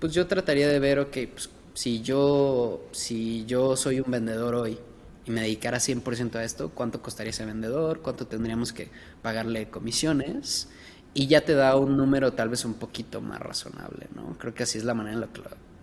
pues 0.00 0.12
yo 0.12 0.26
trataría 0.26 0.66
de 0.66 0.80
ver, 0.80 0.98
ok, 0.98 1.16
pues 1.32 1.50
si 1.74 2.02
yo, 2.02 2.88
si 2.90 3.44
yo 3.46 3.76
soy 3.76 4.00
un 4.00 4.10
vendedor 4.10 4.56
hoy 4.56 4.78
y 5.24 5.30
me 5.30 5.42
dedicara 5.42 5.78
100% 5.78 6.34
a 6.34 6.44
esto, 6.44 6.70
¿cuánto 6.70 7.00
costaría 7.00 7.30
ese 7.30 7.44
vendedor? 7.44 8.00
¿Cuánto 8.00 8.26
tendríamos 8.26 8.72
que 8.72 8.88
pagarle 9.22 9.68
comisiones? 9.68 10.68
y 11.14 11.26
ya 11.26 11.40
te 11.40 11.54
da 11.54 11.76
un 11.76 11.96
número 11.96 12.32
tal 12.32 12.48
vez 12.48 12.64
un 12.64 12.74
poquito 12.74 13.20
más 13.20 13.40
razonable, 13.40 14.06
¿no? 14.14 14.36
Creo 14.38 14.54
que 14.54 14.62
así 14.62 14.78
es 14.78 14.84
la 14.84 14.94
manera 14.94 15.14
en 15.14 15.20
la 15.20 15.26
que 15.26 15.42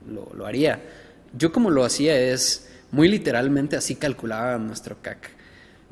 lo, 0.10 0.46
haría. 0.46 0.82
Yo 1.38 1.52
como 1.52 1.70
lo 1.70 1.84
hacía 1.84 2.18
es, 2.18 2.70
muy 2.92 3.08
literalmente 3.08 3.76
así 3.76 3.96
calculaba 3.96 4.58
nuestro 4.58 5.02
CAC. 5.02 5.32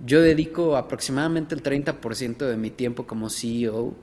Yo 0.06 0.22
dedico 0.22 0.76
aproximadamente 0.76 1.56
el 1.56 1.64
30% 1.64 2.38
de 2.38 2.58
mi 2.58 2.70
tiempo 2.70 3.08
como 3.08 3.30
CEO 3.30 3.96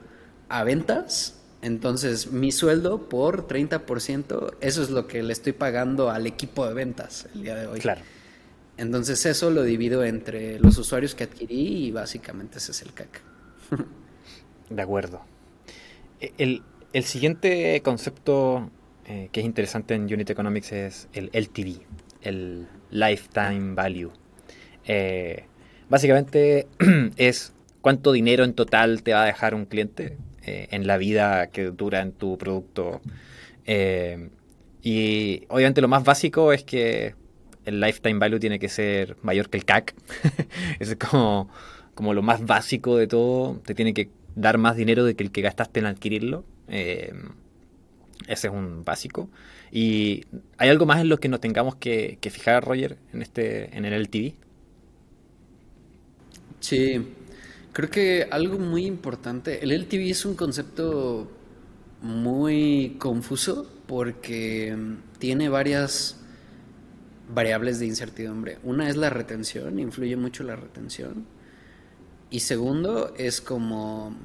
a 0.48 0.64
ventas, 0.64 1.38
entonces 1.60 2.32
mi 2.32 2.50
sueldo 2.50 3.08
por 3.08 3.46
30%, 3.46 4.56
eso 4.60 4.82
es 4.82 4.90
lo 4.90 5.06
que 5.06 5.22
le 5.22 5.32
estoy 5.32 5.52
pagando 5.52 6.10
al 6.10 6.26
equipo 6.26 6.66
de 6.66 6.74
ventas 6.74 7.28
el 7.34 7.42
día 7.42 7.54
de 7.54 7.66
hoy. 7.66 7.80
Claro. 7.80 8.00
Entonces 8.78 9.24
eso 9.26 9.50
lo 9.50 9.62
divido 9.62 10.02
entre 10.02 10.58
los 10.58 10.78
usuarios 10.78 11.14
que 11.14 11.24
adquirí 11.24 11.86
y 11.86 11.90
básicamente 11.90 12.58
ese 12.58 12.72
es 12.72 12.82
el 12.82 12.92
CAC. 12.94 13.20
De 14.70 14.82
acuerdo. 14.82 15.22
E, 16.20 16.32
el, 16.38 17.04
siguiente 17.04 17.80
concepto 17.82 18.70
eh, 19.06 19.28
que 19.30 19.40
es 19.40 19.46
interesante 19.46 19.94
en 19.94 20.04
Unit 20.04 20.30
Economics 20.30 20.72
es 20.72 21.08
el 21.12 21.30
LTV, 21.32 21.80
el 22.22 22.66
Lifetime 22.92 23.74
Value. 23.74 24.12
Eh, 24.84 25.44
básicamente 25.88 26.68
es 27.16 27.52
cuánto 27.80 28.12
dinero 28.12 28.44
en 28.44 28.54
total 28.54 29.02
te 29.02 29.12
va 29.12 29.24
a 29.24 29.26
dejar 29.26 29.54
un 29.54 29.64
cliente 29.64 30.16
eh, 30.44 30.68
en 30.70 30.86
la 30.86 30.96
vida 30.98 31.48
que 31.48 31.64
dura 31.70 32.00
en 32.00 32.12
tu 32.12 32.38
producto. 32.38 33.00
y 34.82 35.44
obviamente 35.48 35.80
lo 35.80 35.88
más 35.88 36.04
básico 36.04 36.52
es 36.52 36.64
que 36.64 37.14
el 37.64 37.80
lifetime 37.80 38.18
value 38.18 38.40
tiene 38.40 38.58
que 38.58 38.68
ser 38.68 39.16
mayor 39.22 39.48
que 39.48 39.58
el 39.58 39.64
CAC. 39.64 39.94
es 40.80 40.96
como, 40.96 41.48
como 41.94 42.14
lo 42.14 42.22
más 42.22 42.44
básico 42.44 42.96
de 42.96 43.06
todo. 43.06 43.60
Te 43.64 43.74
tiene 43.74 43.94
que 43.94 44.10
dar 44.34 44.58
más 44.58 44.76
dinero 44.76 45.04
de 45.04 45.14
que 45.14 45.22
el 45.24 45.30
que 45.30 45.42
gastaste 45.42 45.80
en 45.80 45.86
adquirirlo. 45.86 46.44
Ese 48.28 48.48
es 48.48 48.52
un 48.52 48.84
básico. 48.84 49.28
¿Y 49.70 50.24
hay 50.58 50.68
algo 50.68 50.86
más 50.86 51.00
en 51.00 51.08
lo 51.08 51.18
que 51.18 51.28
nos 51.28 51.40
tengamos 51.40 51.76
que, 51.76 52.18
fijar, 52.30 52.64
Roger, 52.64 52.98
en, 53.12 53.22
este, 53.22 53.76
en 53.76 53.84
el 53.84 53.94
LTV? 53.94 54.34
Sí, 56.60 57.06
creo 57.72 57.90
que 57.90 58.28
algo 58.30 58.58
muy 58.58 58.86
importante, 58.86 59.62
el 59.62 59.72
LTV 59.72 60.10
es 60.10 60.24
un 60.24 60.34
concepto 60.34 61.30
muy 62.02 62.96
confuso 62.98 63.68
porque 63.86 64.76
tiene 65.18 65.48
varias 65.48 66.18
variables 67.34 67.78
de 67.78 67.86
incertidumbre. 67.86 68.58
Una 68.62 68.88
es 68.88 68.96
la 68.96 69.10
retención, 69.10 69.78
influye 69.78 70.16
mucho 70.16 70.42
la 70.44 70.56
retención. 70.56 71.26
Y 72.30 72.40
segundo, 72.40 73.14
es 73.16 73.40
como... 73.40 74.16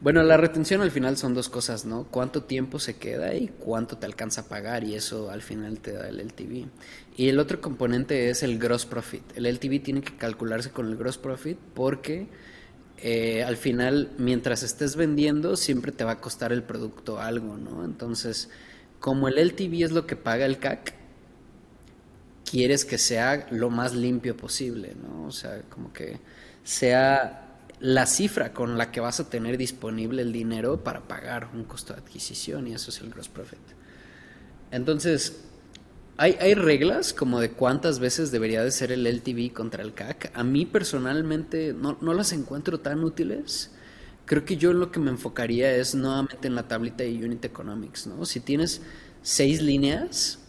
Bueno, 0.00 0.22
la 0.22 0.36
retención 0.36 0.80
al 0.80 0.92
final 0.92 1.16
son 1.16 1.34
dos 1.34 1.48
cosas, 1.48 1.84
¿no? 1.84 2.04
Cuánto 2.04 2.44
tiempo 2.44 2.78
se 2.78 2.96
queda 2.96 3.34
y 3.34 3.48
cuánto 3.48 3.98
te 3.98 4.06
alcanza 4.06 4.42
a 4.42 4.44
pagar 4.44 4.84
y 4.84 4.94
eso 4.94 5.30
al 5.30 5.42
final 5.42 5.80
te 5.80 5.92
da 5.92 6.08
el 6.08 6.20
LTV. 6.20 6.66
Y 7.16 7.28
el 7.28 7.40
otro 7.40 7.60
componente 7.60 8.30
es 8.30 8.44
el 8.44 8.60
gross 8.60 8.86
profit. 8.86 9.22
El 9.34 9.46
LTV 9.46 9.82
tiene 9.82 10.02
que 10.02 10.16
calcularse 10.16 10.70
con 10.70 10.86
el 10.86 10.96
gross 10.96 11.18
profit 11.18 11.58
porque 11.74 12.28
eh, 12.98 13.42
al 13.42 13.56
final, 13.56 14.12
mientras 14.18 14.62
estés 14.62 14.94
vendiendo, 14.94 15.56
siempre 15.56 15.90
te 15.90 16.04
va 16.04 16.12
a 16.12 16.20
costar 16.20 16.52
el 16.52 16.62
producto 16.62 17.18
algo, 17.20 17.56
¿no? 17.56 17.84
Entonces, 17.84 18.50
como 19.00 19.26
el 19.26 19.36
LTV 19.36 19.84
es 19.84 19.90
lo 19.90 20.06
que 20.06 20.14
paga 20.14 20.46
el 20.46 20.58
CAC, 20.58 20.94
quieres 22.48 22.84
que 22.84 22.98
sea 22.98 23.48
lo 23.50 23.68
más 23.70 23.94
limpio 23.94 24.36
posible, 24.36 24.94
¿no? 25.00 25.26
O 25.26 25.32
sea, 25.32 25.62
como 25.68 25.92
que 25.92 26.20
sea 26.62 27.47
la 27.80 28.06
cifra 28.06 28.52
con 28.52 28.76
la 28.76 28.90
que 28.90 29.00
vas 29.00 29.20
a 29.20 29.30
tener 29.30 29.56
disponible 29.56 30.22
el 30.22 30.32
dinero 30.32 30.82
para 30.82 31.06
pagar 31.06 31.48
un 31.54 31.64
costo 31.64 31.92
de 31.92 32.00
adquisición 32.00 32.66
y 32.66 32.74
eso 32.74 32.90
es 32.90 33.00
el 33.00 33.10
gross 33.10 33.28
profit. 33.28 33.58
Entonces, 34.70 35.44
hay, 36.16 36.36
hay, 36.40 36.54
reglas 36.54 37.12
como 37.12 37.38
de 37.38 37.52
cuántas 37.52 38.00
veces 38.00 38.32
debería 38.32 38.64
de 38.64 38.72
ser 38.72 38.90
el 38.90 39.06
LTV 39.06 39.52
contra 39.52 39.82
el 39.82 39.94
CAC. 39.94 40.32
A 40.34 40.42
mí 40.42 40.66
personalmente 40.66 41.72
no, 41.72 41.96
no 42.00 42.12
las 42.12 42.32
encuentro 42.32 42.80
tan 42.80 43.04
útiles. 43.04 43.70
Creo 44.24 44.44
que 44.44 44.56
yo 44.56 44.72
lo 44.72 44.90
que 44.90 44.98
me 44.98 45.10
enfocaría 45.10 45.74
es 45.76 45.94
nuevamente 45.94 46.48
en 46.48 46.56
la 46.56 46.66
tablita 46.66 47.04
de 47.04 47.24
Unit 47.24 47.44
Economics, 47.44 48.08
¿no? 48.08 48.26
Si 48.26 48.40
tienes 48.40 48.82
seis 49.22 49.62
líneas, 49.62 50.40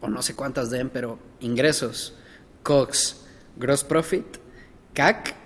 o 0.00 0.08
no 0.08 0.22
sé 0.22 0.34
cuántas 0.34 0.70
den, 0.70 0.88
pero 0.88 1.18
ingresos, 1.40 2.14
COX, 2.62 3.16
gross 3.56 3.84
profit, 3.84 4.24
CAC, 4.94 5.39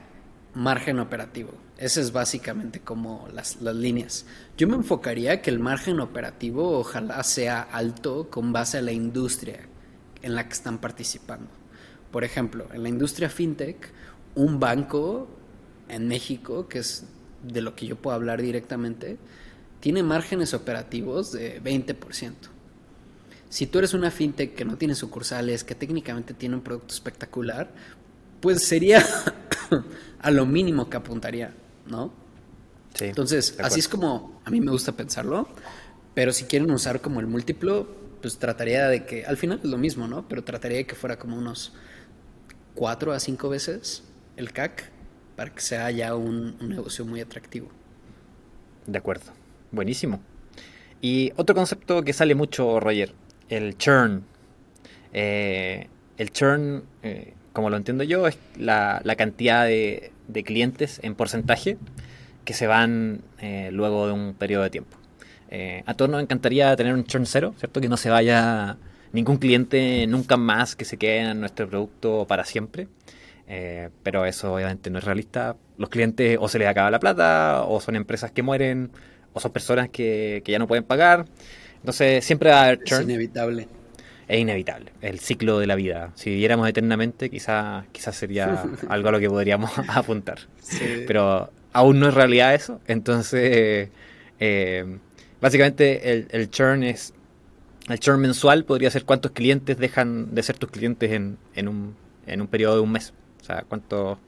margen 0.54 1.00
operativo. 1.00 1.52
Ese 1.76 2.00
es 2.00 2.12
básicamente 2.12 2.80
como 2.80 3.28
las, 3.32 3.60
líneas. 3.60 4.26
Yo 4.56 4.68
me 4.68 4.76
enfocaría 4.76 5.42
que 5.42 5.50
el 5.50 5.58
margen 5.58 6.00
operativo 6.00 6.78
ojalá 6.78 7.22
sea 7.24 7.60
alto 7.60 8.30
con 8.30 8.52
base 8.52 8.78
a 8.78 8.82
la 8.82 8.92
industria 8.92 9.60
en 10.22 10.34
la 10.34 10.46
que 10.46 10.54
están 10.54 10.78
participando. 10.78 11.48
Por 12.10 12.24
ejemplo, 12.24 12.68
en 12.72 12.82
la 12.84 12.88
industria 12.88 13.28
fintech, 13.28 13.90
un 14.36 14.60
banco 14.60 15.28
en 15.88 16.06
México, 16.06 16.68
que 16.68 16.78
es 16.78 17.04
de 17.42 17.60
lo 17.60 17.74
que 17.74 17.86
yo 17.86 17.96
puedo 17.96 18.14
hablar 18.14 18.40
directamente, 18.40 19.18
tiene 19.80 20.02
márgenes 20.02 20.54
operativos 20.54 21.32
de 21.32 21.60
20%. 21.62 22.32
Si 23.50 23.66
tú 23.66 23.78
eres 23.78 23.94
una 23.94 24.10
fintech 24.10 24.54
que 24.54 24.64
no 24.64 24.76
tiene 24.76 24.94
sucursales, 24.94 25.62
que 25.62 25.74
técnicamente 25.74 26.34
tiene 26.34 26.54
un 26.54 26.62
producto 26.62 26.94
espectacular, 26.94 27.70
pues 28.40 28.66
sería 28.66 29.04
a 30.20 30.30
lo 30.30 30.46
mínimo 30.46 30.88
que 30.88 30.96
apuntaría, 30.96 31.52
¿no? 31.86 32.12
Sí, 32.94 33.06
Entonces, 33.06 33.56
así 33.60 33.80
es 33.80 33.88
como 33.88 34.40
a 34.44 34.50
mí 34.50 34.60
me 34.60 34.70
gusta 34.70 34.92
pensarlo, 34.92 35.48
pero 36.14 36.32
si 36.32 36.44
quieren 36.44 36.70
usar 36.70 37.00
como 37.00 37.20
el 37.20 37.26
múltiplo, 37.26 37.88
pues 38.20 38.38
trataría 38.38 38.88
de 38.88 39.04
que, 39.04 39.26
al 39.26 39.36
final 39.36 39.60
es 39.62 39.68
lo 39.68 39.76
mismo, 39.76 40.06
¿no? 40.06 40.28
Pero 40.28 40.44
trataría 40.44 40.78
de 40.78 40.86
que 40.86 40.94
fuera 40.94 41.18
como 41.18 41.36
unos 41.36 41.72
cuatro 42.74 43.12
a 43.12 43.20
cinco 43.20 43.48
veces 43.48 44.02
el 44.36 44.52
CAC 44.52 44.90
para 45.36 45.52
que 45.52 45.60
sea 45.60 45.90
ya 45.90 46.14
un, 46.14 46.56
negocio 46.68 47.04
muy 47.04 47.20
atractivo. 47.20 47.68
De 48.86 48.98
acuerdo, 48.98 49.32
buenísimo. 49.72 50.20
Y 51.00 51.32
otro 51.36 51.54
concepto 51.54 52.02
que 52.02 52.12
sale 52.12 52.34
mucho, 52.34 52.80
Roger, 52.80 53.12
el 53.48 53.76
churn. 53.76 54.24
Eh, 55.12 55.88
el 56.16 56.30
churn 56.30 56.84
eh, 57.02 57.34
como 57.54 57.70
lo 57.70 57.76
entiendo 57.78 58.04
yo, 58.04 58.26
es 58.26 58.36
la, 58.58 59.00
cantidad 59.16 59.64
de, 59.64 60.12
clientes 60.44 61.00
en 61.02 61.14
porcentaje 61.14 61.78
que 62.44 62.52
se 62.52 62.66
van 62.66 63.22
eh, 63.40 63.70
luego 63.72 64.08
de 64.08 64.12
un 64.12 64.34
periodo 64.34 64.64
de 64.64 64.70
tiempo. 64.70 64.98
Eh, 65.50 65.82
a 65.86 65.94
todos 65.94 66.10
nos 66.10 66.20
encantaría 66.20 66.74
tener 66.76 66.92
un 66.92 67.04
churn 67.04 67.24
cero, 67.26 67.54
¿cierto? 67.58 67.80
Que 67.80 67.88
no 67.88 67.96
se 67.96 68.10
vaya 68.10 68.76
ningún 69.12 69.36
cliente 69.36 70.04
nunca 70.08 70.36
más 70.36 70.74
que 70.74 70.84
se 70.84 70.96
quede 70.96 71.30
en 71.30 71.40
nuestro 71.40 71.68
producto 71.68 72.26
para 72.26 72.44
siempre. 72.44 72.88
Eh, 73.46 73.90
pero 74.02 74.26
eso 74.26 74.52
obviamente 74.52 74.90
no 74.90 74.98
es 74.98 75.04
realista. 75.04 75.56
Los 75.78 75.90
clientes 75.90 76.36
o 76.40 76.48
se 76.48 76.58
les 76.58 76.66
acaba 76.66 76.90
la 76.90 76.98
plata, 76.98 77.62
o 77.62 77.80
son 77.80 77.94
empresas 77.94 78.32
que 78.32 78.42
mueren, 78.42 78.90
o 79.32 79.38
son 79.38 79.52
personas 79.52 79.88
que, 79.90 80.42
que 80.44 80.50
ya 80.50 80.58
no 80.58 80.66
pueden 80.66 80.84
pagar. 80.84 81.26
Entonces 81.76 82.24
siempre 82.24 82.50
va 82.50 82.62
a 82.62 82.64
haber 82.64 82.82
churn. 82.82 83.02
Es 83.02 83.08
inevitable 83.08 83.68
es 84.28 84.40
inevitable, 84.40 84.92
el 85.00 85.20
ciclo 85.20 85.58
de 85.58 85.66
la 85.66 85.74
vida. 85.74 86.12
Si 86.14 86.30
viviéramos 86.30 86.68
eternamente, 86.68 87.30
quizás 87.30 87.84
quizás 87.92 88.16
sería 88.16 88.64
algo 88.88 89.08
a 89.08 89.12
lo 89.12 89.20
que 89.20 89.28
podríamos 89.28 89.70
apuntar. 89.88 90.38
Pero 91.06 91.50
aún 91.72 92.00
no 92.00 92.08
es 92.08 92.14
realidad 92.14 92.54
eso. 92.54 92.80
Entonces, 92.86 93.90
eh, 94.40 94.98
básicamente 95.40 96.12
el, 96.12 96.28
el, 96.30 96.50
churn 96.50 96.82
es. 96.82 97.14
El 97.88 97.98
churn 97.98 98.20
mensual 98.20 98.64
podría 98.64 98.90
ser 98.90 99.04
cuántos 99.04 99.32
clientes 99.32 99.76
dejan 99.76 100.34
de 100.34 100.42
ser 100.42 100.56
tus 100.56 100.70
clientes 100.70 101.12
en, 101.12 101.36
en, 101.54 101.68
un, 101.68 101.94
en 102.26 102.40
un 102.40 102.46
periodo 102.46 102.76
de 102.76 102.80
un 102.80 102.92
mes. 102.92 103.12
O 103.42 103.44
sea, 103.44 103.64
cuántos 103.68 104.18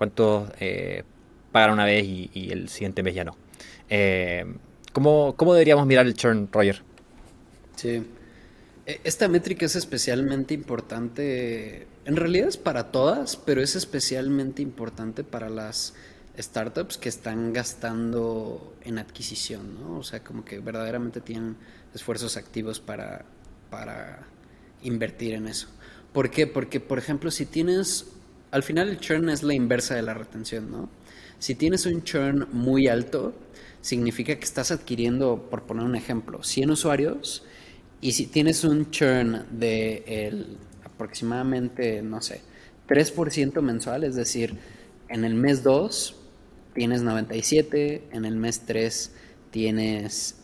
cuántos 0.00 0.50
eh, 0.60 1.02
pagan 1.52 1.72
una 1.72 1.84
vez 1.84 2.06
y, 2.06 2.50
el 2.50 2.70
siguiente 2.70 3.02
mes 3.02 3.14
ya 3.14 3.22
no. 3.22 3.36
Eh, 3.90 4.46
¿cómo, 4.94 5.34
¿Cómo 5.36 5.52
deberíamos 5.52 5.86
mirar 5.86 6.06
el 6.06 6.14
churn, 6.14 6.48
Roger? 6.50 6.82
Sí. 7.76 8.02
E, 8.90 9.00
esta 9.04 9.28
métrica 9.28 9.66
es 9.66 9.76
especialmente 9.76 10.52
importante, 10.52 11.86
en 12.04 12.16
realidad 12.16 12.48
es 12.48 12.56
para 12.56 12.90
todas, 12.90 13.36
pero 13.36 13.62
es 13.62 13.76
especialmente 13.76 14.62
importante 14.62 15.22
para 15.22 15.48
las 15.48 15.94
startups 16.36 16.98
que 16.98 17.08
están 17.08 17.52
gastando 17.52 18.74
en 18.82 18.98
adquisición, 18.98 19.74
¿no? 19.74 19.98
O 19.98 20.02
sea, 20.02 20.24
como 20.24 20.44
que 20.44 20.58
verdaderamente 20.58 21.20
tienen 21.20 21.56
esfuerzos 21.94 22.36
activos 22.36 22.80
para, 22.80 23.24
para 23.70 24.26
invertir 24.82 25.34
en 25.34 25.46
eso. 25.46 25.68
¿Por 26.12 26.30
qué? 26.30 26.48
Porque, 26.48 26.80
por 26.80 26.98
ejemplo, 26.98 27.30
si 27.30 27.46
tienes, 27.46 28.06
al 28.50 28.64
final 28.64 28.88
el 28.88 28.98
churn 28.98 29.28
es 29.28 29.44
la 29.44 29.54
inversa 29.54 29.94
de 29.94 30.02
la 30.02 30.14
retención, 30.14 30.68
¿no? 30.68 30.88
Si 31.38 31.54
tienes 31.54 31.86
un 31.86 32.02
churn 32.02 32.48
muy 32.50 32.88
alto, 32.88 33.34
significa 33.82 34.34
que 34.34 34.44
estás 34.44 34.72
adquiriendo, 34.72 35.46
por 35.48 35.62
poner 35.62 35.84
un 35.84 35.94
ejemplo, 35.94 36.42
100 36.42 36.70
usuarios 36.72 37.44
y 38.00 38.12
si 38.12 38.26
tienes 38.26 38.64
un 38.64 38.90
churn 38.90 39.46
de 39.50 40.46
aproximadamente, 40.84 42.02
no 42.02 42.22
sé, 42.22 42.40
3% 42.88 43.60
mensual, 43.60 44.04
es 44.04 44.16
decir, 44.16 44.56
en 45.08 45.24
el 45.24 45.34
mes 45.34 45.62
2 45.62 46.16
tienes 46.74 47.02
97, 47.02 48.08
en 48.12 48.24
el 48.24 48.36
mes 48.36 48.62
3 48.66 49.12
tienes 49.50 50.36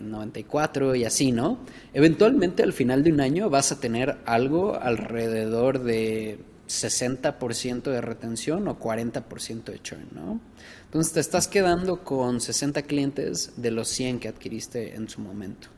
94 0.00 0.94
eh, 0.94 0.98
y 0.98 1.04
así, 1.04 1.32
¿no? 1.32 1.58
Eventualmente 1.92 2.62
al 2.62 2.72
final 2.72 3.02
de 3.02 3.12
un 3.12 3.20
año 3.20 3.50
vas 3.50 3.72
a 3.72 3.80
tener 3.80 4.18
algo 4.24 4.80
alrededor 4.80 5.82
de 5.82 6.38
60% 6.68 7.82
de 7.82 8.00
retención 8.00 8.68
o 8.68 8.78
40% 8.78 9.64
de 9.64 9.82
churn, 9.82 10.08
¿no? 10.12 10.40
Entonces 10.84 11.12
te 11.12 11.20
estás 11.20 11.48
quedando 11.48 12.04
con 12.04 12.40
60 12.40 12.82
clientes 12.82 13.52
de 13.56 13.70
los 13.70 13.88
100 13.88 14.20
que 14.20 14.28
adquiriste 14.28 14.94
en 14.94 15.08
su 15.08 15.20
momento. 15.20 15.68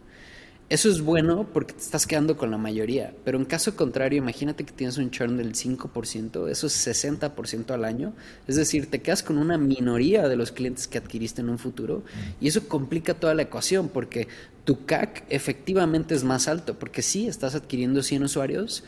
Eso 0.70 0.88
es 0.88 1.02
bueno 1.02 1.46
porque 1.52 1.74
te 1.74 1.80
estás 1.80 2.06
quedando 2.06 2.38
con 2.38 2.50
la 2.50 2.56
mayoría, 2.56 3.12
pero 3.22 3.36
en 3.36 3.44
caso 3.44 3.76
contrario, 3.76 4.16
imagínate 4.16 4.64
que 4.64 4.72
tienes 4.72 4.96
un 4.96 5.10
churn 5.10 5.36
del 5.36 5.52
5%, 5.52 6.48
eso 6.48 6.66
es 6.66 6.86
60% 6.86 7.70
al 7.70 7.84
año, 7.84 8.14
es 8.48 8.56
decir, 8.56 8.90
te 8.90 9.02
quedas 9.02 9.22
con 9.22 9.36
una 9.36 9.58
minoría 9.58 10.26
de 10.26 10.36
los 10.36 10.52
clientes 10.52 10.88
que 10.88 10.96
adquiriste 10.96 11.42
en 11.42 11.50
un 11.50 11.58
futuro 11.58 12.02
y 12.40 12.48
eso 12.48 12.66
complica 12.66 13.12
toda 13.12 13.34
la 13.34 13.42
ecuación 13.42 13.90
porque 13.90 14.26
tu 14.64 14.86
CAC 14.86 15.24
efectivamente 15.28 16.14
es 16.14 16.24
más 16.24 16.48
alto, 16.48 16.78
porque 16.78 17.02
sí, 17.02 17.26
estás 17.26 17.54
adquiriendo 17.54 18.02
100 18.02 18.22
usuarios, 18.22 18.84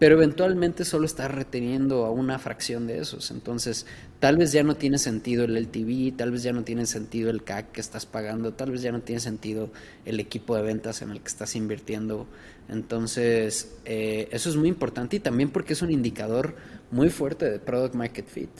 pero 0.00 0.14
eventualmente 0.14 0.86
solo 0.86 1.04
estás 1.04 1.30
reteniendo 1.30 2.06
a 2.06 2.10
una 2.10 2.38
fracción 2.38 2.86
de 2.86 3.00
esos. 3.00 3.30
Entonces, 3.30 3.84
tal 4.18 4.38
vez 4.38 4.50
ya 4.50 4.62
no 4.62 4.74
tiene 4.74 4.96
sentido 4.96 5.44
el 5.44 5.54
LTV, 5.54 6.16
tal 6.16 6.30
vez 6.30 6.42
ya 6.42 6.54
no 6.54 6.64
tiene 6.64 6.86
sentido 6.86 7.28
el 7.28 7.44
CAC 7.44 7.72
que 7.72 7.82
estás 7.82 8.06
pagando, 8.06 8.54
tal 8.54 8.70
vez 8.70 8.80
ya 8.80 8.92
no 8.92 9.02
tiene 9.02 9.20
sentido 9.20 9.70
el 10.06 10.18
equipo 10.18 10.56
de 10.56 10.62
ventas 10.62 11.02
en 11.02 11.10
el 11.10 11.20
que 11.20 11.28
estás 11.28 11.54
invirtiendo. 11.54 12.26
Entonces, 12.70 13.76
eh, 13.84 14.26
eso 14.32 14.48
es 14.48 14.56
muy 14.56 14.70
importante 14.70 15.16
y 15.16 15.20
también 15.20 15.50
porque 15.50 15.74
es 15.74 15.82
un 15.82 15.90
indicador 15.90 16.56
muy 16.90 17.10
fuerte 17.10 17.50
de 17.50 17.58
Product 17.58 17.94
Market 17.94 18.26
Fit. 18.26 18.50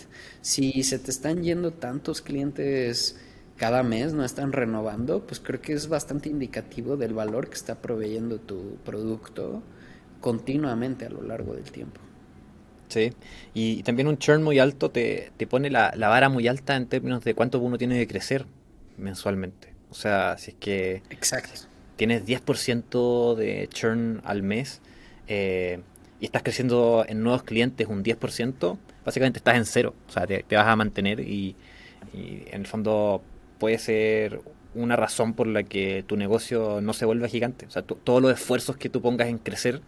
Si 0.43 0.83
se 0.83 0.99
te 0.99 1.11
están 1.11 1.43
yendo 1.43 1.73
tantos 1.73 2.21
clientes 2.21 3.19
cada 3.57 3.83
mes, 3.83 4.13
no 4.13 4.27
están 4.27 4.53
renovando, 4.53 5.27
pues 5.27 5.41
creo 5.41 5.63
que 5.63 5.73
es 5.73 5.89
bastante 5.89 6.29
indicativo 6.29 6.99
del 6.99 7.15
valor 7.15 7.49
que 7.49 7.55
está 7.55 7.81
proveyendo 7.81 8.39
tu 8.41 8.77
producto 8.85 9.63
continuamente 10.21 11.07
a 11.07 11.11
lo 11.11 11.23
largo 11.23 11.55
del 11.55 11.71
tiempo. 11.71 12.01
Sí, 12.91 13.13
y 13.55 13.85
también 13.85 14.09
un 14.09 14.19
churn 14.19 14.43
muy 14.43 14.59
alto 14.59 14.91
te, 14.91 15.31
pone 15.49 15.71
la, 15.71 15.93
vara 15.97 16.29
muy 16.29 16.49
alta 16.49 16.75
en 16.75 16.87
términos 16.87 17.23
de 17.23 17.35
cuánto 17.35 17.61
uno 17.61 17.79
tiene 17.79 17.99
que 17.99 18.09
crecer 18.09 18.47
mensualmente. 18.99 19.73
O 19.91 19.95
sea, 19.95 20.37
si 20.39 20.51
es 20.51 20.57
que 20.59 21.03
Exacto. 21.11 21.53
tienes 21.97 22.27
10% 22.27 23.37
de 23.37 23.69
churn 23.73 24.21
al 24.25 24.43
mes 24.43 24.81
eh, 25.29 25.81
y 26.21 26.25
estás 26.25 26.43
creciendo 26.43 27.05
en 27.09 27.23
nuevos 27.23 27.45
clientes 27.45 27.87
un 27.87 28.03
10%, 28.03 28.77
básicamente 29.05 29.39
estás 29.39 29.57
en 29.57 29.67
cero. 29.67 29.95
O 30.09 30.13
sea, 30.13 30.27
te, 30.27 30.45
vas 30.51 30.67
a 30.67 30.75
mantener 30.75 31.21
y, 31.21 31.55
y, 32.13 32.43
en 32.51 32.63
el 32.63 32.67
fondo 32.67 33.23
puede 33.59 33.79
ser 33.79 34.41
una 34.75 34.97
razón 34.97 35.35
por 35.35 35.47
la 35.47 35.63
que 35.63 36.05
tu 36.07 36.17
negocio 36.17 36.81
no 36.81 36.93
se 36.93 37.05
vuelva 37.05 37.29
gigante. 37.29 37.67
O 37.67 37.71
sea, 37.71 37.83
todos 37.83 38.21
los 38.21 38.33
esfuerzos 38.33 38.77
que 38.77 38.89
tú 38.89 39.01
pongas 39.01 39.29
en 39.29 39.39
crecer 39.39 39.81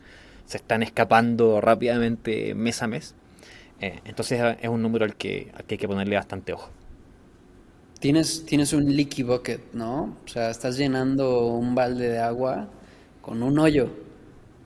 se 0.52 0.58
están 0.58 0.82
escapando 0.82 1.62
rápidamente 1.62 2.54
mes 2.54 2.82
a 2.82 2.86
mes. 2.86 3.14
Eh, 3.80 4.00
entonces 4.04 4.38
es 4.60 4.68
un 4.68 4.82
número 4.82 5.06
al 5.06 5.16
que, 5.16 5.50
hay 5.54 5.78
que 5.78 5.88
ponerle 5.88 6.16
bastante 6.16 6.52
ojo. 6.52 6.70
Tienes, 8.00 8.44
tienes 8.44 8.74
un 8.74 8.94
leaky 8.94 9.22
bucket, 9.22 9.72
¿no? 9.72 10.18
O 10.24 10.28
sea, 10.28 10.50
estás 10.50 10.76
llenando 10.76 11.46
un 11.46 11.74
balde 11.74 12.10
de 12.10 12.18
agua 12.18 12.68
con 13.22 13.42
un 13.42 13.58
hoyo. 13.58 13.88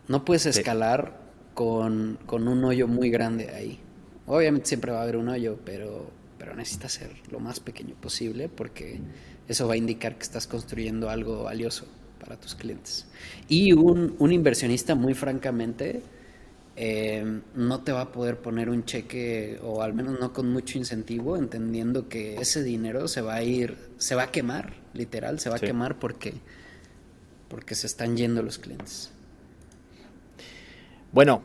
No 0.09 0.25
puedes 0.25 0.47
escalar 0.47 1.21
con, 1.55 2.19
con, 2.27 2.49
un 2.49 2.65
hoyo 2.65 2.89
muy 2.89 3.09
grande 3.09 3.51
ahí. 3.51 3.79
Obviamente 4.27 4.67
siempre 4.67 4.91
va 4.91 4.99
a 4.99 5.03
haber 5.03 5.17
un 5.17 5.29
hoyo, 5.29 5.57
pero, 5.65 6.11
pero 6.37 6.57
necesitas 6.57 6.93
ser 6.95 7.13
lo 7.31 7.39
más 7.39 7.61
pequeño 7.61 7.95
posible 7.95 8.49
porque 8.49 9.01
eso 9.47 9.69
va 9.69 9.75
a 9.75 9.77
indicar 9.77 10.17
que 10.17 10.25
estás 10.25 10.49
construyendo 10.49 11.11
algo 11.11 11.45
valioso 11.45 11.87
para 12.21 12.37
tus 12.37 12.55
clientes. 12.55 13.07
Y 13.49 13.73
un, 13.73 14.17
inversionista, 14.33 14.95
muy 14.95 15.15
francamente, 15.15 16.03
eh, 16.77 17.41
no 17.55 17.81
te 17.83 17.93
va 17.93 18.03
a 18.03 18.13
poder 18.13 18.39
poner 18.39 18.69
un 18.71 18.85
cheque, 18.85 19.59
o 19.63 19.83
al 19.83 19.95
menos 19.95 20.19
no 20.21 20.33
con 20.33 20.51
mucho 20.53 20.79
incentivo, 20.79 21.37
entendiendo 21.37 22.09
que 22.09 22.37
ese 22.37 22.63
dinero 22.63 23.09
se 23.09 23.21
va 23.21 23.35
a 23.35 23.43
ir, 23.43 23.77
se 23.99 24.15
va 24.15 24.25
a 24.25 24.31
quemar, 24.31 24.75
literal, 24.95 25.41
se 25.41 25.51
va 25.51 25.57
a 25.57 25.61
quemar 25.61 25.99
porque, 25.99 26.35
porque 27.49 27.75
se 27.75 27.87
están 27.87 28.17
yendo 28.17 28.43
los 28.43 28.59
clientes. 28.59 29.11
Bueno, 31.13 31.43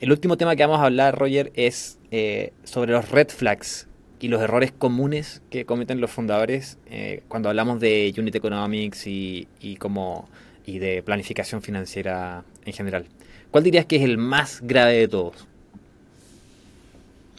el 0.00 0.12
último 0.12 0.36
tema 0.36 0.54
que 0.54 0.64
vamos 0.66 0.80
a 0.80 0.84
hablar, 0.84 1.18
Roger, 1.18 1.50
es 1.54 1.98
eh, 2.10 2.52
sobre 2.64 2.92
los 2.92 3.10
red 3.10 3.28
flags 3.28 3.86
y 4.24 4.28
los 4.28 4.40
errores 4.40 4.72
comunes 4.72 5.42
que 5.50 5.66
cometen 5.66 6.00
los 6.00 6.10
fundadores 6.10 6.78
eh, 6.86 7.22
cuando 7.28 7.50
hablamos 7.50 7.78
de 7.78 8.10
unit 8.16 8.34
economics 8.34 9.06
y, 9.06 9.46
y, 9.60 9.76
como, 9.76 10.30
y 10.64 10.78
de 10.78 11.02
planificación 11.02 11.60
financiera 11.60 12.42
en 12.64 12.72
general. 12.72 13.04
¿Cuál 13.50 13.64
dirías 13.64 13.84
que 13.84 13.96
es 13.96 14.02
el 14.02 14.16
más 14.16 14.60
grave 14.62 14.94
de 14.94 15.08
todos? 15.08 15.46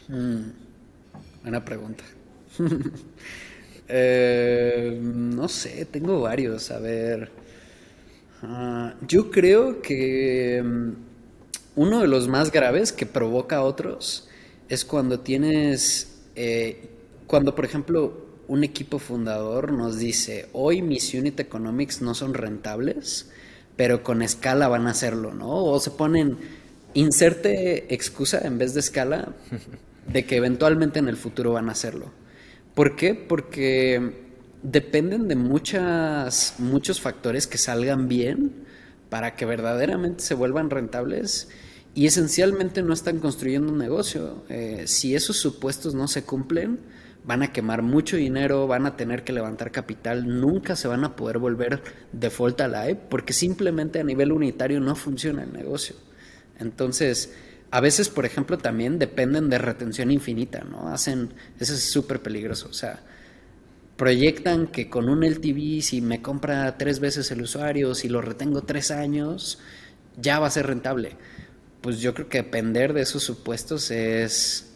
Mm, 0.08 0.42
buena 1.42 1.64
pregunta. 1.64 2.04
Eh, 3.88 4.98
no 5.00 5.46
sé, 5.46 5.84
tengo 5.84 6.20
varios. 6.20 6.72
A 6.72 6.80
ver. 6.80 7.30
Ah, 8.42 8.94
yo 9.06 9.30
creo 9.30 9.80
que 9.80 10.60
mm, 10.60 10.90
uno 11.76 12.00
de 12.00 12.08
los 12.08 12.26
más 12.26 12.50
graves 12.50 12.90
que 12.90 13.06
provoca 13.06 13.58
a 13.58 13.62
otros 13.62 14.28
es 14.68 14.84
cuando 14.84 15.20
tienes 15.20 16.15
eh, 16.36 16.90
cuando, 17.26 17.54
por 17.54 17.64
ejemplo, 17.64 18.26
un 18.48 18.62
equipo 18.62 18.98
fundador 18.98 19.72
nos 19.72 19.98
dice, 19.98 20.48
hoy 20.52 20.82
mis 20.82 21.12
unit 21.14 21.40
economics 21.40 22.00
no 22.02 22.14
son 22.14 22.34
rentables, 22.34 23.30
pero 23.76 24.02
con 24.02 24.22
escala 24.22 24.68
van 24.68 24.86
a 24.86 24.90
hacerlo, 24.90 25.34
¿no? 25.34 25.64
O 25.64 25.80
se 25.80 25.90
ponen, 25.90 26.36
inserte 26.94 27.92
excusa 27.92 28.40
en 28.44 28.58
vez 28.58 28.74
de 28.74 28.80
escala 28.80 29.34
de 30.06 30.24
que 30.24 30.36
eventualmente 30.36 30.98
en 30.98 31.08
el 31.08 31.16
futuro 31.16 31.52
van 31.52 31.68
a 31.68 31.72
hacerlo. 31.72 32.10
¿Por 32.74 32.96
qué? 32.96 33.14
Porque 33.14 34.26
dependen 34.62 35.28
de 35.28 35.36
muchas, 35.36 36.54
muchos 36.58 37.00
factores 37.00 37.46
que 37.46 37.58
salgan 37.58 38.08
bien 38.08 38.52
para 39.08 39.34
que 39.34 39.46
verdaderamente 39.46 40.22
se 40.22 40.34
vuelvan 40.34 40.70
rentables 40.70 41.48
y 41.96 42.04
esencialmente 42.04 42.82
no 42.82 42.92
están 42.92 43.20
construyendo 43.20 43.72
un 43.72 43.78
negocio. 43.78 44.44
Eh, 44.50 44.84
si 44.86 45.14
esos 45.14 45.38
supuestos 45.38 45.94
no 45.94 46.08
se 46.08 46.24
cumplen, 46.24 46.78
van 47.24 47.42
a 47.42 47.54
quemar 47.54 47.80
mucho 47.80 48.18
dinero, 48.18 48.66
van 48.66 48.84
a 48.84 48.98
tener 48.98 49.24
que 49.24 49.32
levantar 49.32 49.72
capital, 49.72 50.38
nunca 50.38 50.76
se 50.76 50.88
van 50.88 51.04
a 51.04 51.16
poder 51.16 51.38
volver 51.38 51.82
default 52.12 52.60
live 52.60 53.00
porque 53.08 53.32
simplemente 53.32 53.98
a 53.98 54.04
nivel 54.04 54.30
unitario 54.30 54.78
no 54.78 54.94
funciona 54.94 55.42
el 55.42 55.54
negocio. 55.54 55.96
Entonces, 56.58 57.32
a 57.70 57.80
veces, 57.80 58.10
por 58.10 58.26
ejemplo, 58.26 58.58
también 58.58 58.98
dependen 58.98 59.48
de 59.48 59.56
retención 59.56 60.10
infinita, 60.10 60.64
¿no? 60.70 60.88
Hacen, 60.88 61.30
eso 61.58 61.72
es 61.72 61.80
súper 61.80 62.20
peligroso, 62.20 62.68
o 62.68 62.74
sea, 62.74 63.00
proyectan 63.96 64.66
que 64.66 64.90
con 64.90 65.08
un 65.08 65.24
LTV, 65.24 65.80
si 65.80 66.02
me 66.02 66.20
compra 66.20 66.76
tres 66.76 67.00
veces 67.00 67.30
el 67.30 67.40
usuario, 67.40 67.94
si 67.94 68.10
lo 68.10 68.20
retengo 68.20 68.64
tres 68.64 68.90
años, 68.90 69.60
ya 70.20 70.38
va 70.38 70.48
a 70.48 70.50
ser 70.50 70.66
rentable 70.66 71.16
pues 71.86 72.00
yo 72.00 72.14
creo 72.14 72.28
que 72.28 72.38
depender 72.38 72.92
de 72.94 73.02
esos 73.02 73.22
supuestos 73.22 73.92
es 73.92 74.74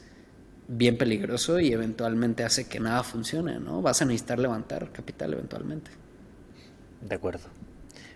bien 0.69 0.97
peligroso 0.97 1.59
y 1.59 1.73
eventualmente 1.73 2.45
hace 2.45 2.69
que 2.69 2.79
nada 2.79 3.03
funcione, 3.03 3.59
¿no? 3.59 3.83
Vas 3.83 4.01
a 4.01 4.05
necesitar 4.05 4.39
levantar 4.39 4.93
capital 4.93 5.33
eventualmente. 5.33 5.91
De 7.01 7.13
acuerdo. 7.13 7.49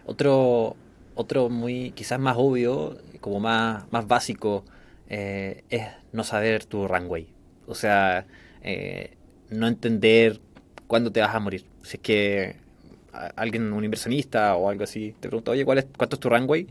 Otro, 0.06 0.76
otro 1.16 1.48
muy, 1.48 1.90
quizás 1.90 2.20
más 2.20 2.36
obvio, 2.38 2.96
como 3.20 3.40
más, 3.40 3.90
más 3.90 4.06
básico, 4.06 4.64
eh, 5.08 5.64
es 5.70 5.82
no 6.12 6.22
saber 6.22 6.64
tu 6.64 6.86
runway. 6.86 7.26
O 7.66 7.74
sea, 7.74 8.28
eh, 8.62 9.16
no 9.50 9.66
entender 9.66 10.40
cuándo 10.86 11.10
te 11.10 11.18
vas 11.18 11.34
a 11.34 11.40
morir. 11.40 11.64
Si 11.82 11.96
es 11.96 12.00
que 12.00 12.56
alguien, 13.34 13.72
un 13.72 13.82
inversionista 13.82 14.54
o 14.54 14.70
algo 14.70 14.84
así, 14.84 15.16
te 15.18 15.26
pregunta, 15.26 15.50
oye, 15.50 15.64
¿cuál 15.64 15.78
es, 15.78 15.86
¿cuánto 15.96 16.14
es 16.14 16.20
tu 16.20 16.30
runway? 16.30 16.68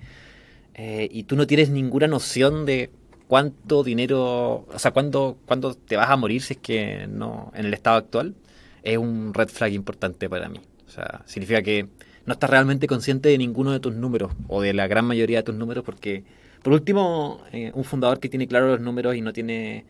Eh, 0.76 1.08
y 1.12 1.24
tú 1.24 1.36
no 1.36 1.48
tienes 1.48 1.70
ninguna 1.70 2.08
noción 2.08 2.66
de 2.66 2.90
cuánto 3.28 3.84
dinero, 3.84 4.66
o 4.72 4.80
sea, 4.80 4.92
cuándo, 4.92 5.38
cuándo 5.46 5.74
te 5.76 5.96
vas 5.96 6.10
a 6.10 6.16
morir 6.16 6.42
si 6.42 6.54
es 6.54 6.60
que 6.60 7.08
no, 7.08 7.52
en 7.56 7.66
el 7.66 7.74
estado 7.74 7.98
actual, 7.98 8.36
es 8.84 8.98
un 8.98 9.34
red 9.34 9.48
flag 9.50 9.74
importante 9.74 10.30
para 10.30 10.50
mí. 10.50 10.60
O 10.88 10.90
sea, 10.90 11.24
significa 11.26 11.62
que 11.62 11.88
no 12.26 12.34
estás 12.34 12.50
realmente 12.50 12.88
consciente 12.88 13.30
de 13.30 13.38
ninguno 13.38 13.72
de 13.72 13.80
tus 13.80 13.94
números 13.96 14.32
o 14.48 14.62
de 14.62 14.74
la 14.74 14.88
gran 14.88 15.06
mayoría 15.06 15.40
de 15.40 15.44
tus 15.44 15.56
números 15.56 15.84
porque, 15.84 16.24
por 16.62 16.74
último, 16.74 17.44
eh, 17.52 17.72
un 17.74 17.84
fundador 17.84 18.20
que 18.20 18.30
tiene 18.30 18.48
claro 18.48 18.68
los 18.68 18.82
números 18.82 19.16
y 19.16 19.22
no 19.22 19.34
tiene 19.34 19.86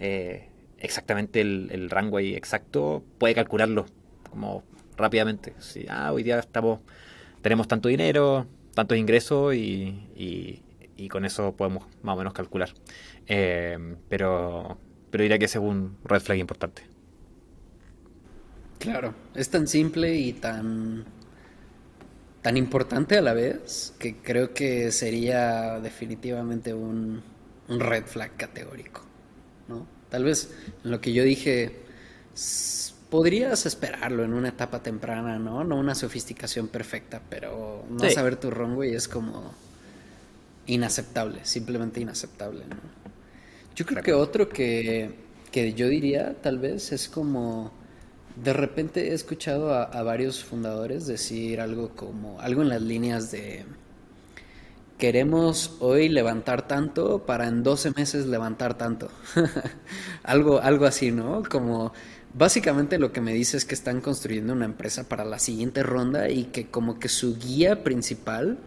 eh, 0.00 0.48
exactamente 0.78 1.40
el, 1.40 1.90
rango 1.90 2.18
ahí 2.18 2.34
exacto 2.34 3.02
puede 3.18 3.34
calcularlo 3.34 3.86
como 4.30 4.62
rápidamente. 4.96 5.54
Si, 5.58 5.86
ah, 5.88 6.12
hoy 6.12 6.22
día 6.22 6.38
estamos, 6.38 6.80
tenemos 7.42 7.68
tanto 7.68 7.88
dinero, 7.88 8.46
tantos 8.78 8.96
ingresos 8.96 9.56
y, 9.56 10.62
y, 10.96 11.08
con 11.08 11.24
eso 11.24 11.52
podemos 11.56 11.84
más 12.02 12.14
o 12.14 12.18
menos 12.18 12.32
calcular. 12.32 12.70
Eh, 13.26 13.76
pero, 14.08 14.78
pero 15.10 15.22
diría 15.22 15.36
que 15.36 15.46
es 15.46 15.56
un 15.56 15.96
red 16.04 16.20
flag 16.20 16.38
importante. 16.38 16.82
Claro, 18.78 19.14
es 19.34 19.50
tan 19.50 19.66
simple 19.66 20.14
y 20.14 20.32
tan 20.32 21.06
tan 22.40 22.56
importante 22.56 23.18
a 23.18 23.20
la 23.20 23.32
vez 23.32 23.94
que 23.98 24.18
creo 24.18 24.54
que 24.54 24.92
sería 24.92 25.80
definitivamente 25.80 26.72
un, 26.72 27.20
red 27.68 28.04
flag 28.04 28.36
categórico, 28.36 29.02
¿no? 29.66 29.88
Tal 30.08 30.22
vez 30.22 30.54
en 30.84 30.92
lo 30.92 31.00
que 31.00 31.12
yo 31.12 31.24
dije 31.24 31.80
podrías 33.10 33.66
esperarlo 33.66 34.24
en 34.24 34.32
una 34.32 34.48
etapa 34.48 34.82
temprana, 34.82 35.38
¿no? 35.38 35.64
No 35.64 35.76
una 35.76 35.94
sofisticación 35.94 36.68
perfecta, 36.68 37.22
pero 37.28 37.84
no 37.88 38.10
saber 38.10 38.36
tu 38.36 38.50
runway 38.50 38.94
es 38.94 39.08
como 39.08 39.52
inaceptable, 40.66 41.40
simplemente 41.44 42.00
inaceptable, 42.00 42.64
¿no? 42.68 42.76
Yo 43.74 43.86
creo 43.86 44.02
que 44.02 44.12
otro 44.12 44.48
que, 44.48 45.10
que 45.52 45.72
yo 45.72 45.88
diría 45.88 46.34
tal 46.42 46.58
vez 46.58 46.92
es 46.92 47.08
como 47.08 47.72
de 48.42 48.52
repente 48.52 49.10
he 49.10 49.14
escuchado 49.14 49.74
a, 49.74 50.02
varios 50.02 50.44
fundadores 50.44 51.06
decir 51.06 51.60
algo 51.60 51.90
como, 51.90 52.40
algo 52.40 52.62
en 52.62 52.68
las 52.68 52.82
líneas 52.82 53.30
de, 53.30 53.64
queremos 54.96 55.76
hoy 55.80 56.08
levantar 56.08 56.68
tanto 56.68 57.24
para 57.24 57.48
en 57.48 57.62
12 57.62 57.92
meses 57.96 58.26
levantar 58.26 58.76
tanto. 58.76 59.10
algo, 60.22 60.60
algo 60.60 60.86
así, 60.86 61.10
¿no? 61.10 61.42
Como 61.48 61.92
básicamente 62.34 62.98
lo 62.98 63.12
que 63.12 63.20
me 63.20 63.32
dice 63.32 63.56
es 63.56 63.64
que 63.64 63.74
están 63.74 64.00
construyendo 64.00 64.52
una 64.52 64.64
empresa 64.64 65.08
para 65.08 65.24
la 65.24 65.38
siguiente 65.38 65.82
ronda 65.82 66.30
y 66.30 66.44
que 66.44 66.66
como 66.66 66.98
que 66.98 67.08
su 67.08 67.38
guía 67.38 67.84
principal 67.84 68.58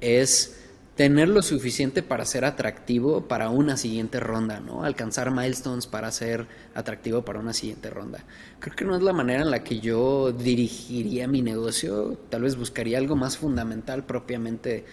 es 0.00 0.54
tener 0.98 1.28
lo 1.28 1.42
suficiente 1.42 2.02
para 2.02 2.24
ser 2.24 2.44
atractivo 2.44 3.28
para 3.28 3.50
una 3.50 3.76
siguiente 3.76 4.18
ronda, 4.18 4.58
¿no? 4.58 4.82
Alcanzar 4.82 5.30
milestones 5.30 5.86
para 5.86 6.10
ser 6.10 6.48
atractivo 6.74 7.24
para 7.24 7.38
una 7.38 7.52
siguiente 7.52 7.88
ronda. 7.88 8.24
Creo 8.58 8.74
que 8.74 8.84
no 8.84 8.96
es 8.96 9.02
la 9.02 9.12
manera 9.12 9.42
en 9.42 9.52
la 9.52 9.62
que 9.62 9.78
yo 9.78 10.32
dirigiría 10.32 11.28
mi 11.28 11.40
negocio, 11.40 12.18
tal 12.30 12.42
vez 12.42 12.56
buscaría 12.56 12.98
algo 12.98 13.14
más 13.14 13.38
fundamental 13.38 14.06
propiamente 14.06 14.86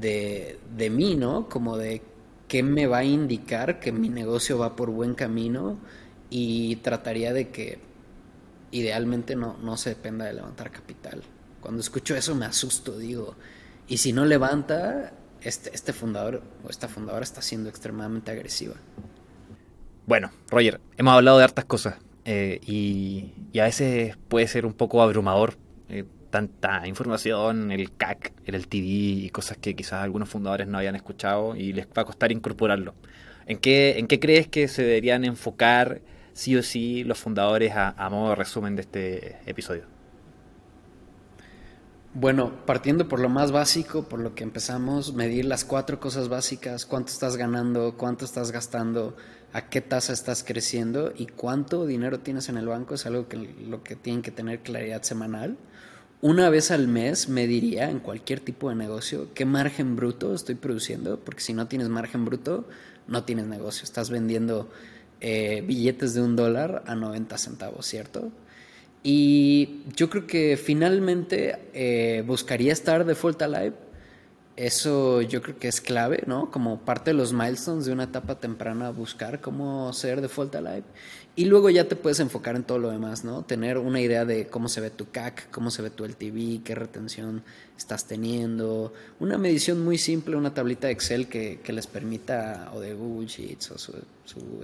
de, 0.00 0.60
de 0.76 0.90
mí, 0.90 1.16
¿no? 1.16 1.48
Como 1.48 1.76
de 1.76 2.02
qué 2.46 2.62
me 2.62 2.86
va 2.86 2.98
a 2.98 3.04
indicar 3.04 3.80
que 3.80 3.90
mi 3.90 4.10
negocio 4.10 4.58
va 4.58 4.76
por 4.76 4.90
buen 4.90 5.14
camino 5.14 5.76
y 6.30 6.76
trataría 6.76 7.32
de 7.32 7.48
que 7.48 7.78
idealmente 8.70 9.36
no, 9.36 9.56
no 9.62 9.76
se 9.76 9.90
dependa 9.90 10.26
de 10.26 10.34
levantar 10.34 10.70
capital. 10.70 11.22
Cuando 11.60 11.80
escucho 11.80 12.14
eso 12.14 12.34
me 12.34 12.46
asusto, 12.46 12.98
digo, 12.98 13.34
y 13.88 13.96
si 13.96 14.12
no 14.12 14.24
levanta, 14.24 15.12
este, 15.40 15.70
este 15.74 15.92
fundador 15.92 16.42
o 16.64 16.70
esta 16.70 16.88
fundadora 16.88 17.24
está 17.24 17.42
siendo 17.42 17.68
extremadamente 17.68 18.30
agresiva. 18.30 18.74
Bueno, 20.06 20.30
Roger, 20.50 20.80
hemos 20.96 21.14
hablado 21.14 21.38
de 21.38 21.44
hartas 21.44 21.64
cosas 21.64 21.96
eh, 22.24 22.60
y, 22.66 23.32
a 23.58 23.64
veces 23.64 24.16
puede 24.28 24.46
ser 24.46 24.66
un 24.66 24.72
poco 24.72 25.02
abrumador 25.02 25.56
eh, 25.88 26.04
tanta 26.30 26.86
información, 26.86 27.72
el 27.72 27.94
CAC, 27.96 28.32
el 28.44 28.54
LTV 28.54 28.84
y 29.24 29.30
cosas 29.30 29.56
que 29.58 29.74
quizás 29.74 30.02
algunos 30.04 30.28
fundadores 30.28 30.68
no 30.68 30.78
habían 30.78 30.94
escuchado 30.96 31.56
y 31.56 31.72
les 31.72 31.86
va 31.86 32.02
a 32.02 32.04
costar 32.04 32.32
incorporarlo. 32.32 32.94
¿En 33.46 33.58
qué, 33.58 33.98
en 33.98 34.06
qué 34.06 34.20
crees 34.20 34.46
que 34.48 34.68
se 34.68 34.82
deberían 34.82 35.24
enfocar 35.24 36.02
sí 36.38 36.56
o 36.56 36.62
sí 36.62 37.02
los 37.02 37.18
fundadores 37.18 37.72
a 37.74 38.08
modo 38.10 38.30
de 38.30 38.34
resumen 38.36 38.76
de 38.76 38.82
este 38.82 39.38
episodio? 39.44 39.98
Bueno, 42.14 42.64
partiendo 42.64 43.06
por 43.06 43.20
lo 43.20 43.28
más 43.28 43.52
básico, 43.52 44.08
por 44.08 44.20
lo 44.20 44.34
que 44.34 44.42
empezamos, 44.42 45.14
medir 45.14 45.44
las 45.44 45.64
cuatro 45.64 46.00
cosas 46.00 46.28
básicas, 46.28 46.86
cuánto 46.86 47.12
estás 47.12 47.36
ganando, 47.36 47.96
cuánto 47.96 48.24
estás 48.24 48.50
gastando, 48.50 49.16
a 49.52 49.68
qué 49.68 49.80
tasa 49.80 50.12
estás 50.12 50.42
creciendo 50.42 51.12
y 51.16 51.26
cuánto 51.26 51.86
dinero 51.86 52.20
tienes 52.20 52.48
en 52.48 52.56
el 52.56 52.66
banco 52.66 52.94
es 52.94 53.04
algo 53.06 53.28
que 53.28 53.36
lo 53.36 53.82
que 53.82 53.94
tienen 53.94 54.22
que 54.22 54.30
tener 54.30 54.60
claridad 54.60 55.02
semanal. 55.02 55.58
Una 56.20 56.50
vez 56.50 56.70
al 56.70 56.88
mes 56.88 57.28
mediría 57.28 57.90
en 57.90 58.00
cualquier 58.00 58.40
tipo 58.40 58.70
de 58.70 58.74
negocio 58.74 59.28
qué 59.34 59.44
margen 59.44 59.94
bruto 59.94 60.34
estoy 60.34 60.54
produciendo, 60.54 61.20
porque 61.20 61.42
si 61.42 61.52
no 61.52 61.68
tienes 61.68 61.88
margen 61.88 62.24
bruto, 62.24 62.68
no 63.06 63.24
tienes 63.24 63.46
negocio. 63.46 63.84
Estás 63.84 64.10
vendiendo 64.10 64.70
eh, 65.20 65.62
billetes 65.66 66.14
de 66.14 66.22
un 66.22 66.36
dólar 66.36 66.82
a 66.86 66.94
90 66.94 67.38
centavos, 67.38 67.86
¿cierto? 67.86 68.30
Y 69.02 69.82
yo 69.96 70.10
creo 70.10 70.26
que 70.26 70.56
finalmente 70.56 71.58
eh, 71.72 72.22
buscaría 72.26 72.72
estar 72.72 73.04
default 73.04 73.40
alive. 73.42 73.74
Eso 74.58 75.22
yo 75.22 75.40
creo 75.40 75.56
que 75.56 75.68
es 75.68 75.80
clave, 75.80 76.24
¿no? 76.26 76.50
Como 76.50 76.80
parte 76.80 77.12
de 77.12 77.14
los 77.14 77.32
milestones 77.32 77.86
de 77.86 77.92
una 77.92 78.02
etapa 78.02 78.40
temprana, 78.40 78.90
buscar 78.90 79.40
cómo 79.40 79.92
ser 79.92 80.20
default 80.20 80.52
alive. 80.56 80.82
Y 81.36 81.44
luego 81.44 81.70
ya 81.70 81.86
te 81.86 81.94
puedes 81.94 82.18
enfocar 82.18 82.56
en 82.56 82.64
todo 82.64 82.80
lo 82.80 82.90
demás, 82.90 83.22
¿no? 83.22 83.42
Tener 83.42 83.78
una 83.78 84.00
idea 84.00 84.24
de 84.24 84.48
cómo 84.48 84.68
se 84.68 84.80
ve 84.80 84.90
tu 84.90 85.12
CAC, 85.12 85.48
cómo 85.52 85.70
se 85.70 85.82
ve 85.82 85.90
tu 85.90 86.04
LTV, 86.04 86.64
qué 86.64 86.74
retención 86.74 87.44
estás 87.76 88.06
teniendo. 88.06 88.92
Una 89.20 89.38
medición 89.38 89.84
muy 89.84 89.96
simple, 89.96 90.34
una 90.34 90.52
tablita 90.52 90.88
de 90.88 90.94
Excel 90.94 91.28
que, 91.28 91.60
les 91.68 91.86
permita, 91.86 92.72
o 92.74 92.80
de 92.80 92.94
Google 92.94 93.28
Sheets, 93.28 93.70
o 93.70 93.78
su, 93.78 93.94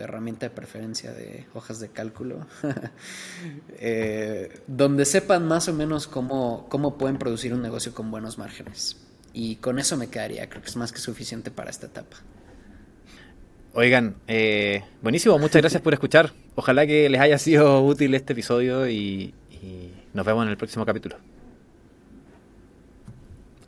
herramienta 0.01 0.47
de 0.47 0.51
preferencia 0.51 1.13
de 1.13 1.47
hojas 1.55 1.79
de 1.79 1.91
cálculo, 1.91 2.49
eh, 3.79 4.61
donde 4.67 5.05
sepan 5.05 5.47
más 5.47 5.69
o 5.69 5.73
menos 5.73 6.09
cómo, 6.09 6.67
cómo 6.69 6.99
pueden 6.99 7.17
producir 7.17 7.55
un 7.55 7.63
negocio 7.63 7.95
con 7.95 8.11
buenos 8.11 8.39
márgenes. 8.39 8.97
Y 9.35 9.57
con 9.57 9.79
eso 9.81 9.97
me 9.97 10.07
quedaría, 10.09 10.49
creo 10.49 10.63
que 10.63 10.69
es 10.69 10.77
más 10.77 10.93
que 10.93 10.99
suficiente 10.99 11.51
para 11.51 11.69
esta 11.69 11.87
etapa. 11.87 12.17
Oigan, 13.75 14.15
eh, 14.29 14.85
buenísimo, 15.03 15.37
muchas 15.41 15.61
gracias 15.61 15.83
por 15.83 15.93
escuchar. 15.93 16.33
Ojalá 16.55 16.87
que 16.87 17.09
les 17.09 17.21
haya 17.21 17.39
sido 17.39 17.85
útil 17.85 18.15
este 18.15 18.33
episodio 18.33 18.89
y, 18.89 19.35
nos 20.13 20.25
vemos 20.25 20.45
en 20.45 20.51
el 20.51 20.57
próximo 20.57 20.87
capítulo. 20.87 21.17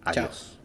Adiós. 0.05 0.56